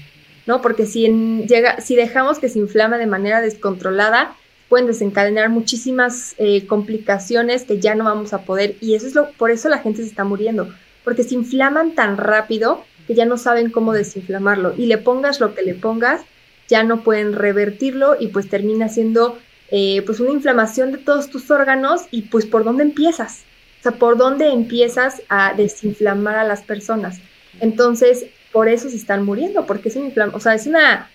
¿No? 0.49 0.63
Porque 0.63 0.87
si, 0.87 1.07
llega, 1.47 1.79
si 1.79 1.95
dejamos 1.95 2.39
que 2.39 2.49
se 2.49 2.57
inflama 2.57 2.97
de 2.97 3.05
manera 3.05 3.39
descontrolada, 3.39 4.35
pueden 4.67 4.87
desencadenar 4.87 5.49
muchísimas 5.49 6.33
eh, 6.39 6.65
complicaciones 6.65 7.65
que 7.65 7.79
ya 7.79 7.93
no 7.93 8.05
vamos 8.05 8.33
a 8.33 8.41
poder. 8.41 8.75
Y 8.81 8.95
eso 8.95 9.05
es 9.05 9.13
lo 9.13 9.29
por 9.33 9.51
eso 9.51 9.69
la 9.69 9.77
gente 9.77 10.01
se 10.01 10.07
está 10.09 10.23
muriendo 10.23 10.67
porque 11.03 11.21
se 11.21 11.35
inflaman 11.35 11.93
tan 11.93 12.17
rápido 12.17 12.83
que 13.05 13.13
ya 13.13 13.25
no 13.25 13.37
saben 13.37 13.69
cómo 13.69 13.93
desinflamarlo. 13.93 14.73
Y 14.75 14.87
le 14.87 14.97
pongas 14.97 15.39
lo 15.39 15.53
que 15.53 15.61
le 15.61 15.75
pongas 15.75 16.21
ya 16.67 16.81
no 16.81 17.03
pueden 17.03 17.33
revertirlo 17.33 18.17
y 18.19 18.29
pues 18.29 18.49
termina 18.49 18.89
siendo 18.89 19.37
eh, 19.69 20.01
pues 20.03 20.19
una 20.19 20.31
inflamación 20.31 20.91
de 20.91 20.97
todos 20.97 21.29
tus 21.29 21.51
órganos 21.51 22.05
y 22.09 22.23
pues 22.23 22.47
por 22.47 22.63
dónde 22.63 22.83
empiezas 22.83 23.43
o 23.79 23.83
sea 23.83 23.91
por 23.93 24.17
dónde 24.17 24.49
empiezas 24.49 25.21
a 25.29 25.53
desinflamar 25.55 26.37
a 26.37 26.43
las 26.43 26.61
personas 26.61 27.19
entonces 27.59 28.27
por 28.51 28.67
eso 28.67 28.89
se 28.89 28.95
están 28.95 29.23
muriendo, 29.23 29.65
porque 29.65 29.89
es 29.89 29.95
una 29.95 30.27
o 30.33 30.39
sea, 30.39 30.53
es 30.53 30.65
una, 30.65 31.09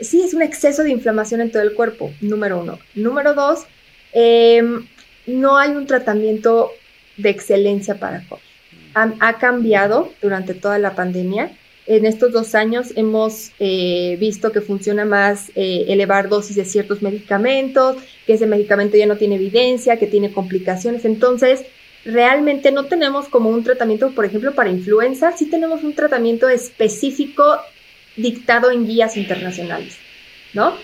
sí, 0.00 0.22
es 0.22 0.34
un 0.34 0.42
exceso 0.42 0.82
de 0.82 0.90
inflamación 0.90 1.40
en 1.40 1.50
todo 1.50 1.62
el 1.62 1.74
cuerpo, 1.74 2.12
número 2.20 2.60
uno. 2.60 2.78
Número 2.94 3.34
dos, 3.34 3.66
em, 4.12 4.86
no 5.26 5.56
hay 5.56 5.70
un 5.70 5.86
tratamiento 5.86 6.70
de 7.16 7.30
excelencia 7.30 7.96
para 7.96 8.26
COVID. 8.28 8.42
Ha, 8.94 9.38
cambiado 9.38 10.12
durante 10.22 10.54
toda 10.54 10.78
la 10.78 10.94
pandemia. 10.94 11.50
En 11.86 12.06
estos 12.06 12.32
dos 12.32 12.54
años 12.54 12.92
hemos 12.94 13.50
eh, 13.58 14.16
visto 14.20 14.52
que 14.52 14.60
funciona 14.60 15.04
más 15.04 15.50
eh, 15.56 15.86
elevar 15.88 16.28
dosis 16.28 16.54
de 16.54 16.64
ciertos 16.64 17.02
medicamentos, 17.02 17.96
que 18.24 18.34
ese 18.34 18.46
medicamento 18.46 18.96
ya 18.96 19.06
no 19.06 19.16
tiene 19.16 19.34
evidencia, 19.34 19.98
que 19.98 20.06
tiene 20.06 20.32
complicaciones. 20.32 21.04
Entonces, 21.04 21.64
realmente 22.04 22.70
no 22.70 22.84
tenemos 22.84 23.28
como 23.28 23.50
un 23.50 23.64
tratamiento, 23.64 24.10
por 24.10 24.24
ejemplo, 24.24 24.54
para 24.54 24.70
influenza, 24.70 25.36
sí 25.36 25.46
tenemos 25.46 25.82
un 25.82 25.94
tratamiento 25.94 26.48
específico 26.48 27.58
dictado 28.16 28.70
en 28.70 28.86
guías 28.86 29.16
internacionales, 29.16 29.96
¿no? 30.52 30.76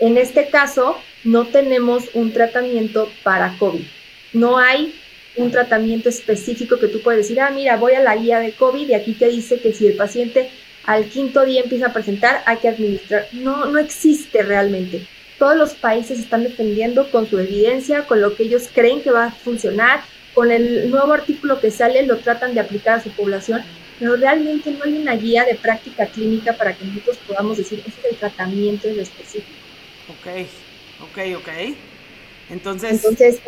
En 0.00 0.18
este 0.18 0.48
caso, 0.48 0.96
no 1.22 1.46
tenemos 1.46 2.10
un 2.14 2.32
tratamiento 2.32 3.08
para 3.22 3.56
COVID. 3.58 3.84
No 4.32 4.58
hay 4.58 4.94
un 5.36 5.50
tratamiento 5.50 6.08
específico 6.08 6.78
que 6.78 6.88
tú 6.88 7.00
puedes 7.00 7.22
decir, 7.22 7.40
ah, 7.40 7.50
mira, 7.50 7.76
voy 7.76 7.94
a 7.94 8.02
la 8.02 8.16
guía 8.16 8.40
de 8.40 8.52
COVID 8.52 8.88
y 8.88 8.94
aquí 8.94 9.12
te 9.12 9.28
dice 9.28 9.60
que 9.60 9.72
si 9.72 9.86
el 9.86 9.96
paciente 9.96 10.50
al 10.84 11.06
quinto 11.06 11.44
día 11.44 11.62
empieza 11.62 11.86
a 11.86 11.92
presentar, 11.92 12.42
hay 12.46 12.58
que 12.58 12.68
administrar. 12.68 13.26
No, 13.32 13.66
no 13.66 13.78
existe 13.78 14.42
realmente. 14.42 15.06
Todos 15.38 15.56
los 15.56 15.74
países 15.74 16.18
están 16.18 16.42
defendiendo 16.42 17.10
con 17.10 17.28
su 17.28 17.38
evidencia, 17.38 18.06
con 18.06 18.20
lo 18.20 18.36
que 18.36 18.44
ellos 18.44 18.68
creen 18.72 19.00
que 19.00 19.10
va 19.10 19.26
a 19.26 19.32
funcionar, 19.32 20.02
con 20.34 20.50
el 20.50 20.90
nuevo 20.90 21.12
artículo 21.12 21.60
que 21.60 21.70
sale 21.70 22.04
lo 22.06 22.18
tratan 22.18 22.54
de 22.54 22.60
aplicar 22.60 22.98
a 22.98 23.02
su 23.02 23.10
población, 23.10 23.62
pero 23.98 24.16
realmente 24.16 24.70
no 24.72 24.84
hay 24.84 24.96
una 24.96 25.14
guía 25.14 25.44
de 25.44 25.54
práctica 25.54 26.06
clínica 26.06 26.52
para 26.54 26.74
que 26.74 26.84
nosotros 26.84 27.18
podamos 27.26 27.56
decir, 27.56 27.80
ese 27.86 28.00
es 28.00 28.12
el 28.12 28.16
tratamiento 28.18 28.88
en 28.88 29.00
específico. 29.00 29.58
Ok, 30.08 30.46
ok, 31.02 31.38
ok. 31.38 31.48
Entonces... 32.50 32.92
Entonces, 32.92 33.40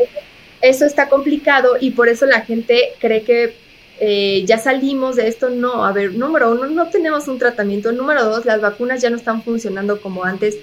eso 0.63 0.87
está 0.87 1.09
complicado 1.09 1.77
y 1.79 1.91
por 1.91 2.09
eso 2.09 2.27
la 2.27 2.41
gente 2.41 2.95
cree 2.99 3.23
que 3.23 3.55
eh, 4.01 4.45
ya 4.47 4.59
salimos 4.59 5.17
de 5.17 5.29
esto. 5.29 5.51
No, 5.51 5.85
a 5.85 5.93
ver, 5.93 6.15
número 6.15 6.53
uno, 6.53 6.67
no 6.67 6.89
tenemos 6.89 7.29
un 7.29 7.39
tratamiento. 7.39 7.93
Número 7.93 8.25
dos, 8.25 8.45
las 8.45 8.61
vacunas 8.61 9.03
ya 9.03 9.11
no 9.11 9.17
están 9.17 9.43
funcionando 9.43 10.01
como 10.01 10.25
antes 10.25 10.59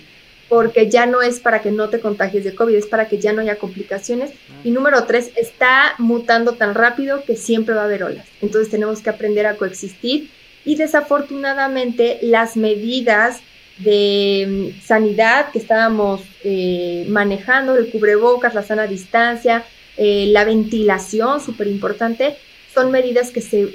porque 0.54 0.88
ya 0.88 1.08
no 1.08 1.24
es 1.24 1.39
para 1.39 1.63
que 1.63 1.72
no 1.72 1.89
te 1.89 2.00
contagies 2.00 2.44
de 2.44 2.54
COVID, 2.54 2.76
es 2.76 2.86
para 2.86 3.08
que 3.08 3.18
ya 3.18 3.34
no 3.34 3.42
haya 3.42 3.56
complicaciones. 3.56 4.30
Y 4.63 4.70
número 4.70 5.06
tres, 5.06 5.32
está 5.36 5.96
mutando 5.98 6.52
tan 6.52 6.76
rápido 6.76 7.24
que 7.26 7.36
siempre 7.36 7.74
va 7.74 7.82
a 7.82 7.86
haber 7.86 8.04
olas. 8.04 8.28
Entonces 8.39 8.70
tenemos 8.70 9.02
que 9.02 9.10
aprender 9.10 9.48
a 9.48 9.56
coexistir 9.56 10.30
y 10.63 10.76
desafortunadamente 10.76 12.20
las 12.22 12.56
medidas 12.56 13.42
de 13.80 14.74
mm, 14.78 14.86
sanidad 14.86 15.50
que 15.52 15.58
estábamos 15.58 16.22
eh, 16.44 17.08
manejando, 17.10 17.76
el 17.76 17.89
cubrebocas, 17.89 18.54
la 18.54 18.62
sana 18.62 18.86
distancia, 18.86 19.66
eh, 19.98 20.28
la 20.28 20.46
ventilación, 20.46 21.42
súper 21.42 21.66
importante, 21.66 22.36
son 22.76 22.92
medidas 22.92 23.32
que 23.32 23.42
se, 23.42 23.70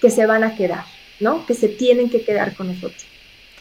que 0.00 0.10
se 0.10 0.26
van 0.26 0.42
a 0.42 0.56
quedar, 0.56 0.86
¿no? 1.20 1.46
Que 1.46 1.54
se 1.54 1.68
tienen 1.68 2.10
que 2.10 2.22
quedar 2.22 2.56
con 2.56 2.66
nosotros. 2.66 3.06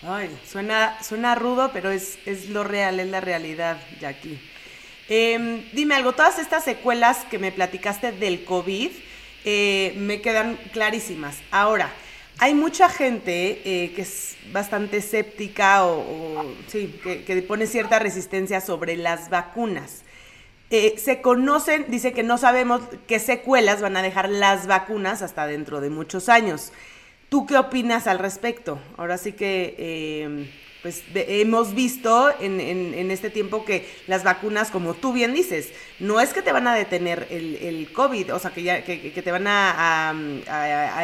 Ay, 0.07 0.29
suena, 0.47 1.01
suena 1.01 1.33
rudo, 1.35 1.71
pero 1.73 1.89
es, 1.89 2.19
es 2.25 2.49
lo 2.49 2.63
real, 2.63 2.99
es 2.99 3.07
la 3.07 3.21
realidad, 3.21 3.77
Jackie. 3.99 4.39
Eh, 5.09 5.69
dime 5.73 5.95
algo, 5.95 6.13
todas 6.13 6.37
estas 6.37 6.63
secuelas 6.63 7.25
que 7.29 7.39
me 7.39 7.51
platicaste 7.51 8.11
del 8.11 8.43
COVID 8.45 8.91
eh, 9.45 9.93
me 9.97 10.21
quedan 10.21 10.57
clarísimas. 10.73 11.37
Ahora, 11.51 11.91
hay 12.37 12.53
mucha 12.53 12.89
gente 12.89 13.61
eh, 13.65 13.93
que 13.93 14.01
es 14.01 14.35
bastante 14.51 14.97
escéptica 14.97 15.85
o, 15.85 16.45
sí, 16.67 16.99
que, 17.03 17.41
pone 17.47 17.65
cierta 17.65 17.99
resistencia 17.99 18.61
sobre 18.61 18.97
las 18.97 19.29
vacunas. 19.29 20.03
Eh, 20.71 20.95
se 20.97 21.21
conocen, 21.21 21.85
dice 21.89 22.11
que 22.11 22.23
no 22.23 22.37
sabemos 22.37 22.81
qué 23.07 23.19
secuelas 23.19 23.81
van 23.81 23.97
a 23.97 24.01
dejar 24.01 24.29
las 24.29 24.67
vacunas 24.67 25.21
hasta 25.21 25.47
dentro 25.47 25.79
de 25.79 25.89
muchos 25.89 26.27
años. 26.27 26.71
¿Tú 27.35 27.45
qué 27.45 27.57
opinas 27.57 28.07
al 28.07 28.17
respecto? 28.17 28.79
Ahora 28.95 29.17
sí 29.17 29.33
que, 29.33 29.75
eh, 29.77 30.49
pues 30.81 31.03
hemos 31.15 31.75
visto 31.75 32.31
en, 32.39 33.11
este 33.11 33.29
tiempo 33.29 33.65
que 33.65 33.85
las 34.07 34.23
vacunas, 34.23 34.71
como 34.71 34.93
tú 34.93 35.11
bien 35.11 35.33
dices, 35.33 35.73
no 35.99 36.21
es 36.21 36.31
que 36.31 36.41
te 36.41 36.53
van 36.53 36.65
a 36.65 36.73
detener 36.73 37.27
el, 37.29 37.91
COVID, 37.91 38.33
o 38.33 38.39
sea, 38.39 38.51
que, 38.51 38.63
ya, 38.63 38.85
que, 38.85 39.21
te 39.21 39.31
van 39.33 39.47
a, 39.47 40.13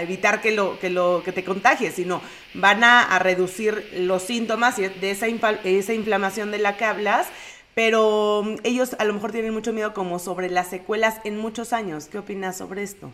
evitar 0.02 0.40
que, 0.40 0.54
lo, 0.54 0.80
que, 0.80 0.90
lo, 0.90 1.22
que 1.22 1.34
te 1.34 1.44
contagies, 1.44 1.96
sino 1.96 2.22
van 2.54 2.86
a, 2.86 3.20
reducir 3.20 3.90
los 3.98 4.24
síntomas 4.24 4.78
de 4.78 5.12
esa, 5.12 5.28
esa 5.66 5.94
inflamación 5.94 6.52
de 6.52 6.60
la 6.60 6.78
que 6.78 6.86
hablas, 6.86 7.28
pero 7.76 8.44
mm, 8.46 8.56
ellos 8.64 8.96
a 9.00 9.04
lo 9.04 9.14
mejor 9.14 9.34
tienen 9.34 9.52
mucho 9.52 9.74
miedo 9.74 9.94
como 9.94 10.18
sobre 10.18 10.50
las 10.50 10.70
secuelas 10.70 11.20
en 11.26 11.38
muchos 11.38 11.74
años. 11.74 12.06
¿Qué 12.06 12.20
opinas 12.20 12.58
sobre 12.58 12.84
esto? 12.84 13.12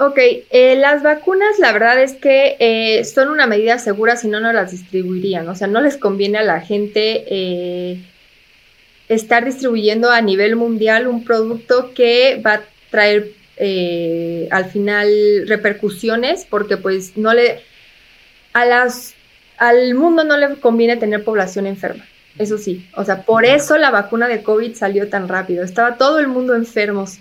Ok, 0.00 0.16
eh, 0.18 0.76
las 0.76 1.02
vacunas 1.02 1.58
la 1.58 1.72
verdad 1.72 2.00
es 2.00 2.14
que 2.14 2.56
eh, 2.60 3.04
son 3.04 3.30
una 3.30 3.48
medida 3.48 3.80
segura 3.80 4.16
si 4.16 4.28
no, 4.28 4.38
no 4.38 4.52
las 4.52 4.70
distribuirían. 4.70 5.48
O 5.48 5.56
sea, 5.56 5.66
no 5.66 5.80
les 5.80 5.96
conviene 5.96 6.38
a 6.38 6.44
la 6.44 6.60
gente 6.60 7.24
eh, 7.26 8.00
estar 9.08 9.44
distribuyendo 9.44 10.10
a 10.10 10.20
nivel 10.20 10.54
mundial 10.54 11.08
un 11.08 11.24
producto 11.24 11.92
que 11.94 12.40
va 12.44 12.54
a 12.54 12.62
traer 12.90 13.32
al 14.52 14.66
final 14.66 15.08
repercusiones 15.48 16.46
porque 16.48 16.76
pues 16.76 17.16
no 17.16 17.34
le... 17.34 17.60
A 18.52 18.64
las, 18.64 19.14
al 19.56 19.96
mundo 19.96 20.22
no 20.22 20.36
le 20.36 20.54
conviene 20.60 20.96
tener 20.96 21.24
población 21.24 21.66
enferma. 21.66 22.06
Eso 22.38 22.56
sí, 22.56 22.88
o 22.94 23.04
sea, 23.04 23.22
por 23.22 23.44
eso 23.44 23.76
la 23.78 23.90
vacuna 23.90 24.28
de 24.28 24.44
COVID 24.44 24.76
salió 24.76 25.08
tan 25.08 25.26
rápido. 25.26 25.64
Estaba 25.64 25.96
todo 25.96 26.20
el 26.20 26.28
mundo 26.28 26.54
enfermos 26.54 27.18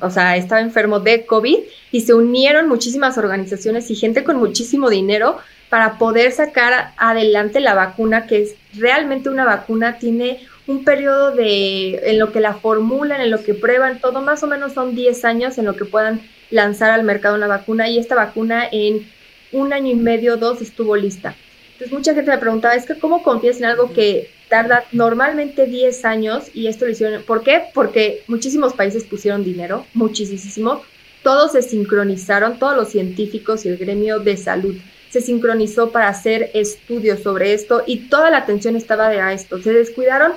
o 0.00 0.10
sea, 0.10 0.36
estaba 0.36 0.60
enfermo 0.60 1.00
de 1.00 1.24
COVID 1.26 1.58
y 1.90 2.00
se 2.00 2.14
unieron 2.14 2.68
muchísimas 2.68 3.18
organizaciones 3.18 3.90
y 3.90 3.94
gente 3.94 4.24
con 4.24 4.36
muchísimo 4.36 4.90
dinero 4.90 5.38
para 5.68 5.98
poder 5.98 6.32
sacar 6.32 6.92
adelante 6.96 7.60
la 7.60 7.74
vacuna, 7.74 8.26
que 8.26 8.42
es 8.42 8.54
realmente 8.74 9.30
una 9.30 9.44
vacuna, 9.44 9.98
tiene 9.98 10.40
un 10.66 10.84
periodo 10.84 11.34
de, 11.34 12.10
en 12.10 12.18
lo 12.18 12.30
que 12.32 12.40
la 12.40 12.54
formulan, 12.54 13.20
en 13.20 13.30
lo 13.30 13.42
que 13.42 13.54
prueban, 13.54 14.00
todo 14.00 14.20
más 14.20 14.42
o 14.42 14.46
menos 14.46 14.74
son 14.74 14.94
10 14.94 15.24
años 15.24 15.58
en 15.58 15.64
lo 15.64 15.74
que 15.74 15.84
puedan 15.84 16.20
lanzar 16.50 16.90
al 16.90 17.04
mercado 17.04 17.36
una 17.36 17.46
vacuna 17.46 17.88
y 17.88 17.98
esta 17.98 18.14
vacuna 18.14 18.68
en 18.70 19.10
un 19.52 19.72
año 19.72 19.90
y 19.90 19.94
medio, 19.94 20.36
dos, 20.36 20.60
estuvo 20.60 20.96
lista. 20.96 21.34
Entonces 21.72 21.92
mucha 21.92 22.14
gente 22.14 22.30
me 22.30 22.38
preguntaba, 22.38 22.74
es 22.74 22.86
que 22.86 22.98
¿cómo 22.98 23.22
confías 23.22 23.58
en 23.58 23.64
algo 23.64 23.92
que 23.92 24.30
tarda 24.52 24.84
normalmente 24.92 25.64
10 25.64 26.04
años 26.04 26.50
y 26.52 26.66
esto 26.66 26.84
lo 26.84 26.90
hicieron. 26.90 27.22
¿Por 27.22 27.42
qué? 27.42 27.62
Porque 27.72 28.22
muchísimos 28.26 28.74
países 28.74 29.02
pusieron 29.02 29.44
dinero, 29.44 29.86
muchísimo. 29.94 30.82
Todos 31.22 31.52
se 31.52 31.62
sincronizaron, 31.62 32.58
todos 32.58 32.76
los 32.76 32.90
científicos 32.90 33.64
y 33.64 33.70
el 33.70 33.78
gremio 33.78 34.18
de 34.18 34.36
salud 34.36 34.76
se 35.08 35.22
sincronizó 35.22 35.90
para 35.90 36.08
hacer 36.08 36.50
estudios 36.52 37.20
sobre 37.20 37.54
esto 37.54 37.82
y 37.86 38.10
toda 38.10 38.30
la 38.30 38.38
atención 38.38 38.76
estaba 38.76 39.08
de 39.08 39.32
esto. 39.32 39.58
Se 39.58 39.72
descuidaron 39.72 40.32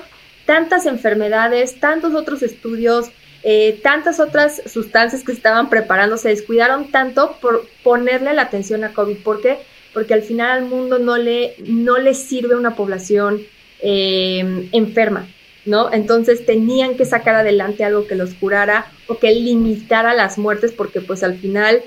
tantas 0.46 0.86
enfermedades, 0.86 1.78
tantos 1.78 2.14
otros 2.14 2.42
estudios, 2.42 3.10
eh, 3.42 3.78
tantas 3.82 4.18
otras 4.18 4.62
sustancias 4.64 5.24
que 5.24 5.32
estaban 5.32 5.68
preparando, 5.68 6.16
se 6.16 6.30
descuidaron 6.30 6.90
tanto 6.90 7.36
por 7.42 7.66
ponerle 7.82 8.32
la 8.32 8.42
atención 8.42 8.82
a 8.82 8.94
COVID. 8.94 9.18
¿Por 9.18 9.42
qué? 9.42 9.58
Porque 9.92 10.14
al 10.14 10.22
final 10.22 10.52
al 10.52 10.64
mundo 10.64 10.98
no 10.98 11.18
le, 11.18 11.54
no 11.66 11.98
le 11.98 12.14
sirve 12.14 12.54
una 12.54 12.76
población 12.76 13.42
eh, 13.80 14.68
enferma, 14.72 15.26
¿no? 15.64 15.92
Entonces 15.92 16.46
tenían 16.46 16.96
que 16.96 17.04
sacar 17.04 17.34
adelante 17.34 17.84
algo 17.84 18.06
que 18.06 18.14
los 18.14 18.34
curara 18.34 18.86
o 19.06 19.18
que 19.18 19.32
limitara 19.32 20.14
las 20.14 20.38
muertes 20.38 20.72
porque 20.72 21.00
pues 21.00 21.22
al 21.22 21.36
final 21.36 21.82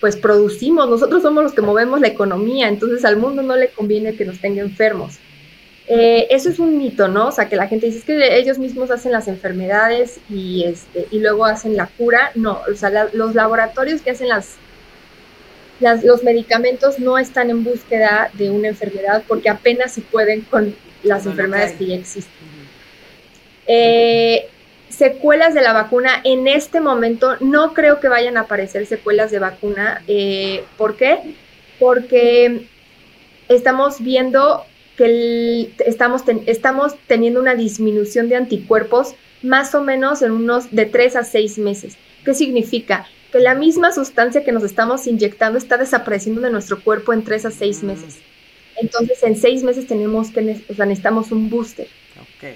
pues 0.00 0.16
producimos, 0.16 0.88
nosotros 0.88 1.22
somos 1.22 1.44
los 1.44 1.54
que 1.54 1.62
movemos 1.62 2.00
la 2.00 2.08
economía, 2.08 2.68
entonces 2.68 3.04
al 3.04 3.16
mundo 3.16 3.42
no 3.42 3.56
le 3.56 3.68
conviene 3.68 4.14
que 4.14 4.26
nos 4.26 4.38
tenga 4.38 4.60
enfermos. 4.60 5.18
Eh, 5.86 6.26
eso 6.30 6.48
es 6.48 6.58
un 6.58 6.78
mito, 6.78 7.08
¿no? 7.08 7.28
O 7.28 7.32
sea, 7.32 7.48
que 7.48 7.56
la 7.56 7.68
gente 7.68 7.86
dice 7.86 8.04
que 8.04 8.38
ellos 8.38 8.58
mismos 8.58 8.90
hacen 8.90 9.12
las 9.12 9.28
enfermedades 9.28 10.18
y, 10.30 10.64
este, 10.64 11.06
y 11.10 11.18
luego 11.18 11.44
hacen 11.44 11.76
la 11.76 11.86
cura. 11.86 12.32
No, 12.34 12.60
o 12.70 12.74
sea, 12.74 13.08
los 13.12 13.34
laboratorios 13.34 14.00
que 14.00 14.10
hacen 14.10 14.28
las, 14.28 14.56
las, 15.80 16.02
los 16.02 16.22
medicamentos 16.22 16.98
no 16.98 17.18
están 17.18 17.50
en 17.50 17.64
búsqueda 17.64 18.30
de 18.34 18.50
una 18.50 18.68
enfermedad 18.68 19.24
porque 19.28 19.50
apenas 19.50 19.92
si 19.92 20.00
pueden 20.00 20.42
con 20.42 20.74
las 21.04 21.26
enfermedades 21.26 21.72
que 21.72 21.86
ya 21.86 21.94
existen. 21.96 22.32
Eh, 23.66 24.48
secuelas 24.88 25.54
de 25.54 25.62
la 25.62 25.72
vacuna, 25.72 26.20
en 26.24 26.46
este 26.46 26.80
momento 26.80 27.36
no 27.40 27.74
creo 27.74 28.00
que 28.00 28.08
vayan 28.08 28.36
a 28.36 28.42
aparecer 28.42 28.86
secuelas 28.86 29.30
de 29.30 29.38
vacuna. 29.38 30.02
Eh, 30.06 30.64
¿Por 30.76 30.96
qué? 30.96 31.34
Porque 31.78 32.66
estamos 33.48 34.00
viendo 34.00 34.64
que 34.96 35.72
estamos, 35.86 36.22
estamos 36.46 36.94
teniendo 37.06 37.40
una 37.40 37.54
disminución 37.54 38.28
de 38.28 38.36
anticuerpos 38.36 39.14
más 39.42 39.74
o 39.74 39.82
menos 39.82 40.22
en 40.22 40.30
unos 40.32 40.70
de 40.70 40.86
3 40.86 41.16
a 41.16 41.24
6 41.24 41.58
meses. 41.58 41.96
¿Qué 42.24 42.32
significa? 42.34 43.06
Que 43.32 43.40
la 43.40 43.54
misma 43.54 43.92
sustancia 43.92 44.44
que 44.44 44.52
nos 44.52 44.62
estamos 44.62 45.06
inyectando 45.06 45.58
está 45.58 45.76
desapareciendo 45.76 46.40
de 46.40 46.50
nuestro 46.50 46.80
cuerpo 46.82 47.12
en 47.12 47.24
3 47.24 47.46
a 47.46 47.50
6 47.50 47.82
mm. 47.82 47.86
meses. 47.86 48.18
Entonces, 48.76 49.22
en 49.22 49.36
seis 49.36 49.62
meses 49.62 49.86
tenemos 49.86 50.30
que, 50.30 50.62
o 50.68 50.74
sea, 50.74 50.86
necesitamos 50.86 51.30
un 51.32 51.50
booster. 51.50 51.86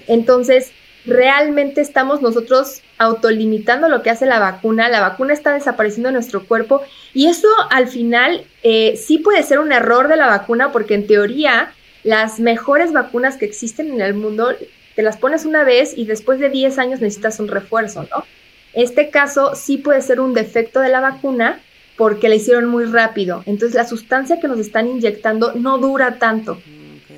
Entonces, 0.07 0.71
realmente 1.05 1.81
estamos 1.81 2.21
nosotros 2.21 2.81
autolimitando 2.97 3.87
lo 3.89 4.01
que 4.01 4.09
hace 4.09 4.25
la 4.25 4.39
vacuna. 4.39 4.89
La 4.89 5.01
vacuna 5.01 5.33
está 5.33 5.53
desapareciendo 5.53 6.09
en 6.09 6.13
nuestro 6.13 6.45
cuerpo 6.45 6.83
y 7.13 7.27
eso 7.27 7.47
al 7.71 7.87
final 7.87 8.45
eh, 8.63 8.95
sí 8.97 9.17
puede 9.17 9.43
ser 9.43 9.59
un 9.59 9.71
error 9.71 10.07
de 10.07 10.17
la 10.17 10.27
vacuna 10.27 10.71
porque 10.71 10.93
en 10.93 11.07
teoría 11.07 11.73
las 12.03 12.39
mejores 12.39 12.93
vacunas 12.93 13.37
que 13.37 13.45
existen 13.45 13.91
en 13.91 14.01
el 14.01 14.13
mundo 14.13 14.55
te 14.95 15.01
las 15.01 15.17
pones 15.17 15.45
una 15.45 15.63
vez 15.63 15.97
y 15.97 16.05
después 16.05 16.39
de 16.39 16.49
10 16.49 16.77
años 16.77 16.99
necesitas 16.99 17.39
un 17.39 17.47
refuerzo, 17.47 18.07
¿no? 18.11 18.25
Este 18.73 19.09
caso 19.09 19.55
sí 19.55 19.77
puede 19.77 20.01
ser 20.01 20.19
un 20.19 20.33
defecto 20.33 20.79
de 20.79 20.89
la 20.89 20.99
vacuna 20.99 21.59
porque 21.99 22.29
la 22.29 22.35
hicieron 22.35 22.67
muy 22.67 22.85
rápido. 22.85 23.43
Entonces 23.45 23.75
la 23.75 23.85
sustancia 23.85 24.39
que 24.39 24.47
nos 24.47 24.57
están 24.57 24.87
inyectando 24.87 25.51
no 25.55 25.79
dura 25.79 26.17
tanto. 26.17 26.57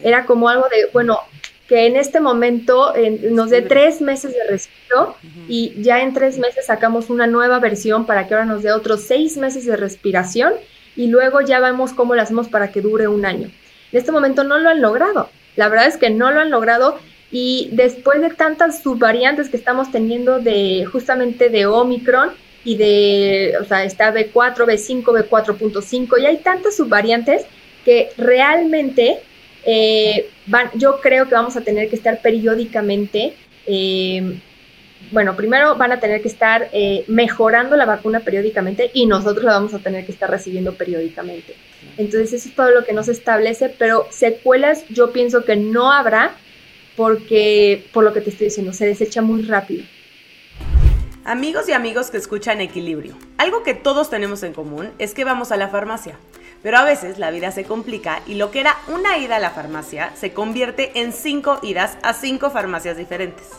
Era 0.03 0.25
como 0.25 0.49
algo 0.49 0.65
de, 0.69 0.89
bueno, 0.91 1.19
que 1.67 1.85
en 1.85 1.95
este 1.95 2.19
momento 2.19 2.91
nos 3.29 3.51
dé 3.51 3.61
tres 3.61 4.01
meses 4.01 4.33
de 4.33 4.43
respiro 4.49 5.15
y 5.47 5.79
ya 5.83 6.01
en 6.01 6.15
tres 6.15 6.39
meses 6.39 6.65
sacamos 6.65 7.11
una 7.11 7.27
nueva 7.27 7.59
versión 7.59 8.07
para 8.07 8.27
que 8.27 8.33
ahora 8.33 8.47
nos 8.47 8.63
dé 8.63 8.71
otros 8.71 9.01
seis 9.03 9.37
meses 9.37 9.67
de 9.67 9.77
respiración 9.77 10.53
y 10.95 11.09
luego 11.09 11.41
ya 11.41 11.59
vemos 11.59 11.93
cómo 11.93 12.15
lo 12.15 12.23
hacemos 12.23 12.49
para 12.49 12.71
que 12.71 12.81
dure 12.81 13.07
un 13.07 13.23
año. 13.23 13.51
En 13.91 13.99
este 13.99 14.11
momento 14.11 14.43
no 14.43 14.57
lo 14.57 14.69
han 14.69 14.81
logrado. 14.81 15.29
La 15.57 15.69
verdad 15.69 15.85
es 15.85 15.97
que 15.97 16.09
no 16.09 16.31
lo 16.31 16.39
han 16.39 16.49
logrado 16.49 16.97
y 17.29 17.69
después 17.73 18.19
de 18.19 18.31
tantas 18.31 18.81
subvariantes 18.81 19.49
que 19.49 19.57
estamos 19.57 19.91
teniendo 19.91 20.39
de 20.39 20.87
justamente 20.91 21.49
de 21.49 21.67
Omicron, 21.67 22.31
y 22.63 22.75
de, 22.75 23.53
o 23.59 23.65
sea, 23.65 23.83
está 23.83 24.13
B4, 24.13 24.65
B5, 24.65 25.03
B4.5 25.03 26.21
y 26.21 26.25
hay 26.25 26.37
tantas 26.37 26.75
subvariantes 26.75 27.45
que 27.83 28.09
realmente 28.17 29.19
eh, 29.65 30.29
van, 30.47 30.69
yo 30.75 30.99
creo 31.01 31.27
que 31.27 31.35
vamos 31.35 31.55
a 31.57 31.61
tener 31.61 31.89
que 31.89 31.95
estar 31.95 32.21
periódicamente, 32.21 33.33
eh, 33.65 34.39
bueno, 35.11 35.35
primero 35.35 35.75
van 35.75 35.91
a 35.91 35.99
tener 35.99 36.21
que 36.21 36.27
estar 36.27 36.69
eh, 36.71 37.03
mejorando 37.07 37.75
la 37.75 37.85
vacuna 37.85 38.19
periódicamente 38.19 38.91
y 38.93 39.07
nosotros 39.07 39.43
la 39.43 39.53
vamos 39.53 39.73
a 39.73 39.79
tener 39.79 40.05
que 40.05 40.11
estar 40.11 40.29
recibiendo 40.29 40.75
periódicamente. 40.75 41.55
Entonces 41.97 42.33
eso 42.33 42.49
es 42.49 42.55
todo 42.55 42.69
lo 42.69 42.85
que 42.85 42.93
nos 42.93 43.07
establece, 43.07 43.69
pero 43.69 44.07
secuelas 44.11 44.85
yo 44.89 45.11
pienso 45.11 45.43
que 45.43 45.55
no 45.55 45.91
habrá 45.91 46.35
porque, 46.95 47.83
por 47.91 48.03
lo 48.03 48.13
que 48.13 48.21
te 48.21 48.29
estoy 48.29 48.47
diciendo, 48.47 48.73
se 48.73 48.85
desecha 48.85 49.21
muy 49.21 49.41
rápido. 49.43 49.83
Amigos 51.23 51.69
y 51.69 51.73
amigos 51.73 52.09
que 52.09 52.17
escuchan 52.17 52.61
Equilibrio, 52.61 53.15
algo 53.37 53.61
que 53.61 53.75
todos 53.75 54.09
tenemos 54.09 54.41
en 54.41 54.53
común 54.53 54.91
es 54.97 55.13
que 55.13 55.23
vamos 55.23 55.51
a 55.51 55.57
la 55.57 55.67
farmacia, 55.67 56.17
pero 56.63 56.79
a 56.79 56.83
veces 56.83 57.19
la 57.19 57.29
vida 57.29 57.51
se 57.51 57.63
complica 57.63 58.23
y 58.25 58.33
lo 58.33 58.49
que 58.49 58.59
era 58.59 58.75
una 58.87 59.19
ida 59.19 59.35
a 59.35 59.39
la 59.39 59.51
farmacia 59.51 60.11
se 60.15 60.33
convierte 60.33 60.99
en 60.99 61.13
cinco 61.13 61.59
idas 61.61 61.95
a 62.01 62.13
cinco 62.13 62.49
farmacias 62.49 62.97
diferentes. 62.97 63.49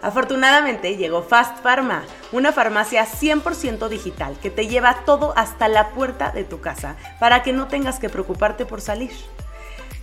Afortunadamente 0.00 0.96
llegó 0.96 1.22
Fast 1.22 1.62
Pharma, 1.62 2.04
una 2.32 2.52
farmacia 2.52 3.06
100% 3.06 3.88
digital 3.88 4.38
que 4.40 4.50
te 4.50 4.66
lleva 4.66 5.04
todo 5.04 5.34
hasta 5.36 5.68
la 5.68 5.90
puerta 5.90 6.30
de 6.30 6.44
tu 6.44 6.62
casa 6.62 6.96
para 7.20 7.42
que 7.42 7.52
no 7.52 7.68
tengas 7.68 7.98
que 7.98 8.08
preocuparte 8.08 8.64
por 8.64 8.80
salir. 8.80 9.12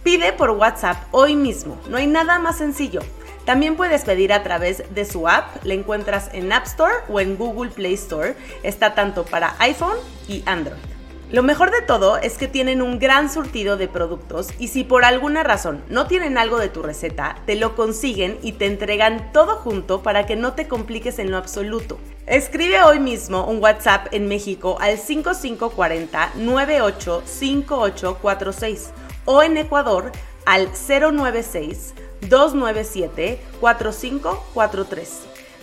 Pide 0.04 0.34
por 0.34 0.52
WhatsApp 0.52 0.98
hoy 1.10 1.36
mismo, 1.36 1.80
no 1.90 1.98
hay 1.98 2.06
nada 2.06 2.38
más 2.38 2.60
sencillo. 2.60 3.02
También 3.46 3.76
puedes 3.76 4.04
pedir 4.04 4.34
a 4.34 4.44
través 4.44 4.84
de 4.94 5.06
su 5.06 5.28
app, 5.28 5.64
la 5.64 5.74
encuentras 5.74 6.30
en 6.34 6.54
App 6.54 6.66
Store 6.66 6.94
o 7.10 7.20
en 7.20 7.38
Google 7.38 7.72
Play 7.72 7.96
Store. 7.96 8.36
Está 8.64 8.94
tanto 8.94 9.26
para 9.26 9.56
iPhone 9.60 9.98
y 10.28 10.44
Android. 10.46 10.78
Lo 11.32 11.42
mejor 11.44 11.70
de 11.72 11.82
todo 11.82 12.18
es 12.18 12.38
que 12.38 12.50
tienen 12.50 12.82
un 12.82 13.00
gran 13.00 13.32
surtido 13.32 13.78
de 13.78 13.88
productos 13.88 14.50
y 14.60 14.68
si 14.68 14.84
por 14.84 15.06
alguna 15.06 15.44
razón 15.44 15.82
no 15.88 16.06
tienen 16.06 16.38
algo 16.38 16.60
de 16.60 16.68
tu 16.68 16.82
receta, 16.82 17.38
te 17.46 17.56
lo 17.56 17.78
consiguen 17.78 18.38
y 18.42 18.52
te 18.52 18.66
entregan 18.66 19.32
todo 19.32 19.56
junto 19.56 20.04
para 20.04 20.26
que 20.26 20.36
no 20.36 20.56
te 20.56 20.68
compliques 20.68 21.20
en 21.20 21.32
lo 21.32 21.38
absoluto. 21.38 21.98
Escribe 22.28 22.84
hoy 22.84 23.00
mismo 23.00 23.46
un 23.46 23.64
WhatsApp 23.64 24.08
en 24.12 24.28
México 24.28 24.76
al 24.82 24.98
5540 24.98 26.34
985846 26.36 28.90
o 29.24 29.42
en 29.42 29.56
Ecuador 29.56 30.12
al 30.46 30.68
096-297-4543. 32.22 35.08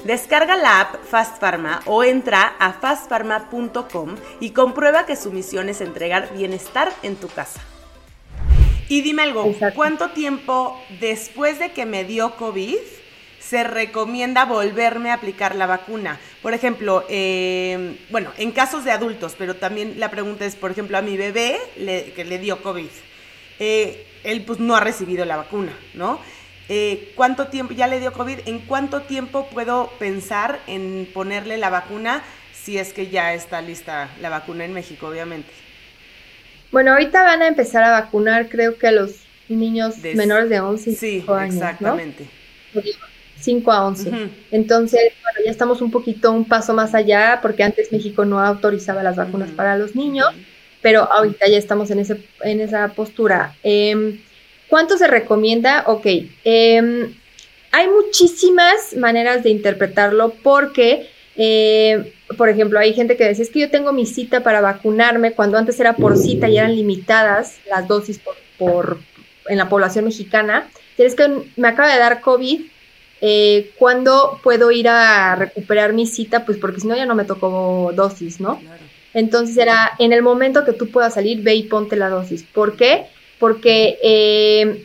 Descarga 0.04 0.56
la 0.56 0.80
app 0.80 1.04
Fast 1.04 1.40
Pharma 1.40 1.80
o 1.86 2.04
entra 2.04 2.54
a 2.60 2.72
fastpharma.com 2.72 4.14
y 4.38 4.50
comprueba 4.50 5.06
que 5.06 5.16
su 5.16 5.32
misión 5.32 5.68
es 5.68 5.80
entregar 5.80 6.32
bienestar 6.34 6.92
en 7.02 7.16
tu 7.16 7.26
casa. 7.28 7.60
Y 8.88 9.02
dime 9.02 9.22
algo, 9.22 9.52
¿cuánto 9.74 10.10
tiempo 10.10 10.80
después 11.00 11.58
de 11.58 11.72
que 11.72 11.84
me 11.84 12.04
dio 12.04 12.36
COVID 12.36 12.76
se 13.40 13.64
recomienda 13.64 14.44
volverme 14.44 15.10
a 15.10 15.14
aplicar 15.14 15.56
la 15.56 15.66
vacuna? 15.66 16.20
Por 16.42 16.54
ejemplo, 16.54 17.04
em, 17.08 17.96
bueno, 18.10 18.32
en 18.38 18.52
casos 18.52 18.84
de 18.84 18.92
adultos, 18.92 19.34
pero 19.36 19.56
también 19.56 19.98
la 19.98 20.10
pregunta 20.10 20.46
es, 20.46 20.56
por 20.56 20.70
ejemplo, 20.70 20.96
a 20.96 21.02
mi 21.02 21.16
bebé 21.16 21.58
que 22.14 22.24
le 22.24 22.38
dio 22.38 22.62
COVID, 22.62 22.88
eh, 23.58 24.06
él 24.24 24.44
pues 24.44 24.58
no 24.58 24.74
ha 24.74 24.80
recibido 24.80 25.24
la 25.24 25.36
vacuna, 25.36 25.72
¿no? 25.94 26.18
Eh, 26.68 27.12
¿Cuánto 27.16 27.46
tiempo, 27.48 27.72
ya 27.72 27.86
le 27.86 28.00
dio 28.00 28.12
COVID, 28.12 28.40
en 28.46 28.58
cuánto 28.60 29.00
tiempo 29.02 29.48
puedo 29.48 29.90
pensar 29.98 30.60
en 30.66 31.08
ponerle 31.14 31.56
la 31.56 31.70
vacuna 31.70 32.22
si 32.52 32.76
es 32.76 32.92
que 32.92 33.08
ya 33.08 33.32
está 33.32 33.62
lista 33.62 34.10
la 34.20 34.28
vacuna 34.28 34.64
en 34.64 34.74
México, 34.74 35.08
obviamente? 35.08 35.50
Bueno, 36.70 36.92
ahorita 36.92 37.22
van 37.22 37.42
a 37.42 37.48
empezar 37.48 37.82
a 37.84 37.90
vacunar, 37.90 38.48
creo 38.48 38.76
que 38.76 38.88
a 38.88 38.92
los 38.92 39.12
niños 39.48 39.96
menores 40.14 40.50
de 40.50 40.60
11 40.60 40.90
y 40.90 40.94
sí, 40.94 41.24
años. 41.28 41.54
Exactamente. 41.54 42.26
5 43.40 43.72
a 43.72 43.86
11. 43.86 44.10
Entonces, 44.50 45.12
bueno, 45.22 45.38
ya 45.44 45.50
estamos 45.50 45.80
un 45.80 45.90
poquito, 45.90 46.32
un 46.32 46.44
paso 46.44 46.74
más 46.74 46.94
allá, 46.94 47.38
porque 47.40 47.62
antes 47.62 47.92
México 47.92 48.24
no 48.24 48.40
autorizaba 48.40 49.02
las 49.02 49.16
vacunas 49.16 49.50
para 49.50 49.78
los 49.78 49.94
niños, 49.94 50.28
pero 50.82 51.10
ahorita 51.10 51.48
ya 51.48 51.56
estamos 51.56 51.90
en, 51.90 52.00
ese, 52.00 52.20
en 52.42 52.60
esa 52.60 52.88
postura. 52.88 53.54
Em, 53.62 54.20
¿Cuánto 54.68 54.98
se 54.98 55.06
recomienda? 55.06 55.84
Ok. 55.86 56.06
Em, 56.44 57.14
hay 57.72 57.88
muchísimas 57.88 58.96
maneras 58.96 59.42
de 59.42 59.50
interpretarlo 59.50 60.34
porque, 60.42 61.08
eh, 61.36 62.12
por 62.36 62.48
ejemplo, 62.48 62.78
hay 62.78 62.94
gente 62.94 63.16
que 63.16 63.28
dice, 63.28 63.42
es 63.42 63.50
que 63.50 63.60
yo 63.60 63.70
tengo 63.70 63.92
mi 63.92 64.06
cita 64.06 64.42
para 64.42 64.60
vacunarme 64.60 65.32
cuando 65.32 65.58
antes 65.58 65.78
era 65.80 65.96
por 65.96 66.16
cita 66.16 66.48
y 66.48 66.58
eran 66.58 66.74
limitadas 66.74 67.58
las 67.68 67.88
dosis 67.88 68.18
por, 68.18 68.36
por 68.58 68.98
en 69.48 69.58
la 69.58 69.68
población 69.68 70.04
mexicana. 70.04 70.68
Es 70.96 71.14
que 71.14 71.28
me 71.56 71.68
acaba 71.68 71.92
de 71.92 71.98
dar 71.98 72.20
COVID, 72.20 72.60
eh, 73.20 73.72
¿cuándo 73.78 74.40
puedo 74.42 74.70
ir 74.70 74.88
a 74.88 75.34
recuperar 75.36 75.92
mi 75.92 76.06
cita? 76.06 76.44
Pues 76.44 76.58
porque 76.58 76.80
si 76.80 76.86
no 76.86 76.96
ya 76.96 77.06
no 77.06 77.14
me 77.14 77.24
tocó 77.24 77.92
dosis, 77.94 78.40
¿no? 78.40 78.60
Entonces 79.14 79.56
era, 79.56 79.92
en 79.98 80.12
el 80.12 80.22
momento 80.22 80.64
que 80.64 80.72
tú 80.72 80.90
puedas 80.90 81.14
salir, 81.14 81.42
ve 81.42 81.54
y 81.54 81.62
ponte 81.64 81.96
la 81.96 82.08
dosis. 82.08 82.42
¿Por 82.42 82.76
qué? 82.76 83.06
Porque 83.38 83.98
eh, 84.02 84.84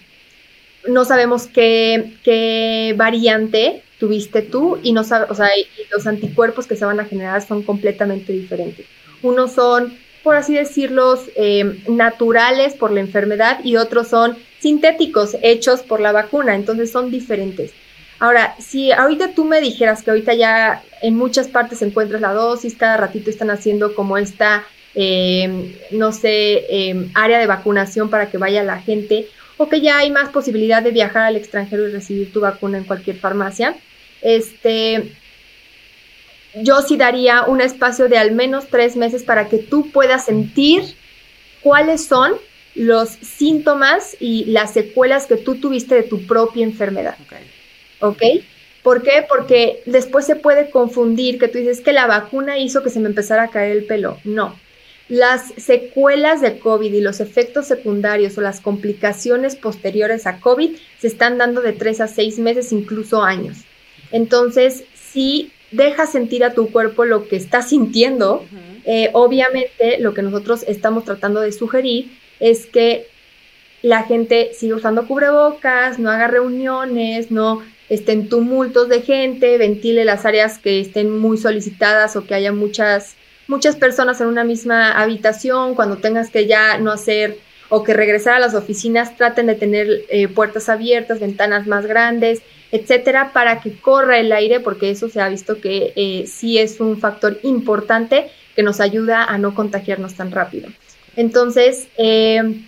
no 0.88 1.06
sabemos 1.06 1.48
qué, 1.48 2.14
qué, 2.24 2.94
variante 2.98 3.84
tuviste 4.00 4.42
tú 4.42 4.80
y 4.84 4.92
no 4.92 5.02
o 5.02 5.04
sea, 5.04 5.28
los 5.92 6.08
anticuerpos 6.08 6.68
que 6.68 6.76
se 6.76 6.86
van 6.86 7.00
a 7.00 7.06
generar 7.06 7.42
son 7.46 7.64
completamente 7.64 8.34
diferentes. 8.34 8.86
Unos 9.22 9.54
son, 9.54 9.98
por 10.24 10.36
así 10.36 10.54
decirlos, 10.54 11.22
eh, 11.36 11.82
naturales 11.88 12.74
por 12.74 12.92
la 12.92 13.00
enfermedad 13.00 13.62
y 13.64 13.78
otros 13.78 14.10
son 14.10 14.38
sintéticos, 14.60 15.38
hechos 15.42 15.82
por 15.82 16.02
la 16.02 16.12
vacuna, 16.12 16.56
entonces 16.56 16.92
son 16.92 17.12
diferentes. 17.12 17.72
Ahora, 18.20 18.56
si 18.60 18.92
ahorita 18.92 19.34
tú 19.34 19.44
me 19.44 19.60
dijeras 19.60 20.02
que 20.02 20.12
ahorita 20.12 20.34
ya 20.34 20.82
en 21.02 21.18
muchas 21.18 21.50
partes 21.50 21.82
encuentras 21.82 22.22
la 22.22 22.34
dosis, 22.34 22.76
cada 22.76 22.96
ratito 22.96 23.30
están 23.30 23.50
haciendo 23.50 23.96
como 23.96 24.18
esta, 24.18 24.64
eh, 24.96 25.76
no 25.92 26.12
sé, 26.12 26.66
em, 26.70 27.10
área 27.14 27.40
de 27.40 27.48
vacunación 27.48 28.10
para 28.10 28.30
que 28.30 28.38
vaya 28.38 28.64
la 28.64 28.80
gente, 28.80 29.28
o 29.58 29.70
que 29.70 29.82
ya 29.82 29.98
hay 29.98 30.12
más 30.12 30.30
posibilidad 30.30 30.82
de 30.82 30.92
viajar 30.92 31.24
al 31.24 31.36
extranjero 31.36 31.88
y 31.88 31.92
recibir 31.92 32.32
tu 32.34 32.42
vacuna 32.42 32.78
en 32.78 32.84
cualquier 32.84 33.18
farmacia, 33.18 33.76
este, 34.22 35.14
yo 36.56 36.82
sí 36.82 36.98
daría 36.98 37.44
un 37.44 37.62
espacio 37.62 38.10
de 38.10 38.18
al 38.18 38.32
menos 38.32 38.68
tres 38.68 38.96
meses 38.96 39.24
para 39.24 39.50
que 39.50 39.58
tú 39.58 39.92
puedas 39.92 40.26
sentir 40.26 40.84
cuáles 41.62 42.06
son 42.06 42.34
los 42.76 43.10
síntomas 43.10 44.18
y 44.20 44.46
las 44.46 44.74
secuelas 44.74 45.28
que 45.28 45.38
tú 45.38 45.56
tuviste 45.56 45.96
de 45.96 46.04
tu 46.04 46.26
propia 46.26 46.64
enfermedad. 46.64 47.16
¿ok? 48.04 48.22
¿Por 48.84 49.02
qué? 49.02 49.26
Porque 49.28 49.82
después 49.86 50.26
se 50.26 50.36
puede 50.36 50.70
confundir 50.70 51.40
que 51.40 51.48
tú 51.48 51.58
dices 51.58 51.82
que 51.82 51.94
la 51.94 52.06
vacuna 52.06 52.58
hizo 52.58 52.84
que 52.84 52.90
se 52.90 53.00
me 53.00 53.08
empezara 53.08 53.44
a 53.44 53.50
caer 53.50 53.78
el 53.78 53.86
pelo. 53.86 54.20
No. 54.26 54.60
Las 55.10 55.54
secuelas 55.58 56.42
de 56.42 56.60
COVID 56.60 56.94
y 56.94 57.02
los 57.02 57.20
efectos 57.20 57.68
secundarios 57.68 58.38
o 58.38 58.42
las 58.42 58.62
complicaciones 58.62 59.56
posteriores 59.56 60.26
a 60.26 60.40
COVID 60.40 60.76
se 61.00 61.08
están 61.08 61.38
dando 61.38 61.62
de 61.62 61.74
tres 61.74 62.02
a 62.02 62.08
seis 62.08 62.40
meses, 62.40 62.72
incluso 62.72 63.22
años. 63.22 63.58
Entonces, 64.12 64.86
si 64.94 65.52
dejas 65.72 66.12
sentir 66.12 66.44
a 66.44 66.54
tu 66.54 66.72
cuerpo 66.72 67.04
lo 67.04 67.28
que 67.28 67.36
está 67.36 67.62
sintiendo, 67.62 68.46
eh, 68.86 69.10
obviamente 69.14 70.00
lo 70.00 70.14
que 70.14 70.22
nosotros 70.22 70.64
estamos 70.68 71.04
tratando 71.04 71.42
de 71.42 71.52
sugerir 71.52 72.12
es 72.40 72.66
que 72.66 73.08
la 73.82 74.04
gente 74.04 74.52
siga 74.54 74.78
usando 74.78 75.08
cubrebocas, 75.08 76.00
no 76.00 76.10
haga 76.10 76.28
reuniones, 76.28 77.32
no 77.32 77.62
estén 77.90 78.30
tumultos 78.30 78.88
de 78.88 79.02
gente, 79.02 79.58
ventile 79.58 80.06
las 80.06 80.26
áreas 80.26 80.58
que 80.58 80.80
estén 80.80 81.10
muy 81.18 81.38
solicitadas 81.38 82.16
o 82.16 82.26
que 82.26 82.34
haya 82.34 82.54
muchas, 82.54 83.16
muchas 83.48 83.76
personas 83.76 84.20
en 84.22 84.28
una 84.28 84.44
misma 84.44 84.92
habitación, 84.92 85.76
cuando 85.76 85.98
tengas 85.98 86.30
que 86.30 86.48
ya 86.48 86.78
no 86.78 86.92
hacer 86.92 87.38
o 87.70 87.84
que 87.84 87.94
regresar 87.94 88.36
a 88.36 88.40
las 88.40 88.54
oficinas, 88.54 89.16
traten 89.18 89.48
de 89.48 89.56
tener 89.56 89.88
eh, 90.10 90.28
puertas 90.28 90.70
abiertas, 90.70 91.20
ventanas 91.20 91.66
más 91.66 91.86
grandes, 91.86 92.42
etcétera, 92.72 93.32
para 93.34 93.62
que 93.62 93.74
corra 93.80 94.20
el 94.20 94.32
aire, 94.32 94.60
porque 94.60 94.90
eso 94.90 95.10
se 95.10 95.22
ha 95.22 95.30
visto 95.30 95.60
que 95.60 95.94
eh, 95.96 96.26
sí 96.28 96.58
es 96.58 96.80
un 96.80 97.00
factor 97.00 97.40
importante 97.44 98.30
que 98.56 98.64
nos 98.64 98.80
ayuda 98.80 99.24
a 99.24 99.38
no 99.38 99.56
contagiarnos 99.56 100.14
tan 100.16 100.32
rápido. 100.32 100.70
Entonces, 101.16 101.88
eh, 101.98 102.64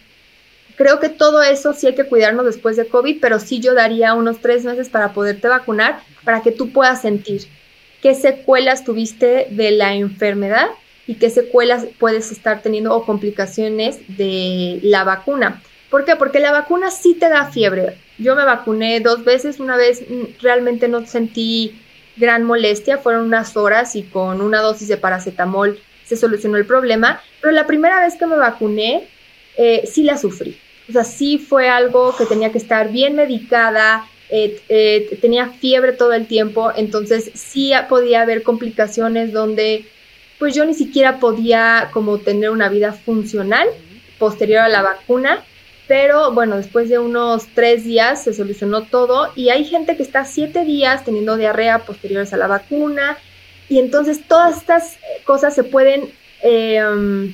Creo 0.75 0.99
que 0.99 1.09
todo 1.09 1.41
eso 1.41 1.73
sí 1.73 1.87
hay 1.87 1.95
que 1.95 2.05
cuidarnos 2.05 2.45
después 2.45 2.75
de 2.75 2.87
COVID, 2.87 3.19
pero 3.21 3.39
sí 3.39 3.59
yo 3.59 3.73
daría 3.73 4.13
unos 4.13 4.39
tres 4.41 4.65
meses 4.65 4.89
para 4.89 5.13
poderte 5.13 5.47
vacunar, 5.47 6.01
para 6.23 6.41
que 6.41 6.51
tú 6.51 6.71
puedas 6.71 7.01
sentir 7.01 7.43
qué 8.05 8.13
secuelas 8.13 8.83
tuviste 8.83 9.47
de 9.49 9.71
la 9.71 9.95
enfermedad 9.95 10.67
y 11.07 11.15
qué 11.15 11.31
secuelas 11.31 11.87
puedes 11.97 12.31
estar 12.31 12.61
teniendo 12.61 12.93
o 12.93 13.03
complicaciones 13.03 13.97
de 14.07 14.79
la 14.83 15.03
vacuna. 15.03 15.63
¿Por 15.89 16.05
qué? 16.05 16.15
Porque 16.15 16.39
la 16.39 16.51
vacuna 16.51 16.91
sí 16.91 17.15
te 17.15 17.29
da 17.29 17.49
fiebre. 17.49 17.97
Yo 18.19 18.35
me 18.35 18.45
vacuné 18.45 18.99
dos 18.99 19.25
veces, 19.25 19.59
una 19.59 19.75
vez 19.75 20.03
mm, 20.07 20.39
realmente 20.39 20.87
no 20.87 21.03
sentí 21.07 21.81
gran 22.15 22.43
molestia, 22.43 22.99
fueron 22.99 23.25
unas 23.25 23.57
horas 23.57 23.95
y 23.95 24.03
con 24.03 24.39
una 24.39 24.61
dosis 24.61 24.87
de 24.87 24.97
paracetamol 24.97 25.79
se 26.03 26.15
solucionó 26.15 26.57
el 26.57 26.67
problema, 26.67 27.23
pero 27.41 27.53
la 27.53 27.65
primera 27.65 28.01
vez 28.01 28.13
que 28.17 28.27
me 28.27 28.37
vacuné 28.37 29.07
eh, 29.57 29.89
sí 29.91 30.03
la 30.03 30.19
sufrí. 30.19 30.59
O 30.87 30.91
sea, 30.91 31.05
sí 31.05 31.39
fue 31.39 31.69
algo 31.69 32.15
que 32.15 32.27
tenía 32.27 32.51
que 32.51 32.59
estar 32.59 32.91
bien 32.91 33.15
medicada, 33.15 34.05
eh, 34.29 34.59
eh, 34.69 35.17
tenía 35.21 35.49
fiebre 35.49 35.91
todo 35.91 36.13
el 36.13 36.25
tiempo, 36.25 36.71
entonces 36.75 37.31
sí 37.35 37.71
podía 37.87 38.21
haber 38.21 38.41
complicaciones 38.41 39.31
donde 39.31 39.85
pues 40.39 40.55
yo 40.55 40.65
ni 40.65 40.73
siquiera 40.73 41.19
podía 41.19 41.89
como 41.93 42.17
tener 42.17 42.49
una 42.49 42.67
vida 42.69 42.91
funcional 42.91 43.67
posterior 44.17 44.61
a 44.61 44.69
la 44.69 44.81
vacuna, 44.81 45.43
pero 45.87 46.31
bueno, 46.31 46.57
después 46.57 46.89
de 46.89 46.97
unos 46.97 47.47
tres 47.53 47.83
días 47.83 48.23
se 48.23 48.33
solucionó 48.33 48.83
todo 48.83 49.31
y 49.35 49.49
hay 49.49 49.65
gente 49.65 49.95
que 49.95 50.03
está 50.03 50.25
siete 50.25 50.65
días 50.65 51.05
teniendo 51.05 51.37
diarrea 51.37 51.79
posteriores 51.79 52.33
a 52.33 52.37
la 52.37 52.47
vacuna 52.47 53.17
y 53.69 53.79
entonces 53.79 54.27
todas 54.27 54.57
estas 54.57 54.97
cosas 55.23 55.53
se 55.53 55.63
pueden, 55.63 56.09
em, 56.41 57.33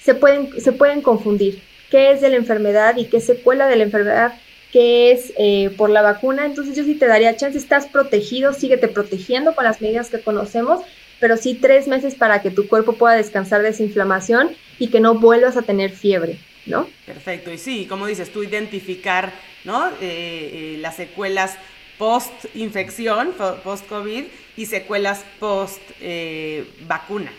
se 0.00 0.14
pueden, 0.14 0.58
se 0.60 0.72
pueden 0.72 1.02
confundir. 1.02 1.62
Qué 1.90 2.12
es 2.12 2.20
de 2.22 2.30
la 2.30 2.36
enfermedad 2.36 2.96
y 2.96 3.04
qué 3.06 3.20
secuela 3.20 3.68
de 3.68 3.76
la 3.76 3.84
enfermedad 3.84 4.32
que 4.74 5.12
es 5.12 5.32
eh, 5.38 5.70
por 5.76 5.88
la 5.88 6.02
vacuna. 6.02 6.44
Entonces 6.46 6.76
yo 6.76 6.82
sí 6.82 6.96
te 6.96 7.06
daría 7.06 7.36
chance, 7.36 7.56
estás 7.56 7.86
protegido, 7.86 8.52
síguete 8.52 8.88
protegiendo 8.88 9.54
con 9.54 9.62
las 9.62 9.80
medidas 9.80 10.10
que 10.10 10.20
conocemos, 10.20 10.80
pero 11.20 11.36
sí 11.36 11.54
tres 11.54 11.86
meses 11.86 12.16
para 12.16 12.42
que 12.42 12.50
tu 12.50 12.66
cuerpo 12.66 12.94
pueda 12.94 13.14
descansar 13.14 13.62
de 13.62 13.68
esa 13.68 13.84
inflamación 13.84 14.50
y 14.80 14.88
que 14.88 14.98
no 14.98 15.14
vuelvas 15.14 15.56
a 15.56 15.62
tener 15.62 15.92
fiebre, 15.92 16.40
¿no? 16.66 16.88
Perfecto, 17.06 17.52
y 17.52 17.58
sí, 17.58 17.86
como 17.86 18.08
dices, 18.08 18.32
tú 18.32 18.42
identificar, 18.42 19.32
¿no? 19.62 19.90
Eh, 19.90 19.92
eh, 20.00 20.76
las 20.80 20.96
secuelas 20.96 21.56
post-infección, 21.96 23.32
post-COVID 23.62 24.24
y 24.56 24.66
secuelas 24.66 25.24
post-vacuna. 25.38 27.30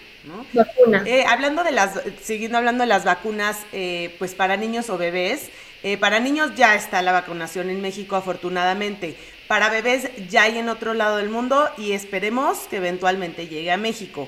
Eh, 1.05 1.23
hablando 1.27 1.63
de 1.63 1.71
las, 1.71 2.01
siguiendo 2.21 2.57
hablando 2.57 2.83
de 2.83 2.87
las 2.87 3.03
vacunas, 3.03 3.57
eh, 3.71 4.15
pues 4.17 4.33
para 4.33 4.57
niños 4.57 4.89
o 4.89 4.97
bebés, 4.97 5.49
eh, 5.85 5.99
para 5.99 6.19
niños 6.19 6.55
ya 6.55 6.73
está 6.73 7.03
la 7.03 7.11
vacunación 7.11 7.69
en 7.69 7.79
México, 7.79 8.15
afortunadamente. 8.15 9.15
Para 9.47 9.69
bebés 9.69 10.09
ya 10.27 10.41
hay 10.41 10.57
en 10.57 10.67
otro 10.67 10.95
lado 10.95 11.17
del 11.17 11.29
mundo 11.29 11.69
y 11.77 11.91
esperemos 11.91 12.57
que 12.71 12.77
eventualmente 12.77 13.47
llegue 13.47 13.71
a 13.71 13.77
México. 13.77 14.27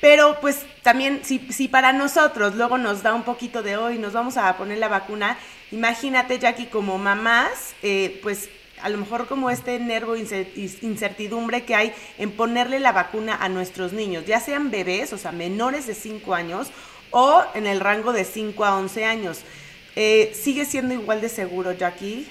Pero 0.00 0.38
pues 0.40 0.64
también 0.80 1.20
si, 1.22 1.40
si 1.52 1.68
para 1.68 1.92
nosotros 1.92 2.54
luego 2.54 2.78
nos 2.78 3.02
da 3.02 3.12
un 3.12 3.22
poquito 3.22 3.62
de 3.62 3.76
hoy, 3.76 3.98
nos 3.98 4.14
vamos 4.14 4.38
a 4.38 4.56
poner 4.56 4.78
la 4.78 4.88
vacuna, 4.88 5.36
imagínate 5.72 6.38
Jackie 6.38 6.68
como 6.68 6.96
mamás, 6.96 7.74
eh, 7.82 8.18
pues 8.22 8.48
a 8.80 8.88
lo 8.88 8.96
mejor 8.96 9.26
como 9.26 9.50
este 9.50 9.78
nervo 9.80 10.16
incertidumbre 10.16 11.66
que 11.66 11.74
hay 11.74 11.92
en 12.16 12.30
ponerle 12.32 12.80
la 12.80 12.92
vacuna 12.92 13.36
a 13.36 13.50
nuestros 13.50 13.92
niños, 13.92 14.24
ya 14.24 14.40
sean 14.40 14.70
bebés, 14.70 15.12
o 15.12 15.18
sea, 15.18 15.32
menores 15.32 15.86
de 15.86 15.94
5 15.94 16.34
años 16.34 16.68
o 17.10 17.44
en 17.52 17.66
el 17.66 17.80
rango 17.80 18.14
de 18.14 18.24
5 18.24 18.64
a 18.64 18.78
11 18.78 19.04
años. 19.04 19.44
Eh, 19.96 20.32
¿Sigue 20.34 20.64
siendo 20.64 20.94
igual 20.94 21.20
de 21.20 21.28
seguro, 21.28 21.72
Jackie? 21.72 22.26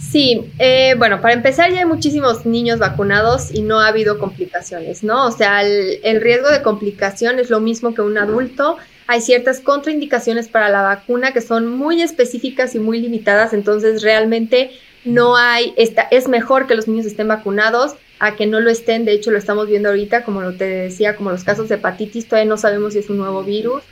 Sí, 0.00 0.50
eh, 0.58 0.94
bueno, 0.96 1.20
para 1.20 1.34
empezar 1.34 1.70
ya 1.70 1.80
hay 1.80 1.84
muchísimos 1.84 2.46
niños 2.46 2.78
vacunados 2.78 3.52
y 3.52 3.62
no 3.62 3.80
ha 3.80 3.88
habido 3.88 4.18
complicaciones, 4.18 5.02
¿no? 5.02 5.26
O 5.26 5.30
sea, 5.30 5.62
el, 5.62 6.20
riesgo 6.20 6.50
de 6.50 6.62
complicación 6.62 7.38
es 7.38 7.50
lo 7.50 7.60
mismo 7.60 7.94
que 7.94 8.00
un 8.00 8.16
adulto. 8.18 8.78
Hay 9.06 9.20
ciertas 9.20 9.60
contraindicaciones 9.60 10.48
para 10.48 10.70
la 10.70 10.82
vacuna 10.82 11.32
que 11.32 11.40
son 11.40 11.66
muy 11.66 12.02
específicas 12.02 12.74
y 12.74 12.78
muy 12.78 13.00
limitadas, 13.00 13.52
entonces 13.52 14.02
realmente 14.02 14.70
no 15.04 15.36
hay, 15.36 15.74
esta, 15.76 16.02
es 16.02 16.28
mejor 16.28 16.66
que 16.66 16.74
los 16.74 16.88
niños 16.88 17.06
estén 17.06 17.28
vacunados 17.28 17.94
a 18.18 18.36
que 18.36 18.46
no 18.46 18.60
lo 18.60 18.70
estén, 18.70 19.04
de 19.04 19.12
hecho 19.12 19.30
lo 19.30 19.38
estamos 19.38 19.66
viendo 19.66 19.88
ahorita, 19.88 20.24
como 20.24 20.40
lo 20.42 20.54
te 20.54 20.64
decía, 20.64 21.16
como 21.16 21.30
los 21.30 21.44
casos 21.44 21.68
de 21.68 21.74
hepatitis, 21.74 22.28
todavía 22.28 22.48
no 22.48 22.56
sabemos 22.56 22.92
si 22.92 23.00
es 23.00 23.10
un 23.10 23.18
nuevo 23.18 23.42
virus 23.42 23.82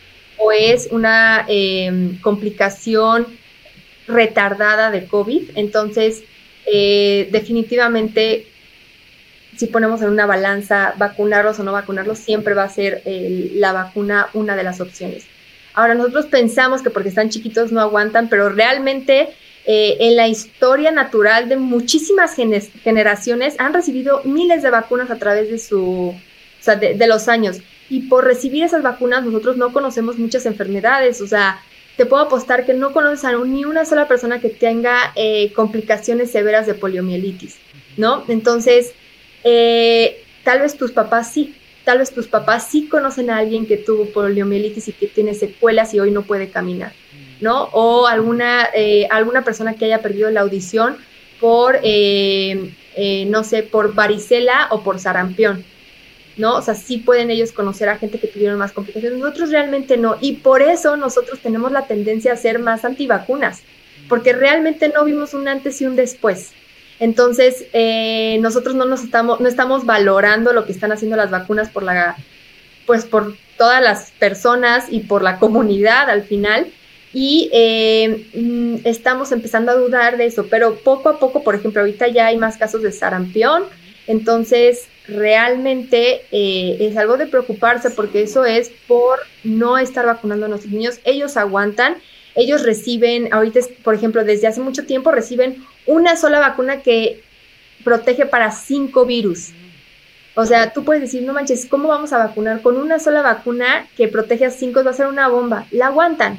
o 0.41 0.53
es 0.53 0.89
una 0.91 1.45
eh, 1.49 2.19
complicación 2.23 3.27
retardada 4.09 4.91
de 4.91 5.07
COVID. 5.07 5.51
Entonces, 5.55 6.25
eh, 6.67 7.29
definitivamente, 7.31 8.47
si 9.57 9.67
ponemos 9.67 10.03
en 10.03 10.09
una 10.09 10.27
balanza 10.27 10.95
vacunarlos 10.99 11.61
o 11.61 11.63
no 11.63 11.73
vacunarlos, 11.73 12.19
siempre 12.19 12.55
va 12.55 12.65
a 12.65 12.69
ser 12.69 13.03
la 13.05 13.73
vacuna 13.73 14.29
una 14.33 14.57
de 14.57 14.65
las 14.65 14.81
opciones. 14.81 15.27
Ahora, 15.75 15.95
nosotros 15.95 16.27
pensamos 16.27 16.83
que 16.83 16.91
porque 16.91 17.11
están 17.11 17.31
chiquitos 17.31 17.71
no 17.73 17.81
aguantan, 17.81 18.29
pero 18.29 18.49
realmente 18.49 19.29
eh, 19.67 19.97
en 20.01 20.17
la 20.17 20.27
historia 20.27 20.91
natural 20.91 21.49
de 21.49 21.57
muchísimas 21.57 22.35
generaciones 22.35 23.55
han 23.59 23.75
recibido 23.75 24.23
miles 24.25 24.63
de 24.63 24.71
vacunas 24.71 25.11
a 25.11 25.17
través 25.17 25.51
de 25.51 25.59
su, 25.59 26.15
de 26.67 27.07
los 27.07 27.29
años. 27.29 27.59
Y 27.91 28.03
por 28.03 28.25
recibir 28.25 28.65
esas 28.65 28.83
vacunas 28.83 29.25
nosotros 29.25 29.57
no 29.57 29.73
conocemos 29.73 30.17
muchas 30.17 30.47
enfermedades, 30.47 31.21
o 31.21 31.27
sea, 31.27 31.61
te 32.01 32.07
puedo 32.07 32.23
apostar 32.23 32.65
que 32.65 32.73
no 32.73 32.95
conoces 32.95 33.27
a 33.27 33.33
ni 33.33 33.67
una 33.67 33.85
sola 33.85 34.09
persona 34.09 34.41
que 34.41 34.49
tenga 34.49 35.13
eh, 35.17 35.53
complicaciones 35.53 36.31
severas 36.31 36.67
de 36.67 36.73
poliomielitis, 36.73 37.59
¿no? 37.99 38.25
Entonces, 38.29 38.95
eh, 39.45 40.25
tal 40.43 40.61
vez 40.61 40.79
tus 40.79 40.93
papás 40.93 41.31
sí, 41.31 41.55
tal 41.85 41.99
vez 41.99 42.11
tus 42.11 42.27
papás 42.27 42.69
sí 42.71 42.87
conocen 42.87 43.29
a 43.29 43.37
alguien 43.37 43.67
que 43.67 43.77
tuvo 43.77 44.07
poliomielitis 44.07 44.89
y 44.89 44.93
que 44.93 45.09
tiene 45.09 45.35
secuelas 45.35 45.93
y 45.93 46.01
hoy 46.01 46.11
no 46.11 46.23
puede 46.23 46.49
caminar, 46.49 46.93
¿no? 47.43 47.65
O 47.73 48.07
alguna, 48.07 48.69
eh, 48.75 49.07
alguna 49.11 49.45
persona 49.45 49.75
que 49.75 49.85
haya 49.85 50.01
perdido 50.01 50.31
la 50.31 50.41
audición 50.41 50.97
por, 51.39 51.75
no 51.75 53.45
sé, 53.45 53.63
por 53.63 53.95
varicela 53.95 54.69
o 54.71 54.83
por 54.83 54.99
sarampión, 55.01 55.67
¿no? 56.41 56.57
O 56.57 56.63
sea, 56.63 56.75
sí 56.75 56.99
pueden 56.99 57.31
ellos 57.31 57.53
conocer 57.53 57.89
a 57.89 57.99
gente 57.99 58.19
que 58.19 58.27
tuvieron 58.27 58.59
más 58.59 58.73
complicaciones, 58.73 59.19
nosotros 59.19 59.51
realmente 59.51 59.97
no. 59.97 60.17
Y 60.21 60.37
por 60.37 60.63
eso 60.63 60.97
nosotros 60.97 61.39
tenemos 61.41 61.71
la 61.71 61.87
tendencia 61.87 62.33
a 62.33 62.37
ser 62.37 62.59
más 62.59 62.85
antivacunas, 62.85 63.63
porque 64.09 64.33
realmente 64.33 64.89
no 64.89 65.05
vimos 65.05 65.35
un 65.35 65.47
antes 65.47 65.81
y 65.81 65.87
un 65.87 65.95
después. 65.95 66.53
Entonces, 66.99 67.65
eh, 67.73 68.39
nosotros 68.41 68.75
no 68.75 68.85
nos 68.85 69.05
estamos, 69.05 69.41
no 69.41 69.49
estamos 69.49 69.87
valorando 69.87 70.53
lo 70.53 70.67
que 70.67 70.73
están 70.73 70.93
haciendo 70.93 71.17
las 71.17 71.31
vacunas 71.31 71.71
por 71.71 71.83
la, 71.83 72.17
pues 72.87 73.05
por 73.05 73.35
todas 73.57 73.83
las 73.83 74.11
personas 74.13 74.87
y 74.91 75.01
por 75.01 75.23
la 75.23 75.39
comunidad 75.39 76.11
al 76.11 76.23
final. 76.23 76.67
Y 77.13 77.51
eh, 77.53 78.27
mm, 78.35 78.77
estamos 78.85 79.33
empezando 79.33 79.73
a 79.73 79.77
dudar 79.77 80.17
de 80.17 80.27
eso, 80.27 80.47
pero 80.49 80.77
poco 80.77 81.09
a 81.09 81.19
poco, 81.19 81.43
por 81.43 81.55
ejemplo, 81.55 81.81
ahorita 81.81 82.09
ya 82.09 82.27
hay 82.27 82.37
más 82.37 82.57
casos 82.57 82.83
de 82.83 82.93
sarampión, 82.93 83.65
entonces 84.07 84.90
realmente 85.11 86.23
eh, 86.33 86.77
es 86.81 86.97
algo 86.97 87.17
de 87.17 87.27
preocuparse 87.27 87.91
porque 87.91 88.23
eso 88.23 88.45
es 88.45 88.71
por 88.89 89.19
no 89.45 89.79
estar 89.79 90.07
vacunando 90.07 90.47
a 90.47 90.49
nuestros 90.49 90.73
niños. 90.73 91.01
Ellos 91.05 91.37
aguantan, 91.37 91.97
ellos 92.35 92.63
reciben, 92.63 93.33
ahorita, 93.33 93.61
por 93.83 93.95
ejemplo, 93.95 94.25
desde 94.25 94.47
hace 94.47 94.61
mucho 94.61 94.87
tiempo 94.87 95.11
reciben 95.11 95.65
una 95.87 96.17
sola 96.17 96.41
vacuna 96.41 96.83
que 96.83 97.23
protege 97.85 98.27
para 98.27 98.51
cinco 98.51 99.05
virus. 99.05 99.51
O 100.35 100.47
sea, 100.47 100.73
tú 100.73 100.85
puedes 100.85 101.03
decir, 101.03 101.23
no 101.23 101.33
manches, 101.33 101.67
¿cómo 101.67 101.89
vamos 101.89 102.13
a 102.13 102.19
vacunar? 102.19 102.63
Con 102.63 102.77
una 102.77 102.99
sola 102.99 103.21
vacuna 103.21 103.87
que 103.97 104.09
protege 104.09 104.47
a 104.47 104.51
cinco 104.51 104.83
va 104.85 104.91
a 104.91 104.95
ser 104.95 105.07
una 105.07 105.29
bomba. 105.29 105.67
La 105.71 105.89
aguantan 105.89 106.39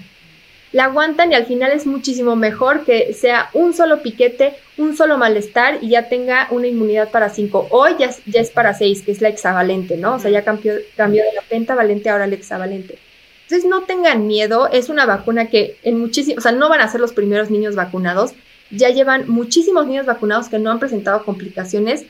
la 0.71 0.85
aguantan 0.85 1.31
y 1.31 1.35
al 1.35 1.45
final 1.45 1.71
es 1.71 1.85
muchísimo 1.85 2.35
mejor 2.35 2.85
que 2.85 3.13
sea 3.13 3.49
un 3.53 3.73
solo 3.73 4.01
piquete, 4.01 4.55
un 4.77 4.95
solo 4.95 5.17
malestar 5.17 5.79
y 5.81 5.89
ya 5.89 6.07
tenga 6.07 6.47
una 6.49 6.67
inmunidad 6.67 7.09
para 7.09 7.29
cinco. 7.29 7.67
Hoy 7.71 7.91
ya, 7.99 8.09
ya 8.25 8.39
es 8.39 8.51
para 8.51 8.73
seis, 8.73 9.01
que 9.01 9.11
es 9.11 9.21
la 9.21 9.29
hexavalente, 9.29 9.97
¿no? 9.97 10.15
O 10.15 10.19
sea, 10.19 10.31
ya 10.31 10.43
cambió, 10.43 10.73
cambió 10.95 11.23
de 11.23 11.33
la 11.33 11.41
pentavalente 11.41 12.09
ahora 12.09 12.27
la 12.27 12.35
hexavalente. 12.35 12.97
Entonces 13.43 13.69
no 13.69 13.81
tengan 13.81 14.27
miedo, 14.27 14.69
es 14.71 14.87
una 14.87 15.05
vacuna 15.05 15.47
que 15.47 15.77
en 15.83 15.99
muchísimos, 15.99 16.37
o 16.37 16.41
sea, 16.41 16.53
no 16.53 16.69
van 16.69 16.79
a 16.79 16.87
ser 16.87 17.01
los 17.01 17.11
primeros 17.11 17.49
niños 17.49 17.75
vacunados, 17.75 18.33
ya 18.69 18.89
llevan 18.89 19.29
muchísimos 19.29 19.85
niños 19.87 20.05
vacunados 20.05 20.47
que 20.47 20.57
no 20.57 20.71
han 20.71 20.79
presentado 20.79 21.25
complicaciones. 21.25 22.05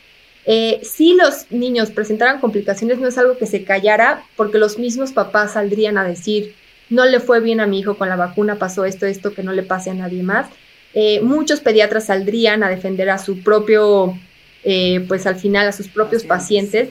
Eh, 0.46 0.82
si 0.84 1.16
los 1.16 1.52
niños 1.52 1.90
presentaran 1.90 2.40
complicaciones, 2.40 3.00
no 3.00 3.08
es 3.08 3.18
algo 3.18 3.38
que 3.38 3.48
se 3.48 3.64
callara, 3.64 4.24
porque 4.36 4.60
los 4.60 4.78
mismos 4.78 5.14
papás 5.14 5.54
saldrían 5.54 5.98
a 5.98 6.04
decir, 6.04 6.54
no 6.92 7.06
le 7.06 7.20
fue 7.20 7.40
bien 7.40 7.60
a 7.62 7.66
mi 7.66 7.80
hijo 7.80 7.96
con 7.98 8.10
la 8.10 8.16
vacuna, 8.16 8.58
pasó 8.58 8.86
esto, 8.86 9.08
esto, 9.08 9.34
que 9.34 9.44
no 9.44 9.54
le 9.54 9.64
pase 9.64 9.90
a 9.90 9.94
nadie 9.96 10.22
más. 10.22 10.48
Eh, 10.94 11.22
muchos 11.22 11.62
pediatras 11.62 12.08
saldrían 12.08 12.64
a 12.64 12.70
defender 12.70 13.10
a 13.10 13.18
su 13.18 13.40
propio, 13.40 14.20
eh, 14.64 15.04
pues 15.08 15.26
al 15.26 15.38
final 15.38 15.68
a 15.68 15.72
sus 15.72 15.88
propios 15.88 16.24
pacientes. 16.26 16.90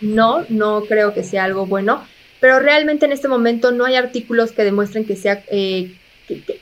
no, 0.00 0.44
no 0.50 0.84
creo 0.84 1.14
que 1.14 1.24
sea 1.24 1.44
algo 1.44 1.66
bueno, 1.66 2.04
pero 2.38 2.60
realmente 2.60 3.06
en 3.06 3.12
este 3.12 3.28
momento 3.28 3.72
no 3.72 3.86
hay 3.86 3.96
artículos 3.96 4.52
que 4.52 4.62
demuestren 4.62 5.06
que 5.06 5.16
sea 5.16 5.42
eh, 5.50 5.94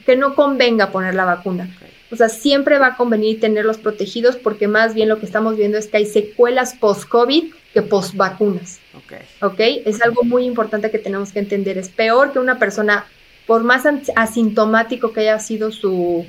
que, 0.07 0.16
no 0.16 0.35
convenga 0.35 0.93
poner 0.93 1.14
la 1.14 1.24
vacuna. 1.24 1.68
O 2.11 2.16
sea, 2.16 2.29
siempre 2.29 2.79
va 2.79 2.87
a 2.87 2.97
convenir 2.97 3.39
tenerlos 3.41 3.76
protegidos 3.76 4.37
porque 4.37 4.66
más 4.66 4.95
bien 4.95 5.09
lo 5.09 5.18
que 5.18 5.26
estamos 5.26 5.57
viendo 5.57 5.79
es 5.79 5.89
que 5.89 5.99
hay 5.99 6.07
secuelas 6.07 6.74
post-COVID 6.74 7.53
que 7.74 7.83
post-vacunas. 7.83 8.78
Okay. 9.09 9.26
ok. 9.40 9.86
Es 9.86 10.02
algo 10.02 10.22
muy 10.22 10.44
importante 10.44 10.90
que 10.90 10.98
tenemos 10.98 11.32
que 11.32 11.38
entender. 11.38 11.78
Es 11.78 11.88
peor 11.88 12.32
que 12.32 12.38
una 12.38 12.59
persona, 12.59 13.06
por 13.46 13.64
más 13.64 13.84
asintomático 14.16 15.12
que 15.12 15.20
haya 15.20 15.38
sido 15.38 15.72
su, 15.72 16.26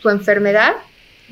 su 0.00 0.08
enfermedad, 0.08 0.76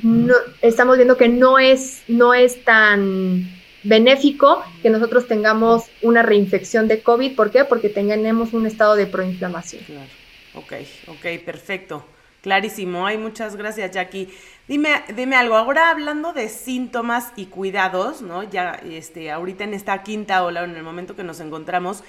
no, 0.03 0.35
estamos 0.61 0.97
viendo 0.97 1.17
que 1.17 1.29
no 1.29 1.59
es, 1.59 2.03
no 2.09 2.35
es 2.35 2.63
tan 2.65 3.49
benéfico 3.83 4.63
que 4.83 4.91
nosotros 4.91 5.27
tengamos 5.27 5.85
una 6.03 6.23
reinfección 6.23 6.89
de 6.89 7.01
COVID. 7.01 7.35
¿Por 7.35 7.51
qué? 7.51 7.65
Porque 7.65 7.89
tenemos 7.89 8.53
un 8.53 8.67
estado 8.67 8.97
de 8.97 9.07
proinflamación. 9.07 9.83
Claro. 9.85 10.11
Ok, 10.55 10.73
ok, 11.09 11.45
perfecto. 11.45 12.05
Clarísimo. 12.43 13.07
Ay, 13.07 13.19
muchas 13.19 13.57
gracias, 13.57 13.91
Jackie. 13.91 14.29
Dime, 14.69 15.05
dime 15.15 15.37
algo. 15.37 15.57
Ahora 15.57 15.91
hablando 15.91 16.33
de 16.33 16.49
síntomas 16.49 17.33
y 17.37 17.47
cuidados, 17.47 18.21
¿no? 18.21 18.43
Ya, 18.43 18.73
este, 18.73 19.31
ahorita 19.31 19.63
en 19.63 19.75
esta 19.75 20.03
quinta 20.03 20.45
ola, 20.45 20.65
en 20.65 20.75
el 20.75 20.83
momento 20.83 21.15
que 21.15 21.23
nos 21.23 21.39
encontramos, 21.39 22.03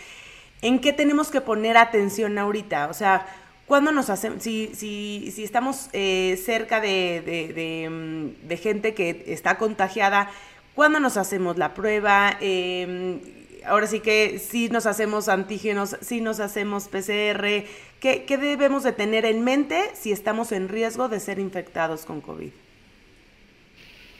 ¿en 0.63 0.79
qué 0.79 0.91
tenemos 0.91 1.29
que 1.29 1.41
poner 1.41 1.77
atención 1.77 2.35
ahorita? 2.39 2.87
O 2.87 2.95
sea, 2.95 3.27
¿cuándo 3.67 3.91
nos 3.91 4.09
hacemos, 4.09 4.41
si, 4.41 4.71
si, 4.73 5.31
si 5.35 5.43
estamos 5.43 5.89
eh, 5.93 6.41
cerca 6.43 6.81
de, 6.81 7.21
de, 7.53 7.89
mm, 7.89 8.47
de, 8.47 8.57
gente 8.57 8.95
que 8.95 9.25
está 9.27 9.59
contagiada, 9.59 10.31
¿cuándo 10.73 10.99
nos 10.99 11.15
hacemos 11.17 11.57
la 11.57 11.75
prueba? 11.75 12.37
Eh, 12.41 13.46
ahora 13.67 13.87
sí 13.87 13.99
que 13.99 14.39
si 14.39 14.69
nos 14.69 14.85
hacemos 14.85 15.29
antígenos, 15.29 15.97
si 16.01 16.21
nos 16.21 16.39
hacemos 16.39 16.87
PCR, 16.87 17.65
¿qué, 17.99 18.37
debemos 18.39 18.83
de 18.83 18.93
tener 18.93 19.25
en 19.25 19.43
mente 19.43 19.91
si 19.93 20.11
estamos 20.11 20.51
en 20.51 20.69
riesgo 20.69 21.09
de 21.09 21.19
ser 21.19 21.39
infectados 21.39 22.05
con 22.05 22.21
COVID? 22.21 22.51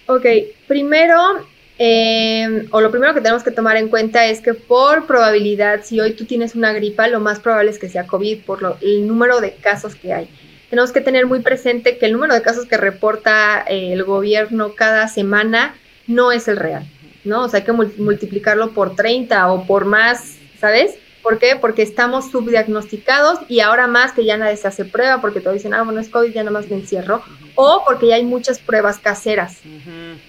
Ok, 0.08 0.26
primero, 0.68 1.20
em, 1.78 2.68
o 2.72 2.82
lo 2.82 2.92
primero 2.92 3.14
que 3.14 3.22
tenemos 3.22 3.44
que 3.44 3.52
tomar 3.52 3.78
en 3.78 3.90
cuenta 3.90 4.26
es 4.26 4.42
que 4.42 4.54
por 4.54 5.06
probabilidad, 5.06 5.84
si 5.84 6.00
hoy 6.00 6.14
tú 6.14 6.26
tienes 6.26 6.56
una 6.56 6.72
gripa, 6.74 7.08
lo 7.08 7.20
más 7.20 7.40
probable 7.40 7.72
es 7.72 7.80
que 7.80 7.90
sea 7.90 8.08
COVID 8.08 8.44
por 8.44 8.78
el 8.82 9.08
número 9.08 9.42
de 9.42 9.56
casos 9.56 9.96
que 9.96 10.14
hay. 10.14 10.30
Tenemos 10.70 10.92
que 10.92 11.02
tener 11.02 11.26
muy 11.26 11.42
presente 11.42 11.98
que 11.98 12.06
el 12.06 12.14
número 12.14 12.34
de 12.34 12.42
casos 12.42 12.66
que 12.66 12.78
reporta 12.78 13.64
eh, 13.68 13.94
el 13.94 14.04
gobierno 14.04 14.76
cada 14.76 15.08
semana 15.08 15.76
no 16.08 16.32
es 16.32 16.48
el 16.48 16.58
real. 16.58 16.86
¿No? 17.28 17.44
O 17.44 17.50
sea, 17.50 17.60
hay 17.60 17.66
que 17.66 17.74
multiplicarlo 17.74 18.72
por 18.72 18.96
30 18.96 19.52
o 19.52 19.68
por 19.68 19.86
más, 19.86 20.38
¿sabes? 20.60 20.96
¿Por 21.22 21.40
qué? 21.40 21.58
Porque 21.60 21.82
estamos 21.82 22.32
subdiagnosticados 22.32 23.40
y 23.50 23.60
ahora 23.60 23.88
más 23.88 24.14
que 24.14 24.24
ya 24.24 24.38
nadie 24.38 24.56
se 24.56 24.68
hace 24.68 24.86
prueba 24.86 25.20
porque 25.20 25.42
todos 25.42 25.56
dicen, 25.56 25.74
ah, 25.74 25.84
bueno, 25.84 26.00
es 26.00 26.08
COVID, 26.08 26.32
ya 26.32 26.42
nada 26.42 26.58
más 26.58 26.70
me 26.70 26.78
encierro. 26.78 27.22
O 27.56 27.84
porque 27.86 28.08
ya 28.08 28.16
hay 28.16 28.24
muchas 28.24 28.60
pruebas 28.60 28.98
caseras, 28.98 29.58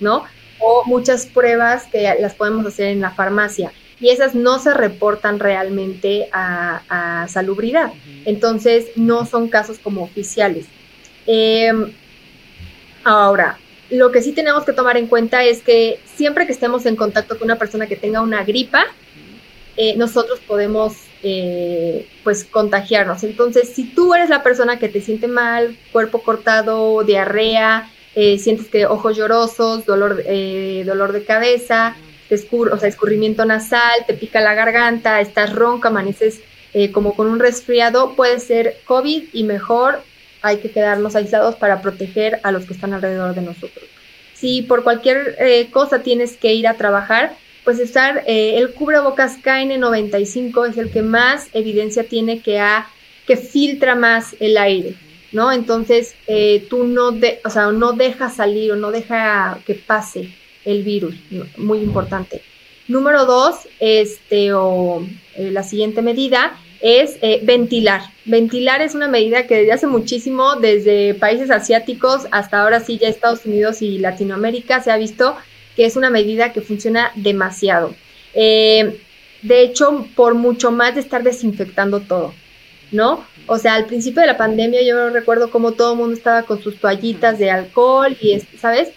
¿no? 0.01 0.24
O 0.59 0.82
muchas 0.86 1.26
pruebas 1.26 1.86
que 1.86 2.16
las 2.18 2.34
podemos 2.34 2.66
hacer 2.66 2.88
en 2.88 3.01
la 3.01 3.12
farmacia. 3.12 3.72
y 4.01 4.11
esas 4.11 4.34
no 4.34 4.61
se 4.61 4.74
reportan 4.74 5.38
realmente 5.38 6.28
a, 6.32 7.26
salubridad. 7.28 7.92
Entonces, 8.24 8.86
no 8.96 9.24
son 9.24 9.49
casos 9.49 9.78
como 9.78 10.03
oficiales. 10.03 10.66
Em, 11.26 11.92
ahora, 13.05 13.59
lo 13.91 14.12
que 14.12 14.22
sí 14.22 14.32
tenemos 14.32 14.64
que 14.64 14.72
tomar 14.72 14.97
en 14.97 15.07
cuenta 15.07 15.45
es 15.45 15.62
que 15.62 16.01
siempre 16.14 16.47
que 16.47 16.53
estemos 16.53 16.86
en 16.86 16.97
contacto 16.97 17.39
con 17.39 17.47
una 17.47 17.59
persona 17.59 17.86
que 17.86 17.97
tenga 17.97 18.20
una 18.20 18.45
gripa, 18.45 18.84
eh, 19.76 19.97
nosotros 19.97 20.41
podemos 20.47 20.95
eh, 21.22 22.07
pues 22.24 22.45
contagiarnos. 22.45 23.22
Entonces, 23.24 23.70
si 23.74 23.84
tú 23.84 24.14
eres 24.14 24.28
la 24.28 24.43
persona 24.43 24.78
que 24.78 24.89
te 24.89 25.01
siente 25.01 25.28
mal, 25.28 25.76
cuerpo 25.93 26.22
cortado, 26.22 27.03
diarrea, 27.05 27.91
eh, 28.14 28.39
sientes 28.39 28.66
que 28.66 28.86
ojos 28.86 29.16
llorosos, 29.16 29.86
dolor, 29.86 30.24
dolor 30.84 31.12
de 31.12 31.24
cabeza, 31.24 31.97
sea, 32.28 32.89
escurrimiento 32.89 33.45
nasal, 33.45 34.05
te 34.07 34.14
pica 34.14 34.41
la 34.41 34.55
garganta, 34.55 35.20
estás 35.20 35.55
ronca, 35.55 35.89
amaneces 35.89 36.41
como 36.93 37.14
con 37.14 37.28
un 37.28 37.39
resfriado, 37.41 38.14
puede 38.14 38.39
ser 38.39 38.76
COVID 38.84 39.28
y 39.32 39.43
mejor 39.45 40.03
hay 40.43 40.59
que 40.59 40.70
quedarnos 40.70 41.16
aislados 41.16 41.57
para 41.57 41.82
proteger 41.82 42.41
a 42.43 42.53
los 42.53 42.64
que 42.64 42.74
están 42.74 42.93
alrededor 42.93 43.34
de 43.34 43.43
nosotros. 43.43 43.84
Si 44.34 44.62
por 44.62 44.84
cualquier 44.84 45.36
cosa 45.72 46.03
tienes 46.03 46.36
que 46.36 46.55
ir 46.55 46.68
a 46.68 46.74
trabajar, 46.74 47.36
pues 47.68 47.80
estar, 47.80 48.24
eh, 48.26 48.57
el 48.57 48.72
cubrebocas 48.72 49.43
KN95 49.43 50.70
es 50.70 50.78
el 50.78 50.91
que 50.91 51.03
más 51.03 51.51
evidencia 51.53 52.03
tiene 52.03 52.41
que, 52.41 52.59
que 53.26 53.36
filtra 53.36 53.95
más 53.95 54.34
el 54.41 54.57
aire, 54.57 54.95
¿no? 55.32 55.53
Entonces, 55.53 56.14
eh, 56.26 56.66
tú 56.70 56.84
no, 56.84 57.12
de, 57.12 57.41
o 57.45 57.51
sea, 57.51 57.70
no 57.70 57.93
dejas 57.93 58.36
salir 58.36 58.72
o 58.72 58.76
no 58.76 58.91
deja 58.91 59.59
que 59.66 59.74
pase 59.74 60.34
el 60.64 60.82
virus, 60.82 61.14
muy 61.59 61.80
importante. 61.80 62.41
Número 62.86 63.26
dos, 63.26 63.68
este, 63.80 64.55
o 64.55 65.07
eh, 65.36 65.51
la 65.51 65.62
siguiente 65.62 66.01
medida 66.01 66.59
es 66.81 67.18
ventilar. 67.43 68.03
Ventilar 68.24 68.83
es 68.83 68.95
una 68.95 69.09
medida 69.09 69.47
que 69.47 69.57
desde 69.57 69.72
hace 69.72 69.87
muchísimo, 69.87 70.57
desde 70.57 71.14
países 71.14 71.51
asiáticos 71.51 72.26
hasta 72.31 72.62
ahora 72.62 72.81
sí 72.81 72.99
ya 72.99 73.09
Estados 73.09 73.45
Unidos 73.47 73.83
y 73.83 73.99
Latinoamérica, 73.99 74.81
se 74.81 74.91
ha 74.91 74.97
visto 74.97 75.37
que 75.79 75.87
es 75.87 75.95
una 75.95 76.11
medida 76.11 76.53
que 76.53 76.61
funciona 76.61 77.12
demasiado. 77.14 77.95
Eh, 78.35 79.01
de 79.43 79.62
hecho, 79.62 80.09
por 80.16 80.35
mucho 80.35 80.72
más 80.72 80.97
de 80.97 81.01
estar 81.01 81.22
desinfectando 81.22 82.01
todo, 82.01 82.35
¿no? 82.91 83.24
O 83.47 83.59
sea, 83.59 83.74
al 83.74 83.87
principio 83.87 84.20
de 84.20 84.26
la 84.26 84.37
pandemia 84.37 84.83
yo 84.83 85.11
recuerdo 85.11 85.51
cómo 85.51 85.72
todo 85.72 85.93
el 85.93 85.99
mundo 85.99 86.16
estaba 86.16 86.43
con 86.43 86.61
sus 86.61 86.79
toallitas 86.81 87.39
de 87.39 87.51
alcohol 87.51 88.16
y, 88.20 88.41
¿sabes? 88.61 88.89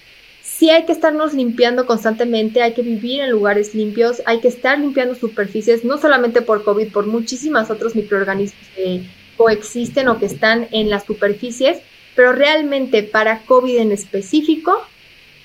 Sí 0.62 0.70
hay 0.70 0.86
que 0.86 0.92
estarnos 0.92 1.34
limpiando 1.34 1.88
constantemente, 1.88 2.62
hay 2.62 2.74
que 2.74 2.84
vivir 2.84 3.22
en 3.22 3.32
lugares 3.32 3.74
limpios, 3.74 4.22
hay 4.28 4.42
que 4.42 4.48
estar 4.48 4.78
limpiando 4.78 5.16
superficies, 5.16 5.84
no 5.84 5.98
solamente 5.98 6.44
por 6.44 6.64
COVID, 6.64 6.92
por 6.92 7.08
muchísimas 7.08 7.72
otros 7.72 7.96
microorganismos 7.96 8.68
que 8.76 9.02
coexisten 9.38 10.08
o 10.08 10.20
que 10.20 10.28
están 10.28 10.68
en 10.70 10.92
las 10.92 11.06
superficies, 11.06 11.80
pero 12.16 12.34
realmente 12.34 13.02
para 13.02 13.40
COVID 13.40 13.76
en 13.80 13.92
específico, 13.92 14.80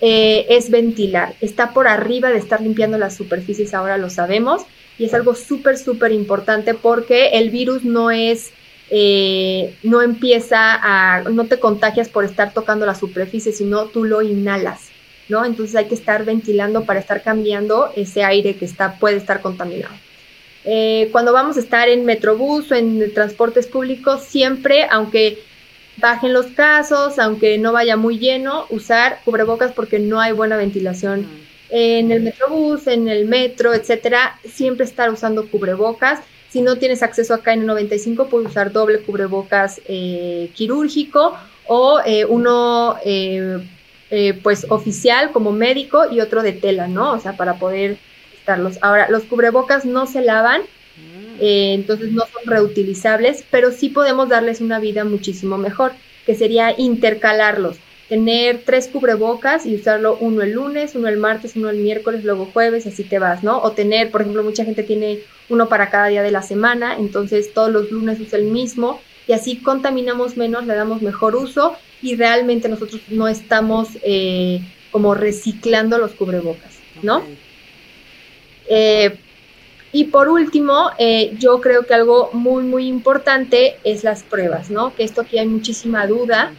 eh, 0.02 0.44
es 0.50 0.68
ventilar. 0.68 1.34
Está 1.40 1.72
por 1.72 1.88
arriba 1.88 2.28
de 2.28 2.36
estar 2.36 2.60
limpiando 2.60 2.98
las 2.98 3.16
superficies, 3.16 3.72
ahora 3.72 3.96
lo 3.96 4.10
sabemos, 4.10 4.66
y 4.98 5.06
es 5.06 5.14
algo 5.14 5.34
súper, 5.34 5.78
súper 5.78 6.12
importante 6.12 6.74
porque 6.74 7.28
el 7.28 7.48
virus 7.48 7.84
no 7.84 8.10
es, 8.10 8.50
eh, 8.90 9.74
no 9.82 10.02
empieza 10.02 10.74
a, 10.74 11.22
no 11.22 11.46
te 11.46 11.58
contagias 11.58 12.10
por 12.10 12.26
estar 12.26 12.52
tocando 12.52 12.84
la 12.84 12.94
superficie, 12.94 13.52
sino 13.52 13.86
tú 13.86 14.04
lo 14.04 14.20
inhalas, 14.20 14.90
¿no? 15.28 15.44
Entonces 15.44 15.76
hay 15.76 15.86
que 15.86 15.94
estar 15.94 16.24
ventilando 16.24 16.84
para 16.84 17.00
estar 17.00 17.22
cambiando 17.22 17.90
ese 17.96 18.24
aire 18.24 18.56
que 18.56 18.64
está, 18.64 18.98
puede 18.98 19.16
estar 19.16 19.40
contaminado. 19.40 19.94
Eh, 20.64 21.08
cuando 21.12 21.32
vamos 21.32 21.56
a 21.56 21.60
estar 21.60 21.88
en 21.88 22.04
Metrobús 22.04 22.72
o 22.72 22.74
en 22.74 23.12
transportes 23.14 23.66
públicos, 23.66 24.22
siempre, 24.24 24.86
aunque 24.90 25.38
bajen 25.98 26.32
los 26.32 26.46
casos, 26.46 27.18
aunque 27.18 27.58
no 27.58 27.72
vaya 27.72 27.96
muy 27.96 28.18
lleno, 28.18 28.66
usar 28.70 29.20
cubrebocas 29.24 29.72
porque 29.72 29.98
no 29.98 30.20
hay 30.20 30.32
buena 30.32 30.56
ventilación 30.56 31.26
en 31.68 32.12
el 32.12 32.22
metrobús, 32.22 32.86
en 32.86 33.08
el 33.08 33.26
metro, 33.26 33.74
etcétera, 33.74 34.38
siempre 34.44 34.84
estar 34.84 35.10
usando 35.10 35.48
cubrebocas. 35.48 36.20
Si 36.48 36.62
no 36.62 36.76
tienes 36.76 37.02
acceso 37.02 37.34
acá 37.34 37.52
en 37.52 37.60
el 37.60 37.66
95, 37.66 38.28
puedes 38.28 38.50
usar 38.50 38.72
doble 38.72 39.00
cubrebocas 39.00 39.80
eh, 39.86 40.50
quirúrgico 40.54 41.36
o 41.66 42.00
eh, 42.04 42.24
uno 42.24 42.96
eh, 44.11 44.38
pues 44.42 44.66
oficial 44.68 45.32
como 45.32 45.50
médico 45.50 46.04
y 46.11 46.20
otro 46.20 46.42
de 46.42 46.52
tela, 46.52 46.86
¿no? 46.86 47.12
O 47.12 47.18
sea, 47.18 47.36
para 47.36 47.54
poder 47.54 47.98
estarlos. 48.38 48.78
Ahora, 48.80 49.09
los 49.11 49.24
cubrebocas 49.24 49.84
no 49.84 50.07
se 50.07 50.20
lavan, 50.22 50.62
eh, 51.40 51.74
entonces 51.74 52.12
no 52.12 52.22
son 52.32 52.42
reutilizables, 52.46 53.44
pero 53.50 53.72
sí 53.72 53.88
podemos 53.88 54.28
darles 54.28 54.61
una 54.61 54.78
vida 54.78 55.04
muchísimo 55.04 55.59
mejor, 55.59 55.92
que 56.24 56.36
sería 56.36 56.78
intercalarlos, 56.78 57.78
tener 58.09 58.62
tres 58.64 58.88
cubrebocas 58.88 59.66
y 59.66 59.74
usarlo 59.74 60.16
uno 60.20 60.42
el 60.42 60.52
lunes, 60.52 60.94
uno 60.94 61.09
el 61.09 61.16
martes, 61.16 61.57
uno 61.57 61.68
el 61.68 61.78
miércoles, 61.78 62.24
luego 62.24 62.46
jueves, 62.46 62.86
así 62.86 63.02
te 63.02 63.18
vas, 63.18 63.42
¿no? 63.42 63.61
O 63.61 63.72
tener, 63.72 64.12
por 64.12 64.20
ejemplo, 64.20 64.44
mucha 64.44 64.64
gente 64.64 64.84
tiene 64.84 65.18
uno 65.48 65.68
para 65.68 65.90
cada 65.90 66.07
día 66.07 66.22
de 66.22 66.30
la 66.30 66.42
semana, 66.42 66.96
entonces 66.96 67.52
todos 67.52 67.72
los 67.72 67.90
lunes 67.90 68.20
usa 68.20 68.38
el 68.38 68.46
mismo 68.46 69.00
y 69.26 69.32
así 69.32 69.57
contaminamos 69.57 70.36
menos, 70.36 70.64
le 70.66 70.76
damos 70.76 71.02
mejor 71.02 71.34
uso 71.34 71.76
y 72.03 72.16
realmente 72.16 72.68
nosotros 72.68 73.03
no 73.09 73.28
estamos 73.28 73.88
eh, 74.03 74.61
como 74.90 75.14
reciclando 75.14 75.99
los 75.99 76.12
cubrebocas, 76.12 76.78
¿no? 77.03 77.22
Eh, 78.68 79.18
y 79.92 80.05
por 80.05 80.28
último, 80.28 80.90
eh, 80.99 81.34
yo 81.38 81.61
creo 81.61 81.86
que 81.86 81.94
algo 81.94 82.30
muy, 82.32 82.64
muy 82.64 82.86
importante 82.86 83.76
es 83.84 84.05
las 84.05 84.22
pruebas, 84.22 84.70
¿no? 84.70 84.94
Que 84.94 85.05
esto 85.05 85.22
aquí 85.22 85.38
hay 85.38 85.47
muchísima 85.47 86.07
duda 86.07 86.53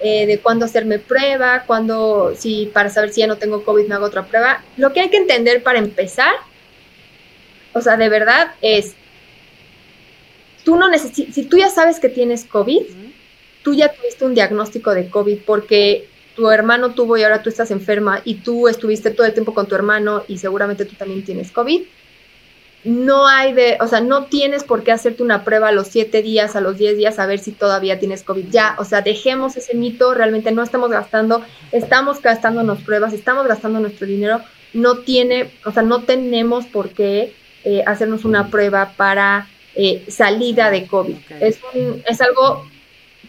eh, 0.00 0.26
de 0.26 0.40
cuándo 0.40 0.64
hacerme 0.64 0.98
prueba, 0.98 1.64
cuándo, 1.66 2.34
si 2.36 2.66
para 2.66 2.90
saber 2.90 3.10
si 3.12 3.20
ya 3.20 3.26
no 3.26 3.38
tengo 3.38 3.64
COVID 3.64 3.86
me 3.86 3.94
hago 3.94 4.06
otra 4.06 4.26
prueba. 4.26 4.62
Lo 4.76 4.92
que 4.92 5.00
hay 5.00 5.10
que 5.10 5.16
entender 5.16 5.62
para 5.62 5.78
empezar, 5.78 6.34
o 7.72 7.80
sea, 7.80 7.96
de 7.96 8.08
verdad 8.08 8.52
es, 8.60 8.94
tú 10.64 10.76
no 10.76 10.88
necesitas, 10.88 11.34
si 11.34 11.44
tú 11.44 11.56
ya 11.56 11.70
sabes 11.70 12.00
que 12.00 12.08
tienes 12.08 12.44
COVID, 12.44 12.82
tú 13.62 13.74
ya 13.74 13.92
tuviste 13.92 14.24
un 14.24 14.34
diagnóstico 14.34 14.94
de 14.94 15.08
COVID 15.08 15.38
porque 15.46 16.08
tu 16.34 16.50
hermano 16.50 16.92
tuvo 16.92 17.16
y 17.16 17.22
ahora 17.22 17.42
tú 17.42 17.50
estás 17.50 17.70
enferma 17.70 18.22
y 18.24 18.36
tú 18.36 18.68
estuviste 18.68 19.10
todo 19.10 19.26
el 19.26 19.34
tiempo 19.34 19.54
con 19.54 19.66
tu 19.66 19.74
hermano 19.74 20.24
y 20.28 20.38
seguramente 20.38 20.84
tú 20.84 20.94
también 20.96 21.24
tienes 21.24 21.52
COVID 21.52 21.82
no 22.84 23.28
hay 23.28 23.52
de, 23.52 23.78
o 23.80 23.86
sea, 23.86 24.00
no 24.00 24.24
tienes 24.24 24.64
por 24.64 24.82
qué 24.82 24.92
hacerte 24.92 25.22
una 25.22 25.44
prueba 25.44 25.68
a 25.68 25.72
los 25.72 25.86
siete 25.86 26.22
días, 26.22 26.56
a 26.56 26.60
los 26.60 26.78
diez 26.78 26.96
días, 26.96 27.18
a 27.18 27.26
ver 27.26 27.38
si 27.38 27.52
todavía 27.52 27.98
tienes 27.98 28.24
COVID. 28.24 28.46
Ya, 28.50 28.74
o 28.78 28.84
sea, 28.84 29.02
dejemos 29.02 29.56
ese 29.56 29.74
mito, 29.74 30.14
realmente 30.14 30.50
no 30.50 30.62
estamos 30.62 30.90
gastando, 30.90 31.44
estamos 31.70 32.20
gastándonos 32.20 32.82
pruebas, 32.82 33.12
estamos 33.12 33.46
gastando 33.46 33.78
nuestro 33.78 34.06
dinero, 34.06 34.40
no 34.72 34.98
tiene, 34.98 35.52
o 35.64 35.70
sea, 35.70 35.82
no 35.82 36.02
tenemos 36.02 36.66
por 36.66 36.90
qué 36.90 37.34
eh, 37.64 37.84
hacernos 37.86 38.24
una 38.24 38.50
prueba 38.50 38.94
para 38.96 39.48
eh, 39.76 40.04
salida 40.08 40.70
de 40.70 40.86
COVID. 40.86 41.16
Es, 41.40 41.60
es 42.08 42.20
algo 42.20 42.66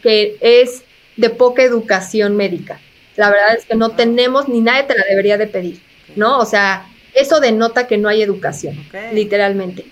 que 0.04 0.38
es 0.42 0.84
de 1.18 1.30
poca 1.30 1.64
educación 1.64 2.36
médica. 2.36 2.80
La 3.16 3.30
verdad 3.30 3.56
es 3.58 3.66
que 3.66 3.76
no 3.76 3.92
tenemos, 3.92 4.48
ni 4.48 4.62
nadie 4.62 4.84
te 4.84 4.98
la 4.98 5.06
debería 5.10 5.38
de 5.38 5.48
pedir, 5.48 5.80
¿no? 6.16 6.40
O 6.40 6.46
sea, 6.46 6.88
eso 7.14 7.40
denota 7.40 7.88
que 7.88 7.98
no 7.98 8.10
hay 8.10 8.22
educación, 8.22 8.76
literalmente. 9.14 9.86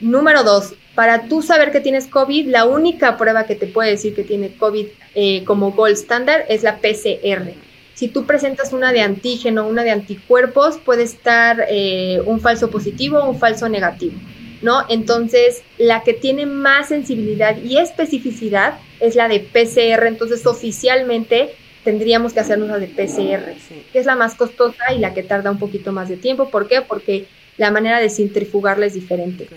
Número 0.00 0.44
dos, 0.44 0.74
para 0.94 1.28
tú 1.28 1.42
saber 1.42 1.72
que 1.72 1.80
tienes 1.80 2.06
COVID, 2.06 2.48
la 2.48 2.64
única 2.64 3.16
prueba 3.16 3.44
que 3.44 3.54
te 3.54 3.66
puede 3.66 3.90
decir 3.90 4.14
que 4.14 4.24
tiene 4.24 4.54
COVID 4.56 4.86
eh, 5.14 5.44
como 5.44 5.72
gold 5.72 5.94
standard 5.94 6.44
es 6.48 6.62
la 6.62 6.78
PCR. 6.78 7.52
Si 7.94 8.08
tú 8.08 8.24
presentas 8.24 8.72
una 8.72 8.92
de 8.92 9.02
antígeno, 9.02 9.66
una 9.66 9.82
de 9.82 9.90
anticuerpos, 9.90 10.78
puede 10.78 11.02
estar 11.02 11.66
eh, 11.68 12.20
un 12.24 12.40
falso 12.40 12.70
positivo 12.70 13.18
o 13.18 13.30
un 13.30 13.38
falso 13.38 13.68
negativo, 13.68 14.14
¿no? 14.62 14.84
Entonces, 14.88 15.62
la 15.78 16.02
que 16.02 16.12
tiene 16.12 16.46
más 16.46 16.88
sensibilidad 16.88 17.56
y 17.62 17.78
especificidad 17.78 18.78
es 19.00 19.14
la 19.14 19.28
de 19.28 19.40
PCR. 19.40 20.06
Entonces, 20.06 20.46
oficialmente 20.46 21.50
tendríamos 21.84 22.32
que 22.32 22.40
hacernos 22.40 22.68
la 22.68 22.78
de 22.78 22.88
PCR, 22.88 23.54
que 23.92 23.98
es 23.98 24.06
la 24.06 24.14
más 24.14 24.34
costosa 24.34 24.92
y 24.94 24.98
la 24.98 25.14
que 25.14 25.22
tarda 25.22 25.50
un 25.50 25.58
poquito 25.58 25.92
más 25.92 26.08
de 26.08 26.16
tiempo. 26.16 26.50
¿Por 26.50 26.68
qué? 26.68 26.82
Porque 26.82 27.26
la 27.56 27.70
manera 27.70 28.00
de 28.00 28.10
centrifugarla 28.10 28.86
es 28.86 28.94
diferente. 28.94 29.48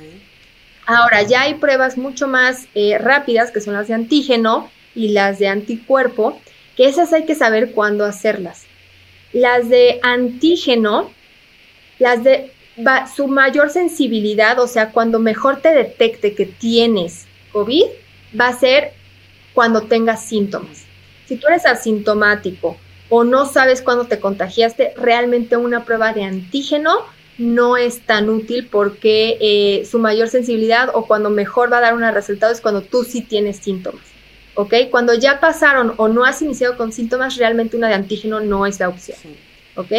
Ahora, 0.85 1.21
ya 1.23 1.41
hay 1.43 1.55
pruebas 1.55 1.97
mucho 1.97 2.27
más 2.27 2.67
eh, 2.75 2.97
rápidas, 2.97 3.51
que 3.51 3.61
son 3.61 3.73
las 3.73 3.87
de 3.87 3.93
antígeno 3.93 4.69
y 4.95 5.09
las 5.09 5.39
de 5.39 5.47
anticuerpo, 5.47 6.39
que 6.75 6.87
esas 6.87 7.13
hay 7.13 7.25
que 7.25 7.35
saber 7.35 7.71
cuándo 7.71 8.05
hacerlas. 8.05 8.65
Las 9.31 9.69
de 9.69 9.99
antígeno, 10.03 11.09
las 11.99 12.23
de 12.23 12.51
su 13.15 13.27
mayor 13.27 13.69
sensibilidad, 13.69 14.59
o 14.59 14.67
sea, 14.67 14.91
cuando 14.91 15.19
mejor 15.19 15.61
te 15.61 15.73
detecte 15.73 16.33
que 16.33 16.45
tienes 16.45 17.25
COVID, 17.51 17.85
va 18.39 18.47
a 18.47 18.59
ser 18.59 18.93
cuando 19.53 19.81
tengas 19.81 20.25
síntomas. 20.25 20.85
Si 21.25 21.37
tú 21.37 21.47
eres 21.47 21.65
asintomático 21.65 22.77
o 23.09 23.23
no 23.23 23.45
sabes 23.45 23.81
cuándo 23.81 24.05
te 24.05 24.19
contagiaste, 24.19 24.93
realmente 24.97 25.55
una 25.55 25.85
prueba 25.85 26.13
de 26.13 26.23
antígeno 26.23 27.05
no 27.37 27.77
es 27.77 28.01
tan 28.01 28.29
útil 28.29 28.67
porque 28.69 29.37
eh, 29.39 29.85
su 29.85 29.99
mayor 29.99 30.27
sensibilidad 30.29 30.89
o 30.93 31.05
cuando 31.05 31.29
mejor 31.29 31.71
va 31.71 31.77
a 31.77 31.81
dar 31.81 31.93
un 31.95 32.01
resultado 32.01 32.51
es 32.51 32.61
cuando 32.61 32.81
tú 32.81 33.03
sí 33.03 33.21
tienes 33.21 33.57
síntomas. 33.57 34.03
¿Ok? 34.55 34.73
Cuando 34.91 35.15
ya 35.15 35.39
pasaron 35.39 35.93
o 35.97 36.07
no 36.07 36.25
has 36.25 36.41
iniciado 36.43 36.77
con 36.77 36.91
síntomas, 36.91 37.37
realmente 37.37 37.75
una 37.75 37.87
de 37.87 37.95
antígeno 37.95 38.39
no 38.39 38.67
es 38.67 38.79
la 38.79 38.89
opción. 38.89 39.17
¿Ok? 39.75 39.91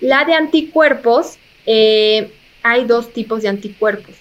La 0.00 0.26
de 0.26 0.34
anticuerpos, 0.34 1.38
eh, 1.66 2.30
hay 2.62 2.84
dos 2.84 3.12
tipos 3.12 3.42
de 3.42 3.48
anticuerpos. 3.48 4.14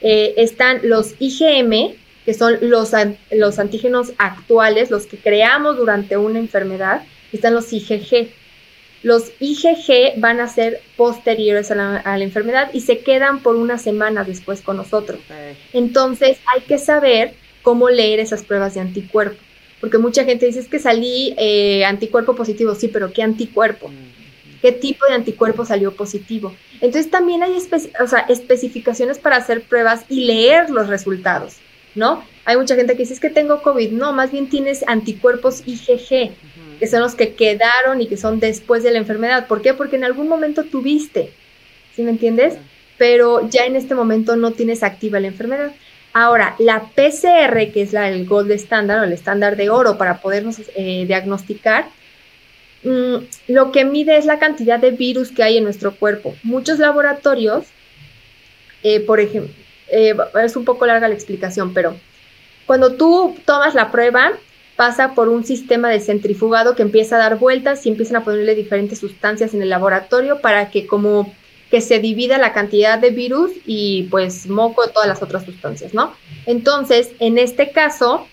Eh, 0.00 0.34
están 0.36 0.80
los 0.84 1.14
IgM, 1.18 1.94
que 2.24 2.34
son 2.34 2.58
los, 2.60 2.92
los 3.30 3.58
antígenos 3.58 4.12
actuales, 4.18 4.90
los 4.90 5.06
que 5.06 5.16
creamos 5.16 5.76
durante 5.76 6.16
una 6.16 6.38
enfermedad, 6.38 7.02
están 7.32 7.54
los 7.54 7.72
IgG. 7.72 8.28
Los 9.02 9.32
IgG 9.40 10.18
van 10.18 10.40
a 10.40 10.48
ser 10.48 10.80
posteriores 10.96 11.70
a 11.70 11.74
la, 11.74 12.18
enfermedad 12.18 12.70
y 12.72 12.80
se 12.80 12.98
quedan 12.98 13.40
por 13.40 13.56
una 13.56 13.78
semana 13.78 14.24
después 14.24 14.60
con 14.60 14.76
nosotros. 14.76 15.20
Entonces 15.72 16.38
hay 16.54 16.62
que 16.62 16.78
saber 16.78 17.34
cómo 17.62 17.90
leer 17.90 18.18
esas 18.18 18.42
pruebas 18.42 18.74
de 18.74 18.80
anticuerpo. 18.80 19.38
Porque 19.80 19.98
mucha 19.98 20.24
gente 20.24 20.46
dice, 20.46 20.58
es 20.58 20.68
que 20.68 20.80
salí 20.80 21.34
eh, 21.38 21.84
anticuerpo 21.84 22.34
positivo, 22.34 22.74
sí, 22.74 22.88
pero 22.88 23.12
¿qué 23.12 23.22
anticuerpo? 23.22 23.90
¿Qué 24.62 24.72
tipo 24.72 25.06
de 25.06 25.14
anticuerpo 25.14 25.64
salió 25.64 25.94
positivo? 25.94 26.54
Entonces 26.80 27.10
también 27.10 27.42
hay 27.42 27.56
especificaciones 28.28 29.18
para 29.18 29.36
hacer 29.36 29.62
pruebas 29.62 30.04
y 30.08 30.24
leer 30.24 30.70
los 30.70 30.88
resultados, 30.88 31.56
¿no? 31.94 32.24
Hay 32.44 32.56
mucha 32.56 32.74
gente 32.74 32.94
que 32.94 33.00
dice, 33.00 33.14
es 33.14 33.20
que 33.20 33.30
tengo 33.30 33.62
COVID. 33.62 33.90
No, 33.92 34.12
más 34.12 34.32
bien 34.32 34.48
tienes 34.48 34.84
anticuerpos 34.86 35.62
IgG 35.66 36.32
que 36.78 36.86
son 36.86 37.00
los 37.00 37.14
que 37.14 37.34
quedaron 37.34 38.00
y 38.00 38.06
que 38.06 38.16
son 38.16 38.40
después 38.40 38.82
de 38.82 38.92
la 38.92 38.98
enfermedad. 38.98 39.46
¿Por 39.46 39.62
qué? 39.62 39.74
Porque 39.74 39.96
en 39.96 40.04
algún 40.04 40.28
momento 40.28 40.64
tuviste, 40.64 41.32
¿sí 41.94 42.02
me 42.02 42.10
entiendes? 42.10 42.54
Pero 42.96 43.48
ya 43.48 43.66
en 43.66 43.76
este 43.76 43.94
momento 43.94 44.36
no 44.36 44.52
tienes 44.52 44.82
activa 44.82 45.20
la 45.20 45.28
enfermedad. 45.28 45.72
Ahora, 46.12 46.56
la 46.58 46.80
PCR, 46.80 47.72
que 47.72 47.82
es 47.82 47.94
el 47.94 48.26
gold 48.26 48.50
estándar 48.50 49.00
o 49.00 49.04
el 49.04 49.12
estándar 49.12 49.56
de 49.56 49.70
oro 49.70 49.98
para 49.98 50.20
podernos 50.20 50.60
eh, 50.74 51.04
diagnosticar, 51.06 51.88
mm, 52.84 53.16
lo 53.48 53.72
que 53.72 53.84
mide 53.84 54.16
es 54.16 54.26
la 54.26 54.38
cantidad 54.38 54.78
de 54.78 54.90
virus 54.90 55.30
que 55.30 55.42
hay 55.42 55.56
en 55.56 55.64
nuestro 55.64 55.94
cuerpo. 55.96 56.34
Muchos 56.42 56.78
laboratorios, 56.78 57.66
eh, 58.82 59.00
por 59.00 59.20
ejemplo, 59.20 59.52
eh, 59.90 60.14
es 60.42 60.56
un 60.56 60.64
poco 60.64 60.86
larga 60.86 61.08
la 61.08 61.14
explicación, 61.14 61.74
pero 61.74 61.96
cuando 62.66 62.94
tú 62.94 63.36
tomas 63.44 63.74
la 63.74 63.90
prueba, 63.90 64.32
pasa 64.76 65.14
por 65.14 65.28
un 65.28 65.44
sistema 65.44 65.88
de 65.88 65.98
centrifugado 65.98 66.76
que 66.76 66.82
empieza 66.82 67.16
a 67.16 67.18
dar 67.18 67.38
vueltas 67.38 67.84
y 67.84 67.88
empiezan 67.88 68.16
a 68.16 68.24
ponerle 68.24 68.54
diferentes 68.54 69.00
sustancias 69.00 69.52
en 69.52 69.62
el 69.62 69.70
laboratorio 69.70 70.40
para 70.40 70.70
que 70.70 70.86
como 70.86 71.34
que 71.70 71.80
se 71.80 71.98
divida 71.98 72.38
la 72.38 72.52
cantidad 72.52 72.98
de 72.98 73.10
virus 73.10 73.50
y 73.66 74.04
pues 74.04 74.46
moco 74.46 74.88
todas 74.88 75.08
las 75.08 75.22
otras 75.22 75.44
sustancias, 75.44 75.94
¿no? 75.94 76.14
Entonces, 76.46 77.10
en 77.18 77.38
este 77.38 77.72
caso, 77.72 78.26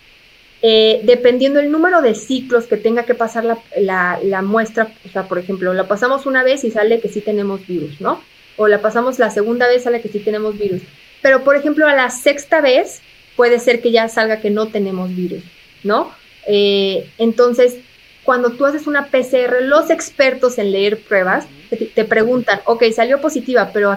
eh, 0.68 1.02
dependiendo 1.04 1.60
el 1.60 1.72
número 1.72 2.02
de 2.02 2.16
ciclos 2.16 2.66
que 2.66 2.76
tenga 2.78 3.04
que 3.04 3.14
pasar 3.14 3.46
la, 3.78 4.42
muestra, 4.42 4.92
o 5.06 5.10
sea, 5.10 5.28
por 5.28 5.38
ejemplo, 5.38 5.76
la 5.76 5.88
pasamos 5.88 6.26
una 6.26 6.44
vez 6.44 6.64
y 6.64 6.72
sale 6.72 7.00
que 7.00 7.08
sí 7.08 7.22
tenemos 7.22 7.68
virus, 7.68 8.02
¿no? 8.02 8.20
O 8.58 8.68
la 8.68 8.82
pasamos 8.82 9.20
la 9.20 9.30
segunda 9.30 9.68
vez, 9.68 9.84
sale 9.84 10.02
que 10.02 10.10
sí 10.10 10.18
tenemos 10.18 10.58
virus. 10.58 10.82
Pero, 11.22 11.44
por 11.44 11.56
ejemplo, 11.56 11.88
a 11.88 11.94
la 11.94 12.10
sexta 12.10 12.62
vez 12.62 13.02
puede 13.36 13.60
ser 13.60 13.80
que 13.80 13.92
ya 13.92 14.10
salga 14.10 14.42
que 14.42 14.50
no 14.50 14.66
tenemos 14.66 15.16
virus, 15.16 15.44
¿no? 15.84 16.12
Eh, 16.48 17.12
entonces, 17.20 17.78
cuando 18.24 18.50
tú 18.50 18.66
haces 18.66 18.88
una 18.88 19.12
PCR, 19.12 19.62
los 19.62 19.92
expertos 19.92 20.58
en 20.58 20.72
leer 20.72 20.98
pruebas 20.98 21.46
te, 21.70 22.06
preguntan, 22.06 22.62
ok, 22.66 22.86
salió 22.92 23.22
positiva, 23.22 23.70
pero 23.72 23.96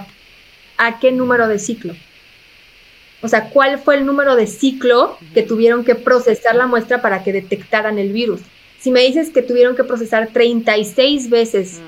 ¿a, 0.77 1.01
qué 1.01 1.12
número 1.12 1.49
de 1.49 1.59
ciclo? 1.59 1.95
O 3.21 3.29
sea, 3.29 3.51
¿cuál 3.51 3.79
fue 3.79 3.97
el 3.97 4.07
número 4.07 4.37
de 4.37 4.47
ciclo 4.47 5.19
que 5.35 5.43
tuvieron 5.43 5.85
que 5.85 5.95
procesar 5.95 6.55
la 6.55 6.66
muestra 6.66 7.03
para 7.03 7.25
que 7.25 7.33
detectaran 7.33 7.99
el 7.99 8.12
virus? 8.12 8.41
Si 8.79 8.93
me 8.93 9.01
dices 9.01 9.31
que 9.31 9.43
tuvieron 9.43 9.75
que 9.75 9.85
procesar 9.85 10.29
36 10.33 11.29
veces 11.31 11.81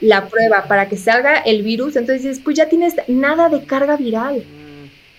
la 0.00 0.26
prueba 0.28 0.64
para 0.66 0.88
que 0.88 0.96
salga 0.96 1.36
el 1.38 1.62
virus, 1.62 1.94
entonces 1.96 2.24
dices, 2.24 2.40
pues 2.42 2.56
ya 2.56 2.68
tienes 2.68 2.94
nada 3.06 3.48
de 3.48 3.64
carga 3.64 3.96
viral. 3.96 4.44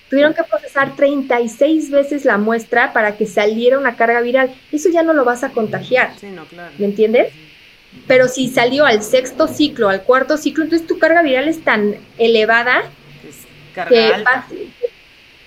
Tuvieron 0.10 0.34
que 0.34 0.43
procesar 0.43 0.95
36 0.95 1.89
veces 1.89 2.26
la 2.26 2.38
muestra 2.38 2.93
para 2.93 3.18
que 3.18 3.26
saliera 3.26 3.80
una 3.80 3.95
carga 3.95 4.22
viral. 4.22 4.53
Eso 4.72 4.89
ya 4.89 5.03
no 5.03 5.14
lo 5.14 5.26
vas 5.26 5.43
a 5.43 5.49
contagiar. 5.49 6.14
Sí, 6.20 6.28
no, 6.28 6.45
claro. 6.45 6.72
¿Me 6.78 6.86
entiendes? 6.86 7.34
Pero 8.08 8.28
si 8.28 8.49
salió 8.49 8.86
al 8.86 9.01
sexto 9.01 9.47
ciclo, 9.47 9.89
al 9.89 10.03
cuarto 10.03 10.38
ciclo, 10.38 10.66
entonces 10.66 10.88
tu 10.88 10.99
carga 10.99 11.24
viral 11.24 11.47
es 11.47 11.64
tan 11.64 11.95
elevada 12.18 12.84
es 13.28 13.47
carga 13.74 14.16
alta. 14.16 14.47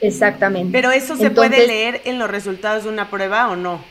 Exactamente. 0.01 0.71
Pero 0.73 0.91
eso 0.91 1.17
se 1.17 1.31
puede 1.31 1.67
leer 1.67 2.01
en 2.05 2.19
los 2.19 2.31
resultados 2.31 2.85
de 2.85 2.91
una 2.91 3.11
prueba 3.11 3.49
o 3.49 3.57
no. 3.57 3.83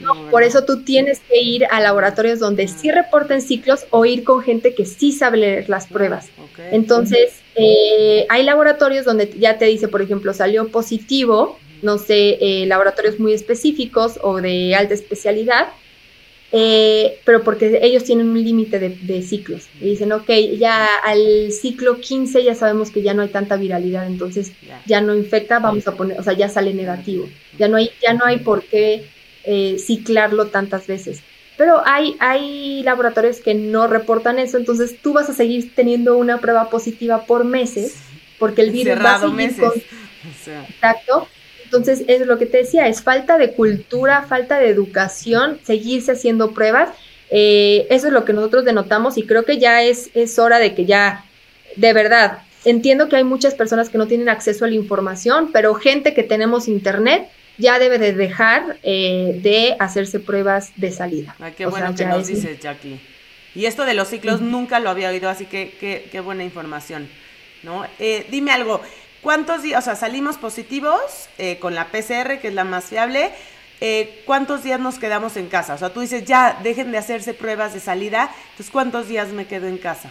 No, 0.00 0.30
por 0.30 0.42
eso 0.42 0.64
tú 0.64 0.84
tienes 0.84 1.20
que 1.20 1.40
ir 1.40 1.64
a 1.70 1.80
laboratorios 1.80 2.38
donde 2.38 2.68
sí 2.68 2.90
reporten 2.90 3.40
ciclos 3.40 3.86
o 3.90 4.04
ir 4.04 4.22
con 4.22 4.42
gente 4.42 4.74
que 4.74 4.84
sí 4.84 5.12
sabe 5.12 5.38
leer 5.38 5.68
las 5.68 5.86
pruebas. 5.86 6.28
Entonces, 6.70 7.40
eh, 7.54 8.26
hay 8.28 8.42
laboratorios 8.42 9.04
donde 9.04 9.32
ya 9.38 9.58
te 9.58 9.64
dice, 9.64 9.88
por 9.88 10.02
ejemplo, 10.02 10.34
salió 10.34 10.68
positivo, 10.68 11.58
no 11.82 11.98
sé, 11.98 12.38
eh, 12.40 12.66
laboratorios 12.66 13.18
muy 13.18 13.32
específicos 13.32 14.18
o 14.22 14.40
de 14.40 14.74
alta 14.74 14.94
especialidad, 14.94 15.68
eh, 16.50 17.20
pero 17.24 17.42
porque 17.42 17.78
ellos 17.82 18.04
tienen 18.04 18.30
un 18.30 18.42
límite 18.42 18.78
de, 18.78 19.22
ciclos. 19.22 19.68
Y 19.80 19.90
dicen, 19.90 20.12
ok, 20.12 20.30
ya 20.58 20.86
al 21.04 21.52
ciclo 21.52 22.00
15 22.00 22.42
ya 22.42 22.54
sabemos 22.54 22.90
que 22.90 23.02
ya 23.02 23.14
no 23.14 23.22
hay 23.22 23.28
tanta 23.28 23.56
viralidad, 23.56 24.06
entonces 24.06 24.52
ya 24.86 25.00
no 25.00 25.14
infecta, 25.14 25.58
vamos 25.58 25.86
a 25.86 25.94
poner, 25.94 26.18
o 26.18 26.22
sea, 26.22 26.32
ya 26.32 26.48
sale 26.48 26.72
negativo. 26.72 27.28
Ya 27.58 27.68
no 27.68 27.76
hay, 27.76 27.90
ya 28.02 28.14
no 28.14 28.24
hay 28.24 28.38
por 28.38 28.64
qué 28.64 29.04
eh, 29.44 29.76
ciclarlo 29.78 30.46
tantas 30.46 30.86
veces. 30.86 31.20
Pero 31.58 31.82
hay, 31.84 32.16
hay 32.20 32.82
laboratorios 32.82 33.40
que 33.40 33.54
no 33.54 33.86
reportan 33.88 34.38
eso, 34.38 34.56
entonces 34.56 34.96
tú 35.02 35.12
vas 35.12 35.28
a 35.28 35.34
seguir 35.34 35.74
teniendo 35.74 36.16
una 36.16 36.38
prueba 36.38 36.70
positiva 36.70 37.26
por 37.26 37.44
meses, 37.44 37.96
porque 38.38 38.62
el 38.62 38.70
virus 38.70 39.04
va 39.04 39.16
a 39.16 39.20
seguir 39.20 39.34
meses. 39.34 39.72
Exacto. 40.68 41.28
Entonces, 41.68 42.02
es 42.08 42.26
lo 42.26 42.38
que 42.38 42.46
te 42.46 42.58
decía, 42.58 42.88
es 42.88 43.02
falta 43.02 43.36
de 43.36 43.52
cultura, 43.52 44.22
falta 44.22 44.58
de 44.58 44.70
educación, 44.70 45.58
seguirse 45.64 46.12
haciendo 46.12 46.52
pruebas. 46.52 46.88
Eh, 47.30 47.86
eso 47.90 48.06
es 48.06 48.12
lo 48.14 48.24
que 48.24 48.32
nosotros 48.32 48.64
denotamos 48.64 49.18
y 49.18 49.24
creo 49.24 49.44
que 49.44 49.58
ya 49.58 49.82
es, 49.82 50.08
es 50.14 50.38
hora 50.38 50.58
de 50.58 50.74
que 50.74 50.86
ya, 50.86 51.26
de 51.76 51.92
verdad, 51.92 52.38
entiendo 52.64 53.10
que 53.10 53.16
hay 53.16 53.24
muchas 53.24 53.54
personas 53.54 53.90
que 53.90 53.98
no 53.98 54.06
tienen 54.06 54.30
acceso 54.30 54.64
a 54.64 54.68
la 54.68 54.76
información, 54.76 55.50
pero 55.52 55.74
gente 55.74 56.14
que 56.14 56.22
tenemos 56.22 56.68
internet, 56.68 57.28
ya 57.58 57.78
debe 57.78 57.98
de 57.98 58.14
dejar 58.14 58.78
eh, 58.82 59.38
de 59.42 59.76
hacerse 59.78 60.20
pruebas 60.20 60.72
de 60.76 60.90
salida. 60.90 61.36
Ay, 61.38 61.52
qué 61.54 61.66
bueno 61.66 61.94
que 61.94 62.06
nos 62.06 62.26
dices, 62.26 62.58
Jackie. 62.60 62.98
Y 63.54 63.66
esto 63.66 63.84
de 63.84 63.92
los 63.92 64.08
ciclos 64.08 64.40
nunca 64.40 64.80
lo 64.80 64.88
había 64.88 65.10
oído, 65.10 65.28
así 65.28 65.44
que 65.44 65.74
qué, 66.10 66.20
buena 66.20 66.44
información. 66.44 67.08
¿no? 67.62 67.84
Eh, 67.98 68.24
dime 68.30 68.52
algo, 68.52 68.80
¿cuántos 69.22 69.62
días, 69.62 69.82
o 69.82 69.84
sea, 69.84 69.96
salimos 69.96 70.36
positivos 70.38 71.00
eh, 71.38 71.58
con 71.58 71.74
la 71.74 71.86
PCR, 71.86 72.38
que 72.40 72.48
es 72.48 72.54
la 72.54 72.64
más 72.64 72.86
fiable? 72.86 73.30
¿Cuántos 74.26 74.64
días 74.64 74.80
nos 74.80 74.98
quedamos 74.98 75.36
en 75.36 75.46
casa? 75.46 75.74
O 75.74 75.78
sea, 75.78 75.90
tú 75.90 76.00
dices, 76.00 76.24
ya, 76.24 76.58
dejen 76.64 76.90
de 76.90 76.98
hacerse 76.98 77.32
pruebas 77.32 77.74
de 77.74 77.80
salida, 77.80 78.28
entonces, 78.50 78.72
¿cuántos 78.72 79.06
días 79.06 79.28
me 79.28 79.46
quedo 79.46 79.68
en 79.68 79.78
casa? 79.78 80.10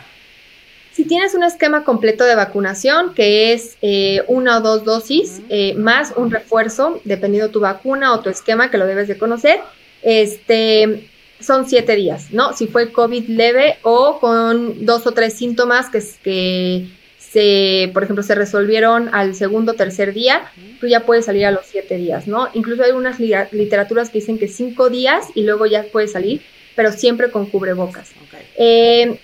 Si 0.97 1.05
tienes 1.05 1.35
un 1.35 1.43
esquema 1.43 1.83
completo 1.83 2.23
de 2.23 2.33
vacunación, 2.33 3.13
que 3.13 3.53
es 3.53 3.77
eh, 3.83 4.23
una 4.27 4.57
o 4.57 4.61
dos 4.61 4.83
dosis, 4.83 5.41
eh, 5.47 5.75
más 5.75 6.11
un 6.15 6.31
refuerzo, 6.31 6.99
dependiendo 7.03 7.51
tu 7.51 7.59
vacuna 7.59 8.15
o 8.15 8.21
tu 8.21 8.31
esquema, 8.31 8.71
que 8.71 8.79
lo 8.79 8.87
debes 8.87 9.07
de 9.07 9.15
conocer, 9.15 9.59
este, 10.01 11.07
son 11.39 11.69
siete 11.69 11.95
días, 11.95 12.31
¿no? 12.31 12.53
Si 12.53 12.65
fue 12.65 12.91
COVID 12.91 13.29
leve 13.29 13.77
o 13.83 14.19
con 14.19 14.87
dos 14.87 15.05
o 15.05 15.11
tres 15.11 15.35
síntomas 15.35 15.91
que, 15.91 16.03
que 16.23 16.87
se, 17.37 17.91
por 17.93 18.03
ejemplo, 18.03 18.23
se 18.23 18.33
resolvieron 18.33 19.13
al 19.13 19.35
segundo 19.35 19.73
o 19.73 19.75
tercer 19.75 20.11
día, 20.11 20.51
tú 20.79 20.87
ya 20.87 21.05
puedes 21.05 21.25
salir 21.25 21.45
a 21.45 21.51
los 21.51 21.67
siete 21.67 21.95
días, 21.95 22.27
¿no? 22.27 22.49
Incluso 22.55 22.81
hay 22.81 22.93
unas 22.93 23.19
literaturas 23.19 24.09
que 24.09 24.17
dicen 24.17 24.39
que 24.39 24.47
cinco 24.47 24.89
días 24.89 25.27
y 25.35 25.43
luego 25.43 25.67
ya 25.67 25.83
puedes 25.83 26.13
salir, 26.13 26.41
pero 26.75 26.91
siempre 26.91 27.29
con 27.29 27.45
cubrebocas. 27.45 28.09
Eh, 28.57 29.19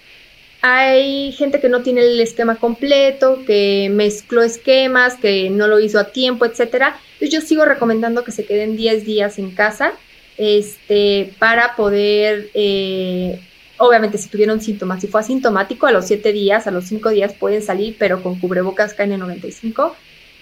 hay 0.61 1.32
gente 1.32 1.59
que 1.59 1.70
no 1.70 1.82
tiene 1.82 2.01
el 2.01 2.22
esquema 2.22 2.57
completo, 2.57 3.43
que 3.47 3.89
mezcló 3.91 4.43
esquemas, 4.43 5.16
que 5.16 5.49
no 5.49 5.68
lo 5.68 5.80
hizo 5.80 5.97
a 5.97 6.11
tiempo, 6.11 6.45
etcétera. 6.45 6.95
Entonces 7.14 7.32
yo 7.32 7.41
sigo 7.41 7.66
recomendando 7.66 8.24
que 8.24 8.32
se 8.32 8.45
queden 8.45 8.78
10 8.78 9.05
días 9.05 9.39
en 9.39 9.55
casa 9.55 9.93
este, 10.38 11.34
para 11.39 11.76
poder, 11.76 12.51
eh, 12.53 13.39
obviamente 13.88 14.17
si 14.17 14.29
tuvieron 14.29 14.61
síntomas, 14.61 15.01
si 15.01 15.07
fue 15.07 15.21
asintomático, 15.21 15.88
a 15.88 15.91
los 15.91 16.05
7 16.05 16.31
días, 16.34 16.67
a 16.67 16.71
los 16.71 16.86
5 16.86 17.09
días 17.09 17.34
pueden 17.34 17.61
salir, 17.61 17.95
pero 17.97 18.21
con 18.21 18.39
cubrebocas 18.39 18.97
KN95. 18.97 19.93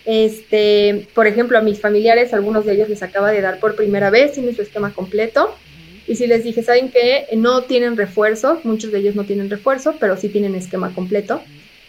Este, 0.06 1.08
por 1.14 1.28
ejemplo, 1.28 1.58
a 1.58 1.62
mis 1.62 1.80
familiares, 1.80 2.34
algunos 2.34 2.66
de 2.66 2.74
ellos 2.74 2.90
les 2.90 3.04
acaba 3.04 3.32
de 3.32 3.42
dar 3.42 3.60
por 3.60 3.76
primera 3.76 4.10
vez, 4.10 4.34
tienen 4.34 4.56
su 4.56 4.62
esquema 4.62 4.94
completo. 4.94 5.56
Y 6.08 6.16
si 6.16 6.28
les 6.28 6.44
dije, 6.44 6.64
¿saben 6.64 6.90
qué? 6.90 7.28
No 7.38 7.64
tienen 7.64 7.96
refuerzo, 7.96 8.60
muchos 8.64 8.92
de 8.92 9.00
ellos 9.00 9.16
no 9.16 9.24
tienen 9.24 9.50
refuerzo, 9.50 9.96
pero 10.00 10.18
sí 10.18 10.30
tienen 10.30 10.56
esquema 10.56 10.94
completo. 10.94 11.42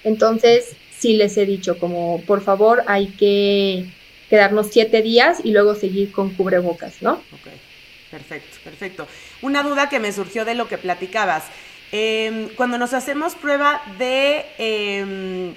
Entonces, 0.05 0.77
sí 0.97 1.15
les 1.15 1.37
he 1.37 1.47
dicho 1.47 1.79
como, 1.79 2.21
por 2.23 2.43
favor, 2.43 2.83
hay 2.87 3.07
que 3.09 3.87
quedarnos 4.29 4.69
siete 4.71 5.03
días 5.03 5.41
y 5.43 5.53
luego 5.53 5.75
seguir 5.75 6.13
con 6.13 6.31
cubrebocas, 6.31 7.03
¿no? 7.03 7.13
Ok, 7.13 7.49
perfecto, 8.11 8.59
perfecto. 8.65 9.07
Una 9.43 9.63
duda 9.63 9.89
que 9.89 10.01
me 10.01 10.13
surgió 10.13 10.45
de 10.45 10.55
lo 10.55 10.69
que 10.69 10.79
platicabas. 10.79 11.45
Em, 11.91 12.49
cuando 12.55 12.79
nos 12.79 12.95
hacemos 12.95 13.35
prueba 13.35 13.83
de, 13.99 14.47
em, 14.57 15.55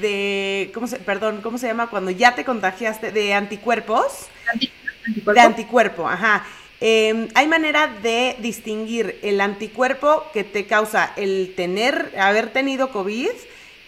de, 0.00 0.70
¿cómo 0.72 0.86
se, 0.86 0.98
perdón, 0.98 1.40
¿cómo 1.42 1.58
se 1.58 1.66
llama? 1.66 1.88
Cuando 1.90 2.10
ya 2.10 2.34
te 2.34 2.44
contagiaste 2.44 3.12
de 3.12 3.34
anticuerpos. 3.34 4.28
¿Anticuerpo? 4.50 5.32
De 5.32 5.40
anticuerpo, 5.40 6.08
ajá. 6.08 6.46
Em, 6.80 7.28
¿Hay 7.34 7.48
manera 7.48 7.88
de 8.02 8.36
distinguir 8.38 9.18
el 9.22 9.40
anticuerpo 9.40 10.24
que 10.32 10.44
te 10.44 10.66
causa 10.66 11.12
el 11.16 11.54
tener, 11.56 12.12
haber 12.18 12.50
tenido 12.50 12.92
COVID 12.92 13.32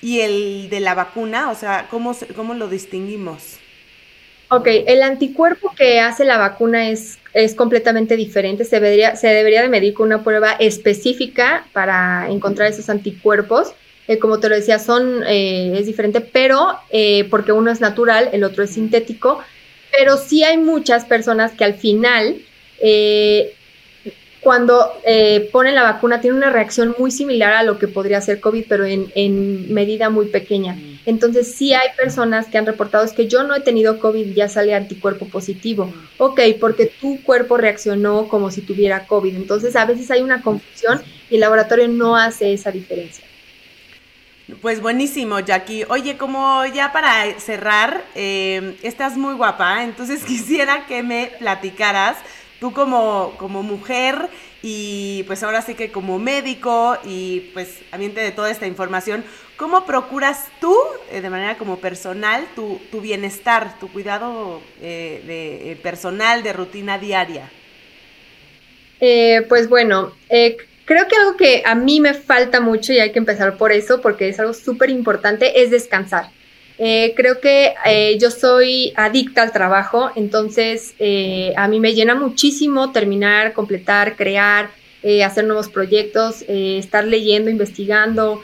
y 0.03 0.21
el 0.21 0.69
de 0.71 0.81
la 0.81 0.95
vacuna? 0.95 1.51
O 1.51 1.55
sea, 1.55 1.87
¿cómo, 1.89 2.17
cómo 2.35 2.55
lo 2.55 2.69
distinguimos? 2.69 3.59
Ok, 4.49 4.67
el 4.67 5.05
anticuerpo 5.05 5.73
que 5.77 6.01
hace 6.01 6.25
la 6.25 6.37
vacuna 6.37 6.89
es, 6.89 7.20
es 7.35 7.55
completamente 7.55 8.17
diferente. 8.17 8.65
Se 8.65 8.77
debería, 8.77 9.17
se 9.17 9.29
debería 9.29 9.63
de 9.63 9.69
medir 9.69 9.95
con 9.95 10.07
una 10.07 10.25
prueba 10.25 10.53
específica 10.53 11.67
para 11.73 12.29
encontrar 12.31 12.71
esos 12.71 12.89
anticuerpos. 12.89 13.73
Eh, 14.09 14.19
como 14.19 14.41
te 14.41 14.49
lo 14.49 14.57
decía, 14.57 14.79
son, 14.79 15.23
eh, 15.27 15.79
es 15.79 15.87
diferente, 15.87 16.21
pero 16.21 16.79
eh, 16.91 17.29
porque 17.31 17.53
uno 17.53 17.71
es 17.71 17.81
natural, 17.81 18.31
el 18.33 18.45
otro 18.45 18.65
es 18.65 18.71
sintético. 18.71 19.41
Pero 19.97 20.17
sí 20.17 20.45
hay 20.45 20.57
muchas 20.57 21.05
personas 21.05 21.53
que 21.53 21.65
al 21.65 21.75
final 21.75 22.43
cuando 24.41 24.99
eh, 25.05 25.51
ponen 25.53 25.75
la 25.75 25.83
vacuna 25.83 26.21
tiene 26.21 26.37
una 26.37 26.51
reacción 26.51 26.95
muy 26.99 27.11
similar 27.11 27.53
a 27.53 27.63
lo 27.63 27.79
que 27.79 27.89
podría 27.89 28.21
ser 28.21 28.41
COVID, 28.41 28.65
pero 28.69 28.85
en, 28.87 29.73
medida 29.73 30.09
muy 30.09 30.27
pequeña. 30.27 30.75
Mm. 30.75 31.01
Entonces 31.07 31.55
sí 31.55 31.75
hay 31.75 31.89
personas 31.97 32.47
que 32.47 32.57
han 32.57 32.67
reportado 32.67 33.05
es 33.05 33.13
que 33.13 33.29
yo 33.29 33.43
no 33.43 33.55
he 33.55 33.61
tenido 33.61 33.99
COVID, 33.99 34.35
ya 34.35 34.49
sale 34.49 34.75
anticuerpo 34.75 35.27
positivo. 35.27 35.87
Mm. 35.87 35.93
Ok, 36.19 36.41
porque 36.59 36.87
tu 36.87 37.23
cuerpo 37.23 37.59
reaccionó 37.59 38.29
como 38.29 38.51
si 38.51 38.63
tuviera 38.63 39.07
COVID. 39.07 39.37
Entonces 39.37 39.77
a 39.77 39.85
veces 39.85 40.11
hay 40.11 40.23
una 40.23 40.43
confusión 40.43 41.03
y 41.29 41.35
el 41.35 41.41
laboratorio 41.41 41.89
no 41.89 42.17
hace 42.17 42.53
esa 42.53 42.71
diferencia. 42.71 43.25
Pues 44.63 44.81
buenísimo, 44.81 45.39
Jackie. 45.41 45.85
Oye, 45.89 46.17
como 46.17 46.65
ya 46.67 46.93
para 46.93 47.39
cerrar, 47.39 48.05
eh, 48.15 48.77
estás 48.83 49.17
muy 49.17 49.35
guapa, 49.35 49.85
entonces 49.85 50.25
quisiera 50.27 50.87
que 50.87 51.03
me 51.03 51.31
platicaras 51.39 52.17
tú 52.61 52.73
como, 52.73 53.35
como 53.39 53.63
mujer 53.63 54.29
y 54.63 55.25
pues 55.27 55.43
ahora 55.43 55.63
sí 55.63 55.75
que 55.75 55.91
como 55.91 56.19
médico 56.19 56.99
y 57.05 57.51
pues 57.55 57.81
ambiente 57.91 58.21
de 58.21 58.31
toda 58.31 58.51
esta 58.51 58.67
información, 58.67 59.25
¿cómo 59.57 59.87
procuras 59.87 60.47
tú 60.61 60.77
eh, 61.11 61.23
de 61.23 61.31
manera 61.31 61.57
como 61.57 61.79
personal 61.79 62.47
tu, 62.55 62.79
tu 62.91 63.01
bienestar, 63.01 63.79
tu 63.81 63.89
cuidado 63.89 64.61
eh, 64.83 65.23
de, 65.27 65.73
eh, 65.73 65.77
personal, 65.77 66.43
de 66.43 66.53
rutina 66.53 66.99
diaria? 66.99 67.51
pues 69.49 69.71
bueno, 69.71 70.13
creo 70.29 71.09
que 71.09 71.17
algo 71.17 71.39
que 71.39 71.63
a 71.65 71.75
mí 71.75 72.01
me 72.01 72.13
falta 72.13 72.61
mucho 72.61 72.93
y 72.93 72.99
hay 72.99 73.13
que 73.13 73.19
empezar 73.19 73.57
por 73.57 73.73
eso 73.73 74.03
porque 74.03 74.29
es 74.29 74.39
algo 74.39 74.53
súper 74.53 74.91
importante 74.91 75.63
es 75.63 75.71
descansar. 75.71 76.29
Eh, 76.83 77.13
creo 77.15 77.41
que 77.41 77.75
eh, 77.85 78.17
yo 78.19 78.31
soy 78.31 78.95
adicta 78.97 79.43
al 79.43 79.53
trabajo, 79.53 80.13
entonces 80.17 80.95
eh, 80.99 81.53
a 81.55 81.69
mí 81.69 81.79
me 81.79 81.93
llena 81.93 82.15
muchísimo 82.15 82.91
terminar, 82.91 83.53
completar, 83.53 84.17
crear, 84.17 84.71
hacer 85.25 85.45
nuevos 85.45 85.69
proyectos, 85.69 86.45
estar 86.47 87.05
leyendo, 87.07 87.49
investigando, 87.49 88.43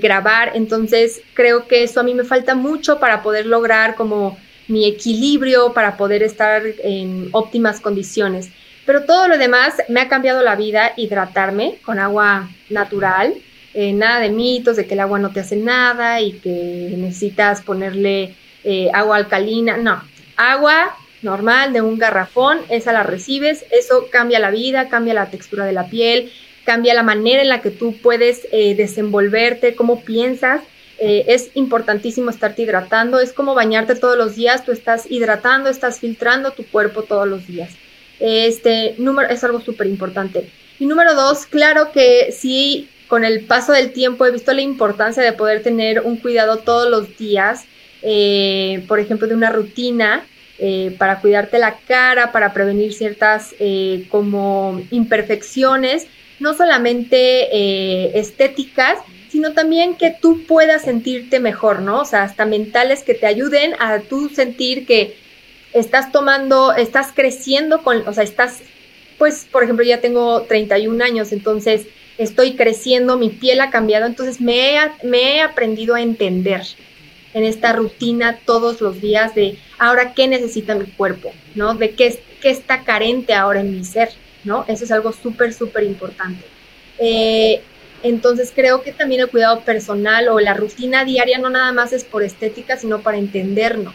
grabar. 0.00 0.52
Entonces 0.54 1.20
creo 1.34 1.68
que 1.68 1.82
eso 1.82 2.00
a 2.00 2.02
mí 2.02 2.14
me 2.14 2.24
falta 2.24 2.54
mucho 2.54 2.98
para 2.98 3.22
poder 3.22 3.44
lograr 3.44 3.94
como 3.94 4.38
mi 4.68 4.86
equilibrio, 4.86 5.74
para 5.74 5.98
poder 5.98 6.22
estar 6.22 6.62
en 6.82 7.28
óptimas 7.32 7.80
condiciones. 7.80 8.48
Pero 8.86 9.04
todo 9.04 9.28
lo 9.28 9.36
demás 9.36 9.74
me 9.90 10.00
ha 10.00 10.08
cambiado 10.08 10.42
la 10.42 10.56
vida, 10.56 10.94
hidratarme 10.96 11.76
con 11.84 11.98
agua 11.98 12.48
natural, 12.70 13.34
eh, 13.74 13.92
nada 13.92 14.20
de 14.20 14.30
mitos 14.30 14.76
de 14.76 14.86
que 14.86 14.94
el 14.94 15.00
agua 15.00 15.18
no 15.18 15.30
te 15.30 15.40
hace 15.40 15.56
nada 15.56 16.20
y 16.20 16.32
que 16.32 16.94
necesitas 16.96 17.62
ponerle 17.62 18.34
eh, 18.64 18.90
agua 18.94 19.16
alcalina. 19.16 19.76
No, 19.76 20.02
agua 20.36 20.96
normal 21.22 21.72
de 21.72 21.82
un 21.82 21.98
garrafón, 21.98 22.58
esa 22.70 22.92
la 22.92 23.02
recibes, 23.02 23.64
eso 23.70 24.06
cambia 24.10 24.38
la 24.38 24.50
vida, 24.50 24.88
cambia 24.88 25.14
la 25.14 25.30
textura 25.30 25.64
de 25.64 25.72
la 25.72 25.88
piel, 25.88 26.32
cambia 26.64 26.94
la 26.94 27.02
manera 27.02 27.42
en 27.42 27.48
la 27.48 27.60
que 27.60 27.70
tú 27.70 27.96
puedes 28.02 28.46
eh, 28.52 28.74
desenvolverte, 28.74 29.74
cómo 29.74 30.02
piensas. 30.02 30.62
es 31.00 31.50
importantísimo 31.54 32.28
estarte 32.28 32.62
hidratando, 32.62 33.20
es 33.20 33.32
como 33.32 33.54
bañarte 33.54 33.94
todos 33.94 34.16
los 34.16 34.34
días, 34.34 34.64
tú 34.64 34.72
estás 34.72 35.06
hidratando, 35.08 35.70
estás 35.70 36.00
filtrando 36.00 36.50
tu 36.50 36.64
cuerpo 36.64 37.04
todos 37.04 37.28
los 37.28 37.46
días. 37.46 37.70
Este 38.18 38.96
número 38.98 39.28
es 39.28 39.44
algo 39.44 39.60
súper 39.60 39.86
importante. 39.86 40.50
Y 40.80 40.86
número 40.86 41.14
dos, 41.14 41.46
claro 41.46 41.92
que 41.92 42.32
si 42.32 42.88
con 43.08 43.24
el 43.24 43.40
paso 43.40 43.72
del 43.72 43.92
tiempo 43.92 44.26
he 44.26 44.30
visto 44.30 44.52
la 44.52 44.60
importancia 44.60 45.22
de 45.22 45.32
poder 45.32 45.62
tener 45.62 46.00
un 46.00 46.18
cuidado 46.18 46.58
todos 46.58 46.88
los 46.90 47.16
días, 47.16 47.64
eh, 48.02 48.84
por 48.86 49.00
ejemplo, 49.00 49.26
de 49.26 49.34
una 49.34 49.50
rutina 49.50 50.24
eh, 50.58 50.94
para 50.98 51.20
cuidarte 51.20 51.58
la 51.58 51.78
cara, 51.88 52.32
para 52.32 52.52
prevenir 52.52 52.92
ciertas 52.92 53.54
eh, 53.58 54.06
como 54.10 54.80
imperfecciones, 54.90 56.06
no 56.38 56.54
solamente 56.54 58.16
estéticas, 58.16 58.98
sino 59.28 59.54
también 59.54 59.96
que 59.96 60.14
tú 60.20 60.44
puedas 60.46 60.82
sentirte 60.82 61.40
mejor, 61.40 61.80
¿no? 61.80 62.02
O 62.02 62.04
sea, 62.04 62.22
hasta 62.22 62.44
mentales 62.44 63.02
que 63.02 63.14
te 63.14 63.26
ayuden 63.26 63.74
a 63.80 63.98
tú 64.00 64.28
sentir 64.28 64.86
que 64.86 65.16
estás 65.72 66.12
tomando, 66.12 66.74
estás 66.74 67.12
creciendo 67.12 67.82
con, 67.82 68.06
o 68.06 68.12
sea, 68.12 68.22
estás, 68.22 68.60
pues, 69.18 69.46
por 69.50 69.64
ejemplo, 69.64 69.84
ya 69.84 70.00
tengo 70.00 70.42
31 70.42 71.02
años, 71.04 71.32
entonces 71.32 71.88
estoy 72.18 72.54
creciendo, 72.54 73.16
mi 73.16 73.30
piel 73.30 73.60
ha 73.60 73.70
cambiado, 73.70 74.06
entonces 74.06 74.40
me 74.40 74.74
he, 74.74 75.40
aprendido 75.40 75.94
a 75.94 76.02
entender 76.02 76.62
en 77.32 77.44
esta 77.44 77.72
rutina 77.72 78.40
todos 78.44 78.80
los 78.80 79.00
días 79.00 79.34
de 79.34 79.56
ahora 79.78 80.12
qué 80.14 80.26
necesita 80.26 80.74
mi 80.74 80.86
cuerpo, 80.86 81.32
¿no? 81.54 81.74
De 81.74 81.90
qué, 81.90 82.20
qué 82.40 82.50
está 82.50 82.82
carente 82.82 83.34
ahora 83.34 83.60
en 83.60 83.76
mi 83.76 83.84
ser, 83.84 84.10
¿no? 84.44 84.64
Eso 84.66 84.84
es 84.84 84.90
algo 84.90 85.12
súper, 85.12 85.54
súper 85.54 85.84
importante. 85.84 86.44
Eh, 86.98 87.60
entonces 88.02 88.52
creo 88.54 88.82
que 88.82 88.92
también 88.92 89.20
el 89.20 89.28
cuidado 89.28 89.60
personal 89.60 90.28
o 90.28 90.40
la 90.40 90.54
rutina 90.54 91.04
diaria 91.04 91.38
no 91.38 91.50
nada 91.50 91.72
más 91.72 91.92
es 91.92 92.04
por 92.04 92.22
estética, 92.22 92.76
sino 92.76 93.00
para 93.00 93.18
entendernos, 93.18 93.94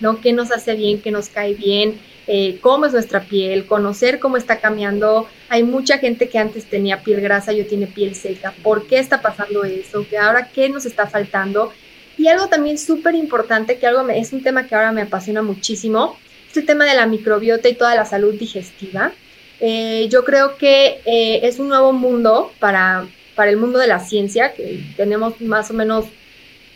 ¿no? 0.00 0.20
¿Qué 0.20 0.32
nos 0.32 0.50
hace 0.50 0.74
bien, 0.74 1.00
qué 1.00 1.10
nos 1.10 1.28
cae 1.28 1.54
bien, 1.54 2.00
eh, 2.32 2.58
cómo 2.60 2.86
es 2.86 2.92
nuestra 2.92 3.22
piel, 3.22 3.66
conocer 3.66 4.20
cómo 4.20 4.36
está 4.36 4.60
cambiando. 4.60 5.26
Hay 5.48 5.64
mucha 5.64 5.98
gente 5.98 6.28
que 6.28 6.38
antes 6.38 6.64
tenía 6.64 7.02
piel 7.02 7.20
grasa 7.20 7.52
y 7.52 7.58
hoy 7.58 7.66
tiene 7.66 7.88
piel 7.88 8.14
seca. 8.14 8.54
¿Por 8.62 8.86
qué 8.86 9.00
está 9.00 9.20
pasando 9.20 9.64
eso? 9.64 10.06
¿Que 10.08 10.16
ahora 10.16 10.48
qué 10.54 10.68
nos 10.68 10.86
está 10.86 11.08
faltando? 11.08 11.72
Y 12.16 12.28
algo 12.28 12.46
también 12.46 12.78
súper 12.78 13.16
importante, 13.16 13.78
que 13.80 13.86
algo 13.88 14.08
es 14.10 14.32
un 14.32 14.44
tema 14.44 14.68
que 14.68 14.76
ahora 14.76 14.92
me 14.92 15.02
apasiona 15.02 15.42
muchísimo, 15.42 16.16
es 16.48 16.56
el 16.56 16.66
tema 16.66 16.84
de 16.84 16.94
la 16.94 17.06
microbiota 17.06 17.68
y 17.68 17.74
toda 17.74 17.96
la 17.96 18.04
salud 18.04 18.32
digestiva. 18.34 19.10
Eh, 19.58 20.06
yo 20.08 20.24
creo 20.24 20.56
que 20.56 21.00
eh, 21.06 21.40
es 21.42 21.58
un 21.58 21.68
nuevo 21.68 21.92
mundo 21.92 22.52
para, 22.60 23.08
para 23.34 23.50
el 23.50 23.56
mundo 23.56 23.80
de 23.80 23.88
la 23.88 23.98
ciencia, 23.98 24.54
que 24.54 24.84
tenemos 24.96 25.40
más 25.40 25.72
o 25.72 25.74
menos 25.74 26.04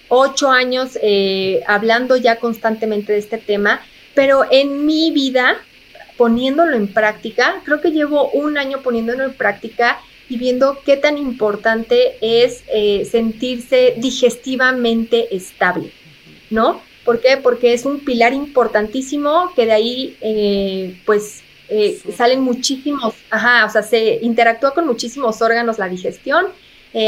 ocho 0.08 0.50
años 0.50 0.98
hablando 1.68 2.16
ya 2.16 2.40
constantemente 2.40 3.12
de 3.12 3.18
este 3.20 3.38
tema 3.38 3.80
pero 4.14 4.44
en 4.50 4.86
mi 4.86 5.10
vida, 5.10 5.56
poniéndolo 6.16 6.76
en 6.76 6.88
práctica, 6.88 7.60
creo 7.64 7.80
que 7.80 7.90
llevo 7.90 8.30
un 8.30 8.56
año 8.56 8.82
poniéndolo 8.82 9.24
en 9.24 9.34
práctica 9.34 9.98
y 10.28 10.38
viendo 10.38 10.78
qué 10.84 10.96
tan 10.96 11.18
importante 11.18 12.16
es 12.20 12.64
eh, 12.72 13.04
sentirse 13.04 13.94
digestivamente 13.98 15.34
estable, 15.34 15.90
¿no? 16.50 16.80
¿Por 17.04 17.20
qué? 17.20 17.36
Porque 17.36 17.74
es 17.74 17.84
un 17.84 18.00
pilar 18.00 18.32
importantísimo 18.32 19.52
que 19.54 19.66
de 19.66 19.72
ahí, 19.72 20.16
eh, 20.22 20.98
pues, 21.04 21.42
eh, 21.68 21.98
salen 22.16 22.40
muchísimos, 22.40 23.14
ajá, 23.30 23.66
o 23.66 23.70
sea, 23.70 23.82
se 23.82 24.18
interactúa 24.22 24.72
con 24.72 24.86
muchísimos 24.86 25.42
órganos 25.42 25.78
la 25.78 25.88
digestión. 25.88 26.46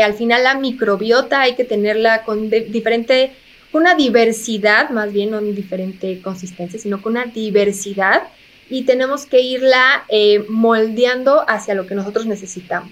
al 0.02 0.14
final 0.14 0.42
la 0.42 0.54
microbiota 0.58 1.42
hay 1.42 1.54
que 1.54 1.64
tenerla 1.64 2.24
con 2.24 2.50
diferente 2.50 3.36
una 3.76 3.94
diversidad, 3.94 4.90
más 4.90 5.12
bien 5.12 5.30
no 5.30 5.38
en 5.38 5.54
diferente 5.54 6.20
consistencia, 6.22 6.78
sino 6.78 7.02
con 7.02 7.12
una 7.12 7.26
diversidad 7.26 8.22
y 8.68 8.82
tenemos 8.82 9.26
que 9.26 9.40
irla 9.40 10.04
eh, 10.08 10.44
moldeando 10.48 11.44
hacia 11.48 11.74
lo 11.74 11.86
que 11.86 11.94
nosotros 11.94 12.26
necesitamos. 12.26 12.90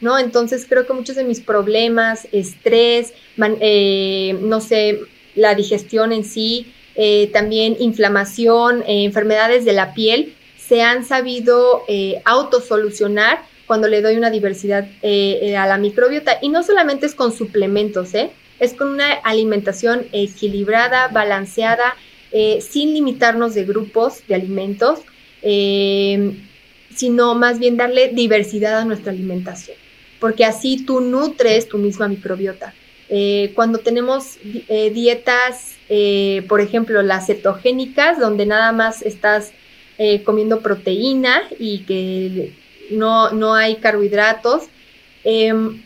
¿No? 0.00 0.18
Entonces 0.18 0.66
creo 0.68 0.86
que 0.86 0.92
muchos 0.92 1.16
de 1.16 1.24
mis 1.24 1.40
problemas, 1.40 2.28
estrés, 2.30 3.14
eh, 3.38 4.36
no 4.42 4.60
sé, 4.60 5.00
la 5.34 5.54
digestión 5.54 6.12
en 6.12 6.24
sí, 6.24 6.74
eh, 6.94 7.30
también 7.32 7.76
inflamación, 7.78 8.84
enfermedades 8.86 9.64
de 9.64 9.72
la 9.72 9.94
piel, 9.94 10.34
se 10.58 10.82
han 10.82 11.06
sabido 11.06 11.84
autosolucionar 12.24 13.42
cuando 13.66 13.88
le 13.88 14.02
doy 14.02 14.16
una 14.16 14.30
diversidad 14.30 14.86
a 15.02 15.66
la 15.66 15.78
microbiota. 15.78 16.38
Y 16.42 16.50
no 16.50 16.62
solamente 16.62 17.06
es 17.06 17.14
con 17.14 17.32
suplementos, 17.32 18.12
¿eh? 18.14 18.30
Es 18.60 18.74
con 18.74 18.88
una 18.88 19.12
alimentación 19.12 20.06
equilibrada, 20.12 21.08
balanceada, 21.08 21.96
eh, 22.32 22.60
sin 22.60 22.94
limitarnos 22.94 23.54
de 23.54 23.64
grupos 23.64 24.26
de 24.26 24.34
alimentos, 24.34 25.00
eh, 25.42 26.32
sino 26.94 27.34
más 27.34 27.58
bien 27.58 27.76
darle 27.76 28.08
diversidad 28.08 28.80
a 28.80 28.84
nuestra 28.84 29.12
alimentación, 29.12 29.76
porque 30.20 30.44
así 30.44 30.84
tú 30.84 31.00
nutres 31.00 31.68
tu 31.68 31.78
misma 31.78 32.08
microbiota. 32.08 32.74
Eh, 33.08 33.52
cuando 33.54 33.78
tenemos 33.78 34.38
dietas, 34.68 35.76
por 36.48 36.60
ejemplo, 36.60 37.02
las 37.02 37.26
cetogénicas, 37.26 38.18
donde 38.18 38.46
nada 38.46 38.72
más 38.72 39.02
estás 39.02 39.52
comiendo 40.24 40.60
proteína 40.60 41.42
y 41.58 41.80
que 41.80 42.52
no, 42.90 43.30
no 43.30 43.54
hay 43.54 43.76
carbohidratos, 43.76 44.64
em, 45.22 45.82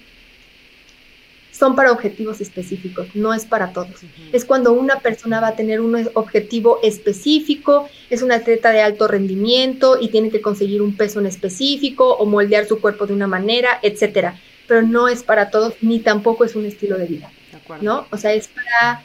son 1.58 1.74
para 1.74 1.90
objetivos 1.90 2.40
específicos, 2.40 3.08
no 3.14 3.34
es 3.34 3.44
para 3.44 3.72
todos. 3.72 3.88
Es 4.32 4.44
cuando 4.44 4.72
una 4.72 5.00
persona 5.00 5.40
va 5.40 5.48
a 5.48 5.56
tener 5.56 5.80
un 5.80 6.08
objetivo 6.14 6.78
específico, 6.84 7.88
es 8.10 8.22
una 8.22 8.36
atleta 8.36 8.70
de 8.70 8.80
alto 8.80 9.08
rendimiento 9.08 9.98
y 10.00 10.08
tiene 10.08 10.30
que 10.30 10.40
conseguir 10.40 10.82
un 10.82 10.96
peso 10.96 11.18
en 11.18 11.26
específico 11.26 12.14
o 12.14 12.26
moldear 12.26 12.66
su 12.66 12.80
cuerpo 12.80 13.06
de 13.06 13.14
una 13.14 13.26
manera, 13.26 13.80
etcétera. 13.82 14.38
Pero 14.68 14.82
no 14.82 15.08
es 15.08 15.24
para 15.24 15.50
todos 15.50 15.74
ni 15.80 15.98
tampoco 15.98 16.44
es 16.44 16.54
un 16.54 16.64
estilo 16.64 16.96
de 16.96 17.06
vida, 17.06 17.32
¿no? 17.80 18.06
O 18.12 18.16
sea, 18.16 18.32
es 18.34 18.48
para 18.48 19.02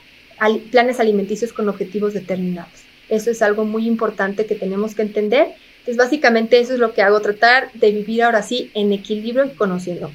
planes 0.72 1.00
alimenticios 1.00 1.54
con 1.54 1.68
objetivos 1.70 2.14
determinados. 2.14 2.84
Eso 3.10 3.32
es 3.32 3.42
algo 3.42 3.66
muy 3.66 3.88
importante 3.88 4.46
que 4.46 4.56
tenemos 4.56 4.94
que 4.94 5.02
entender. 5.02 5.56
Entonces, 5.80 5.98
básicamente 5.98 6.60
eso 6.60 6.74
es 6.74 6.80
lo 6.80 6.94
que 6.94 7.02
hago, 7.02 7.20
tratar 7.20 7.72
de 7.74 7.92
vivir 7.92 8.24
ahora 8.24 8.44
sí 8.44 8.70
en 8.74 8.94
equilibrio 8.94 9.46
y 9.46 9.50
conociendo. 9.50 10.12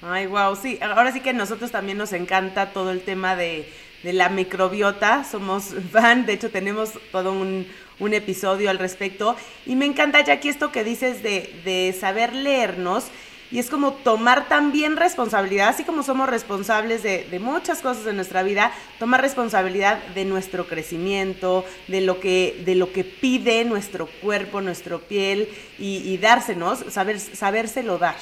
Ay, 0.00 0.26
wow, 0.26 0.54
sí, 0.54 0.78
ahora 0.80 1.10
sí 1.12 1.20
que 1.20 1.30
a 1.30 1.32
nosotros 1.32 1.72
también 1.72 1.98
nos 1.98 2.12
encanta 2.12 2.72
todo 2.72 2.92
el 2.92 3.00
tema 3.02 3.34
de, 3.34 3.68
la 4.04 4.28
microbiota, 4.28 5.24
somos 5.24 5.74
fan, 5.92 6.24
de 6.24 6.34
hecho 6.34 6.50
tenemos 6.50 6.92
todo 7.10 7.32
un, 7.32 7.66
episodio 8.12 8.70
al 8.70 8.78
respecto 8.78 9.34
y 9.66 9.74
me 9.74 9.84
encanta 9.84 10.24
Jackie 10.24 10.50
esto 10.50 10.70
que 10.70 10.84
dices 10.84 11.20
de, 11.24 11.60
de 11.64 11.92
saber 11.98 12.32
leernos 12.32 13.06
y 13.50 13.58
es 13.58 13.70
como 13.70 13.92
tomar 13.92 14.48
también 14.48 14.96
responsabilidad, 14.96 15.68
así 15.70 15.82
como 15.82 16.04
somos 16.04 16.28
responsables 16.28 17.02
de, 17.02 17.26
muchas 17.40 17.80
cosas 17.80 18.06
en 18.06 18.14
nuestra 18.14 18.44
vida, 18.44 18.72
tomar 19.00 19.20
responsabilidad 19.20 19.98
de 20.14 20.24
nuestro 20.26 20.68
crecimiento, 20.68 21.64
de 21.88 22.02
lo 22.02 22.20
que, 22.20 22.62
de 22.64 22.76
lo 22.76 22.92
que 22.92 23.02
pide 23.02 23.64
nuestro 23.64 24.06
cuerpo, 24.06 24.60
nuestra 24.60 24.98
piel 24.98 25.48
y, 25.76 26.08
y 26.08 26.18
dársenos, 26.18 26.84
saber, 26.90 27.18
sabérselo 27.18 27.98
dar. 27.98 28.16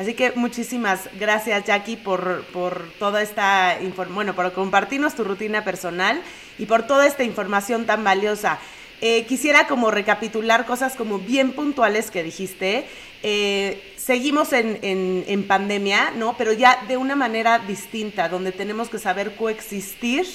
Así 0.00 0.14
que 0.14 0.32
muchísimas 0.34 1.10
gracias 1.20 1.66
Jackie 1.66 1.98
por, 1.98 2.42
por 2.54 2.90
toda 2.98 3.20
esta 3.20 3.76
bueno, 4.14 4.34
por 4.34 4.50
compartirnos 4.54 5.14
tu 5.14 5.24
rutina 5.24 5.62
personal 5.62 6.22
y 6.58 6.64
por 6.64 6.86
toda 6.86 7.06
esta 7.06 7.22
información 7.22 7.84
tan 7.84 8.02
valiosa. 8.02 8.58
Eh, 9.02 9.26
quisiera 9.26 9.66
como 9.66 9.90
recapitular 9.90 10.64
cosas 10.64 10.96
como 10.96 11.18
bien 11.18 11.52
puntuales 11.52 12.10
que 12.10 12.22
dijiste. 12.22 12.86
Eh, 13.22 13.92
seguimos 13.98 14.54
en, 14.54 14.78
en, 14.80 15.22
en, 15.28 15.46
pandemia, 15.46 16.12
¿no? 16.16 16.34
Pero 16.38 16.54
ya 16.54 16.82
de 16.88 16.96
una 16.96 17.14
manera 17.14 17.58
distinta, 17.58 18.30
donde 18.30 18.52
tenemos 18.52 18.88
que 18.88 18.98
saber 18.98 19.36
coexistir 19.36 20.26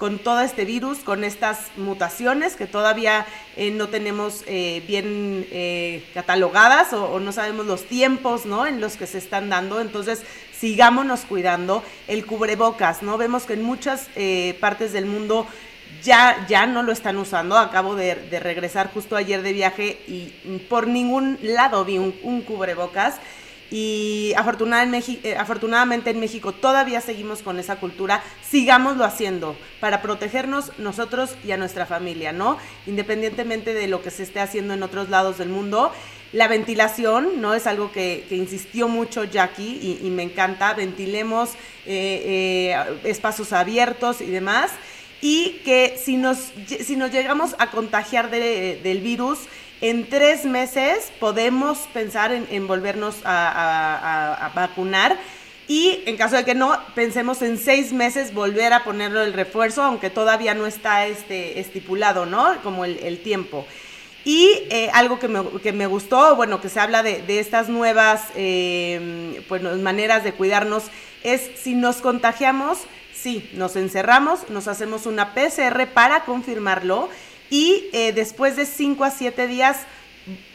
con 0.00 0.18
todo 0.18 0.40
este 0.40 0.64
virus, 0.64 1.00
con 1.00 1.24
estas 1.24 1.58
mutaciones 1.76 2.56
que 2.56 2.66
todavía 2.66 3.26
eh, 3.54 3.70
no 3.70 3.90
tenemos 3.90 4.44
eh, 4.46 4.82
bien 4.88 5.46
eh, 5.50 6.02
catalogadas 6.14 6.94
o, 6.94 7.20
no 7.20 7.32
sabemos 7.32 7.66
los 7.66 7.84
tiempos 7.84 8.46
¿no? 8.46 8.66
en 8.66 8.80
los 8.80 8.96
que 8.96 9.06
se 9.06 9.18
están 9.18 9.50
dando. 9.50 9.78
Entonces, 9.78 10.22
sigámonos 10.58 11.20
cuidando. 11.20 11.84
El 12.08 12.24
cubrebocas, 12.24 13.02
¿no? 13.02 13.18
Vemos 13.18 13.44
que 13.44 13.52
en 13.52 13.62
muchas 13.62 14.08
partes 14.58 14.92
del 14.94 15.04
mundo 15.04 15.46
ya, 16.02 16.46
ya 16.48 16.64
no 16.64 16.82
lo 16.82 16.92
están 16.92 17.18
usando. 17.18 17.58
Acabo 17.58 17.94
de, 17.94 18.14
regresar 18.40 18.90
justo 18.90 19.16
ayer 19.16 19.42
de 19.42 19.52
viaje 19.52 20.00
y 20.08 20.32
por 20.70 20.86
ningún 20.86 21.38
lado 21.42 21.84
vi 21.84 21.98
un 21.98 22.40
cubrebocas 22.40 23.16
y 23.70 24.32
eh, 24.32 25.36
afortunadamente 25.36 26.10
en 26.10 26.20
México 26.20 26.52
todavía 26.52 27.00
seguimos 27.00 27.42
con 27.42 27.58
esa 27.58 27.76
cultura, 27.76 28.22
sigámoslo 28.48 29.04
haciendo 29.04 29.56
para 29.78 30.02
protegernos 30.02 30.72
nosotros 30.78 31.36
y 31.44 31.52
a 31.52 31.56
nuestra 31.56 31.86
familia, 31.86 32.32
¿no? 32.32 32.58
Independientemente 32.86 33.72
de 33.72 33.86
lo 33.86 34.02
que 34.02 34.10
se 34.10 34.24
esté 34.24 34.40
haciendo 34.40 34.74
en 34.74 34.82
otros 34.82 35.08
lados 35.08 35.38
del 35.38 35.48
mundo. 35.48 35.92
La 36.32 36.46
ventilación, 36.46 37.40
¿no? 37.40 37.54
Es 37.54 37.66
algo 37.66 37.90
que, 37.90 38.24
insistió 38.30 38.88
mucho 38.88 39.24
Jackie 39.24 39.98
y, 40.02 40.10
me 40.10 40.22
encanta, 40.22 40.74
ventilemos 40.74 41.50
eh, 41.86 42.74
eh, 42.76 43.00
espacios 43.04 43.52
abiertos 43.52 44.20
y 44.20 44.26
demás. 44.26 44.70
Y 45.22 45.60
que 45.64 46.00
si 46.02 46.16
nos, 46.16 46.38
si 46.66 46.96
nos 46.96 47.10
llegamos 47.10 47.54
a 47.58 47.70
contagiar 47.70 48.30
del 48.30 49.00
virus, 49.00 49.40
en 49.80 50.08
tres 50.08 50.44
meses 50.44 51.10
podemos 51.18 51.78
pensar 51.94 52.32
en, 52.32 52.66
volvernos 52.66 53.16
a, 53.24 54.50
vacunar. 54.54 55.16
Y 55.68 56.02
en 56.06 56.16
caso 56.16 56.36
de 56.36 56.44
que 56.44 56.54
no, 56.54 56.76
pensemos 56.94 57.42
en 57.42 57.56
seis 57.56 57.92
meses 57.92 58.34
volver 58.34 58.72
a 58.72 58.82
ponerlo 58.82 59.22
el 59.22 59.32
refuerzo, 59.32 59.82
aunque 59.82 60.10
todavía 60.10 60.52
no 60.52 60.66
está 60.66 61.06
este, 61.06 61.60
estipulado, 61.60 62.26
¿no? 62.26 62.60
Como 62.62 62.84
el, 62.84 63.22
tiempo. 63.22 63.66
Y 64.24 64.50
eh, 64.70 64.90
algo 64.92 65.18
que 65.18 65.28
me, 65.28 65.48
que 65.62 65.72
me, 65.72 65.86
gustó, 65.86 66.34
bueno, 66.34 66.60
que 66.60 66.68
se 66.68 66.80
habla 66.80 67.02
de, 67.02 67.38
estas 67.38 67.68
nuevas 67.68 68.24
eh, 68.34 69.42
pues, 69.48 69.62
maneras 69.62 70.24
de 70.24 70.32
cuidarnos, 70.32 70.84
es 71.22 71.50
si 71.54 71.74
nos 71.74 71.98
contagiamos, 71.98 72.78
sí, 73.14 73.48
nos 73.54 73.76
encerramos, 73.76 74.50
nos 74.50 74.66
hacemos 74.66 75.06
una 75.06 75.34
PCR 75.34 75.86
para 75.94 76.24
confirmarlo 76.24 77.08
y 77.50 77.88
eh, 77.92 78.12
después 78.12 78.56
de 78.56 78.64
5 78.64 79.04
a 79.04 79.10
7 79.10 79.46
días 79.48 79.78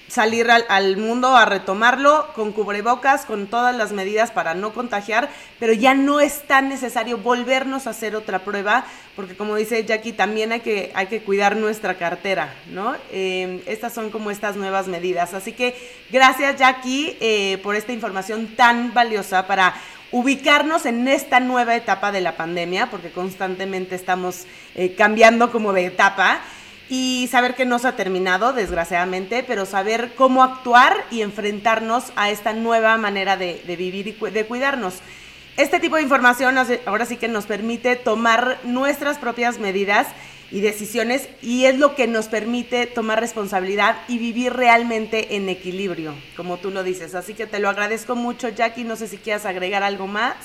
salir 0.08 0.50
al, 0.52 0.98
mundo 0.98 1.36
a 1.36 1.46
retomarlo 1.46 2.28
con 2.36 2.52
cubrebocas, 2.52 3.26
con 3.26 3.48
todas 3.48 3.76
las 3.76 3.92
medidas 3.92 4.32
para 4.32 4.54
no 4.54 4.72
contagiar, 4.72 5.30
pero 5.60 5.74
ya 5.74 5.94
no 5.94 6.20
es 6.20 6.44
tan 6.44 6.70
necesario 6.70 7.18
volvernos 7.18 7.88
a 7.88 7.90
hacer 7.90 8.16
otra 8.16 8.40
prueba, 8.40 8.86
porque 9.16 9.36
como 9.36 9.56
dice 9.56 9.84
Jackie, 9.84 10.14
también 10.14 10.52
hay 10.52 10.62
que, 10.62 10.92
hay 10.96 11.08
que 11.08 11.22
cuidar 11.22 11.58
nuestra 11.58 11.96
cartera, 11.96 12.54
¿no? 12.70 12.96
Eh, 13.12 13.64
estas 13.66 13.94
son 13.94 14.12
como 14.12 14.30
estas 14.32 14.56
nuevas 14.56 14.88
medidas. 14.88 15.34
Así 15.34 15.54
que 15.54 15.76
gracias 16.12 16.58
Jackie 16.58 17.18
eh, 17.20 17.60
por 17.64 17.76
esta 17.76 17.92
información 17.92 18.56
tan 18.56 18.94
valiosa 18.94 19.48
para 19.48 19.74
ubicarnos 20.12 20.86
en 20.86 21.08
esta 21.08 21.40
nueva 21.40 21.76
etapa 21.76 22.12
de 22.12 22.22
la 22.22 22.38
pandemia, 22.38 22.92
porque 22.92 23.10
constantemente 23.10 23.96
estamos 23.96 24.46
cambiando 24.98 25.52
como 25.52 25.74
de 25.74 25.88
etapa 25.88 26.42
y 26.90 27.28
saber 27.32 27.56
que 27.56 27.66
no 27.66 27.80
se 27.80 27.88
ha 27.88 27.96
terminado, 27.96 28.54
desgraciadamente, 28.54 29.44
pero 29.48 29.66
saber 29.66 30.12
cómo 30.16 30.44
actuar 30.44 30.96
y 31.10 31.22
enfrentarnos 31.22 32.12
a 32.16 32.30
esta 32.30 32.54
nueva 32.54 32.98
manera 32.98 33.38
de, 33.38 33.62
vivir 33.68 34.08
y 34.08 34.30
de 34.32 34.46
cuidarnos. 34.46 34.96
Este 35.58 35.80
tipo 35.80 35.96
de 35.96 36.04
información 36.04 36.58
ahora 36.86 37.06
sí 37.06 37.18
que 37.18 37.28
nos 37.28 37.46
permite 37.46 37.96
tomar 37.96 38.60
nuestras 38.64 39.18
propias 39.18 39.58
medidas 39.58 40.08
y 40.52 40.62
decisiones 40.62 41.28
y 41.42 41.66
es 41.66 41.80
lo 41.80 41.96
que 41.96 42.08
nos 42.08 42.28
permite 42.28 42.86
tomar 42.86 43.20
responsabilidad 43.20 43.96
y 44.08 44.20
vivir 44.20 44.54
realmente 44.54 45.36
en 45.36 45.50
equilibrio, 45.50 46.14
como 46.36 46.58
tú 46.58 46.72
lo 46.72 46.84
dices. 46.84 47.16
Así 47.16 47.34
que 47.34 47.48
te 47.48 47.60
lo 47.60 47.70
agradezco 47.70 48.16
mucho, 48.16 48.50
Jackie. 48.50 48.84
No 48.84 48.96
sé 48.96 49.08
si 49.08 49.18
quieras 49.18 49.46
agregar 49.46 49.82
algo 49.82 50.08
más. 50.08 50.36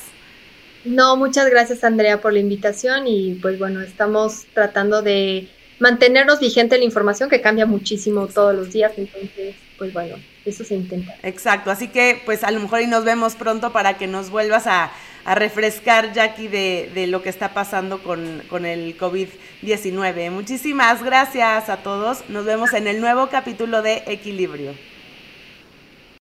No, 0.85 1.17
muchas 1.17 1.51
gracias, 1.51 1.85
Andrea, 1.85 2.23
por 2.23 2.33
la 2.33 2.39
invitación 2.39 3.07
y 3.07 3.35
pues 3.35 3.59
bueno, 3.59 3.83
estamos 3.83 4.47
tratando 4.55 5.03
de 5.03 5.49
mantenernos 5.81 6.39
vigente 6.39 6.79
la 6.79 6.85
información 6.85 7.29
que 7.29 7.41
cambia 7.41 7.67
muchísimo 7.67 8.29
todos 8.29 8.55
los 8.55 8.71
días, 8.73 8.93
entonces, 8.97 9.57
pues 9.77 9.93
bueno, 9.93 10.17
eso 10.45 10.63
se 10.63 10.75
intenta. 10.77 11.17
Exacto, 11.23 11.71
así 11.71 11.89
que 11.89 12.23
pues 12.25 12.45
a 12.45 12.51
lo 12.51 12.61
mejor 12.61 12.83
y 12.83 12.87
nos 12.87 13.05
vemos 13.05 13.35
pronto 13.35 13.73
para 13.73 13.99
que 13.99 14.07
nos 14.07 14.31
vuelvas 14.31 14.67
a, 14.67 14.93
refrescar, 15.27 16.15
Jackie, 16.15 16.49
de, 16.49 16.91
de, 16.95 17.07
lo 17.07 17.23
que 17.23 17.29
está 17.29 17.53
pasando 17.53 18.03
con, 18.03 18.43
con 18.49 18.65
el 18.65 18.97
COVID-19. 18.99 20.31
Muchísimas 20.31 21.05
gracias 21.05 21.69
a 21.69 21.77
todos, 21.79 22.25
nos 22.31 22.47
vemos 22.47 22.73
en 22.73 22.87
el 22.87 23.01
nuevo 23.01 23.29
capítulo 23.29 23.83
de 23.83 24.03
Equilibrio. 24.07 24.73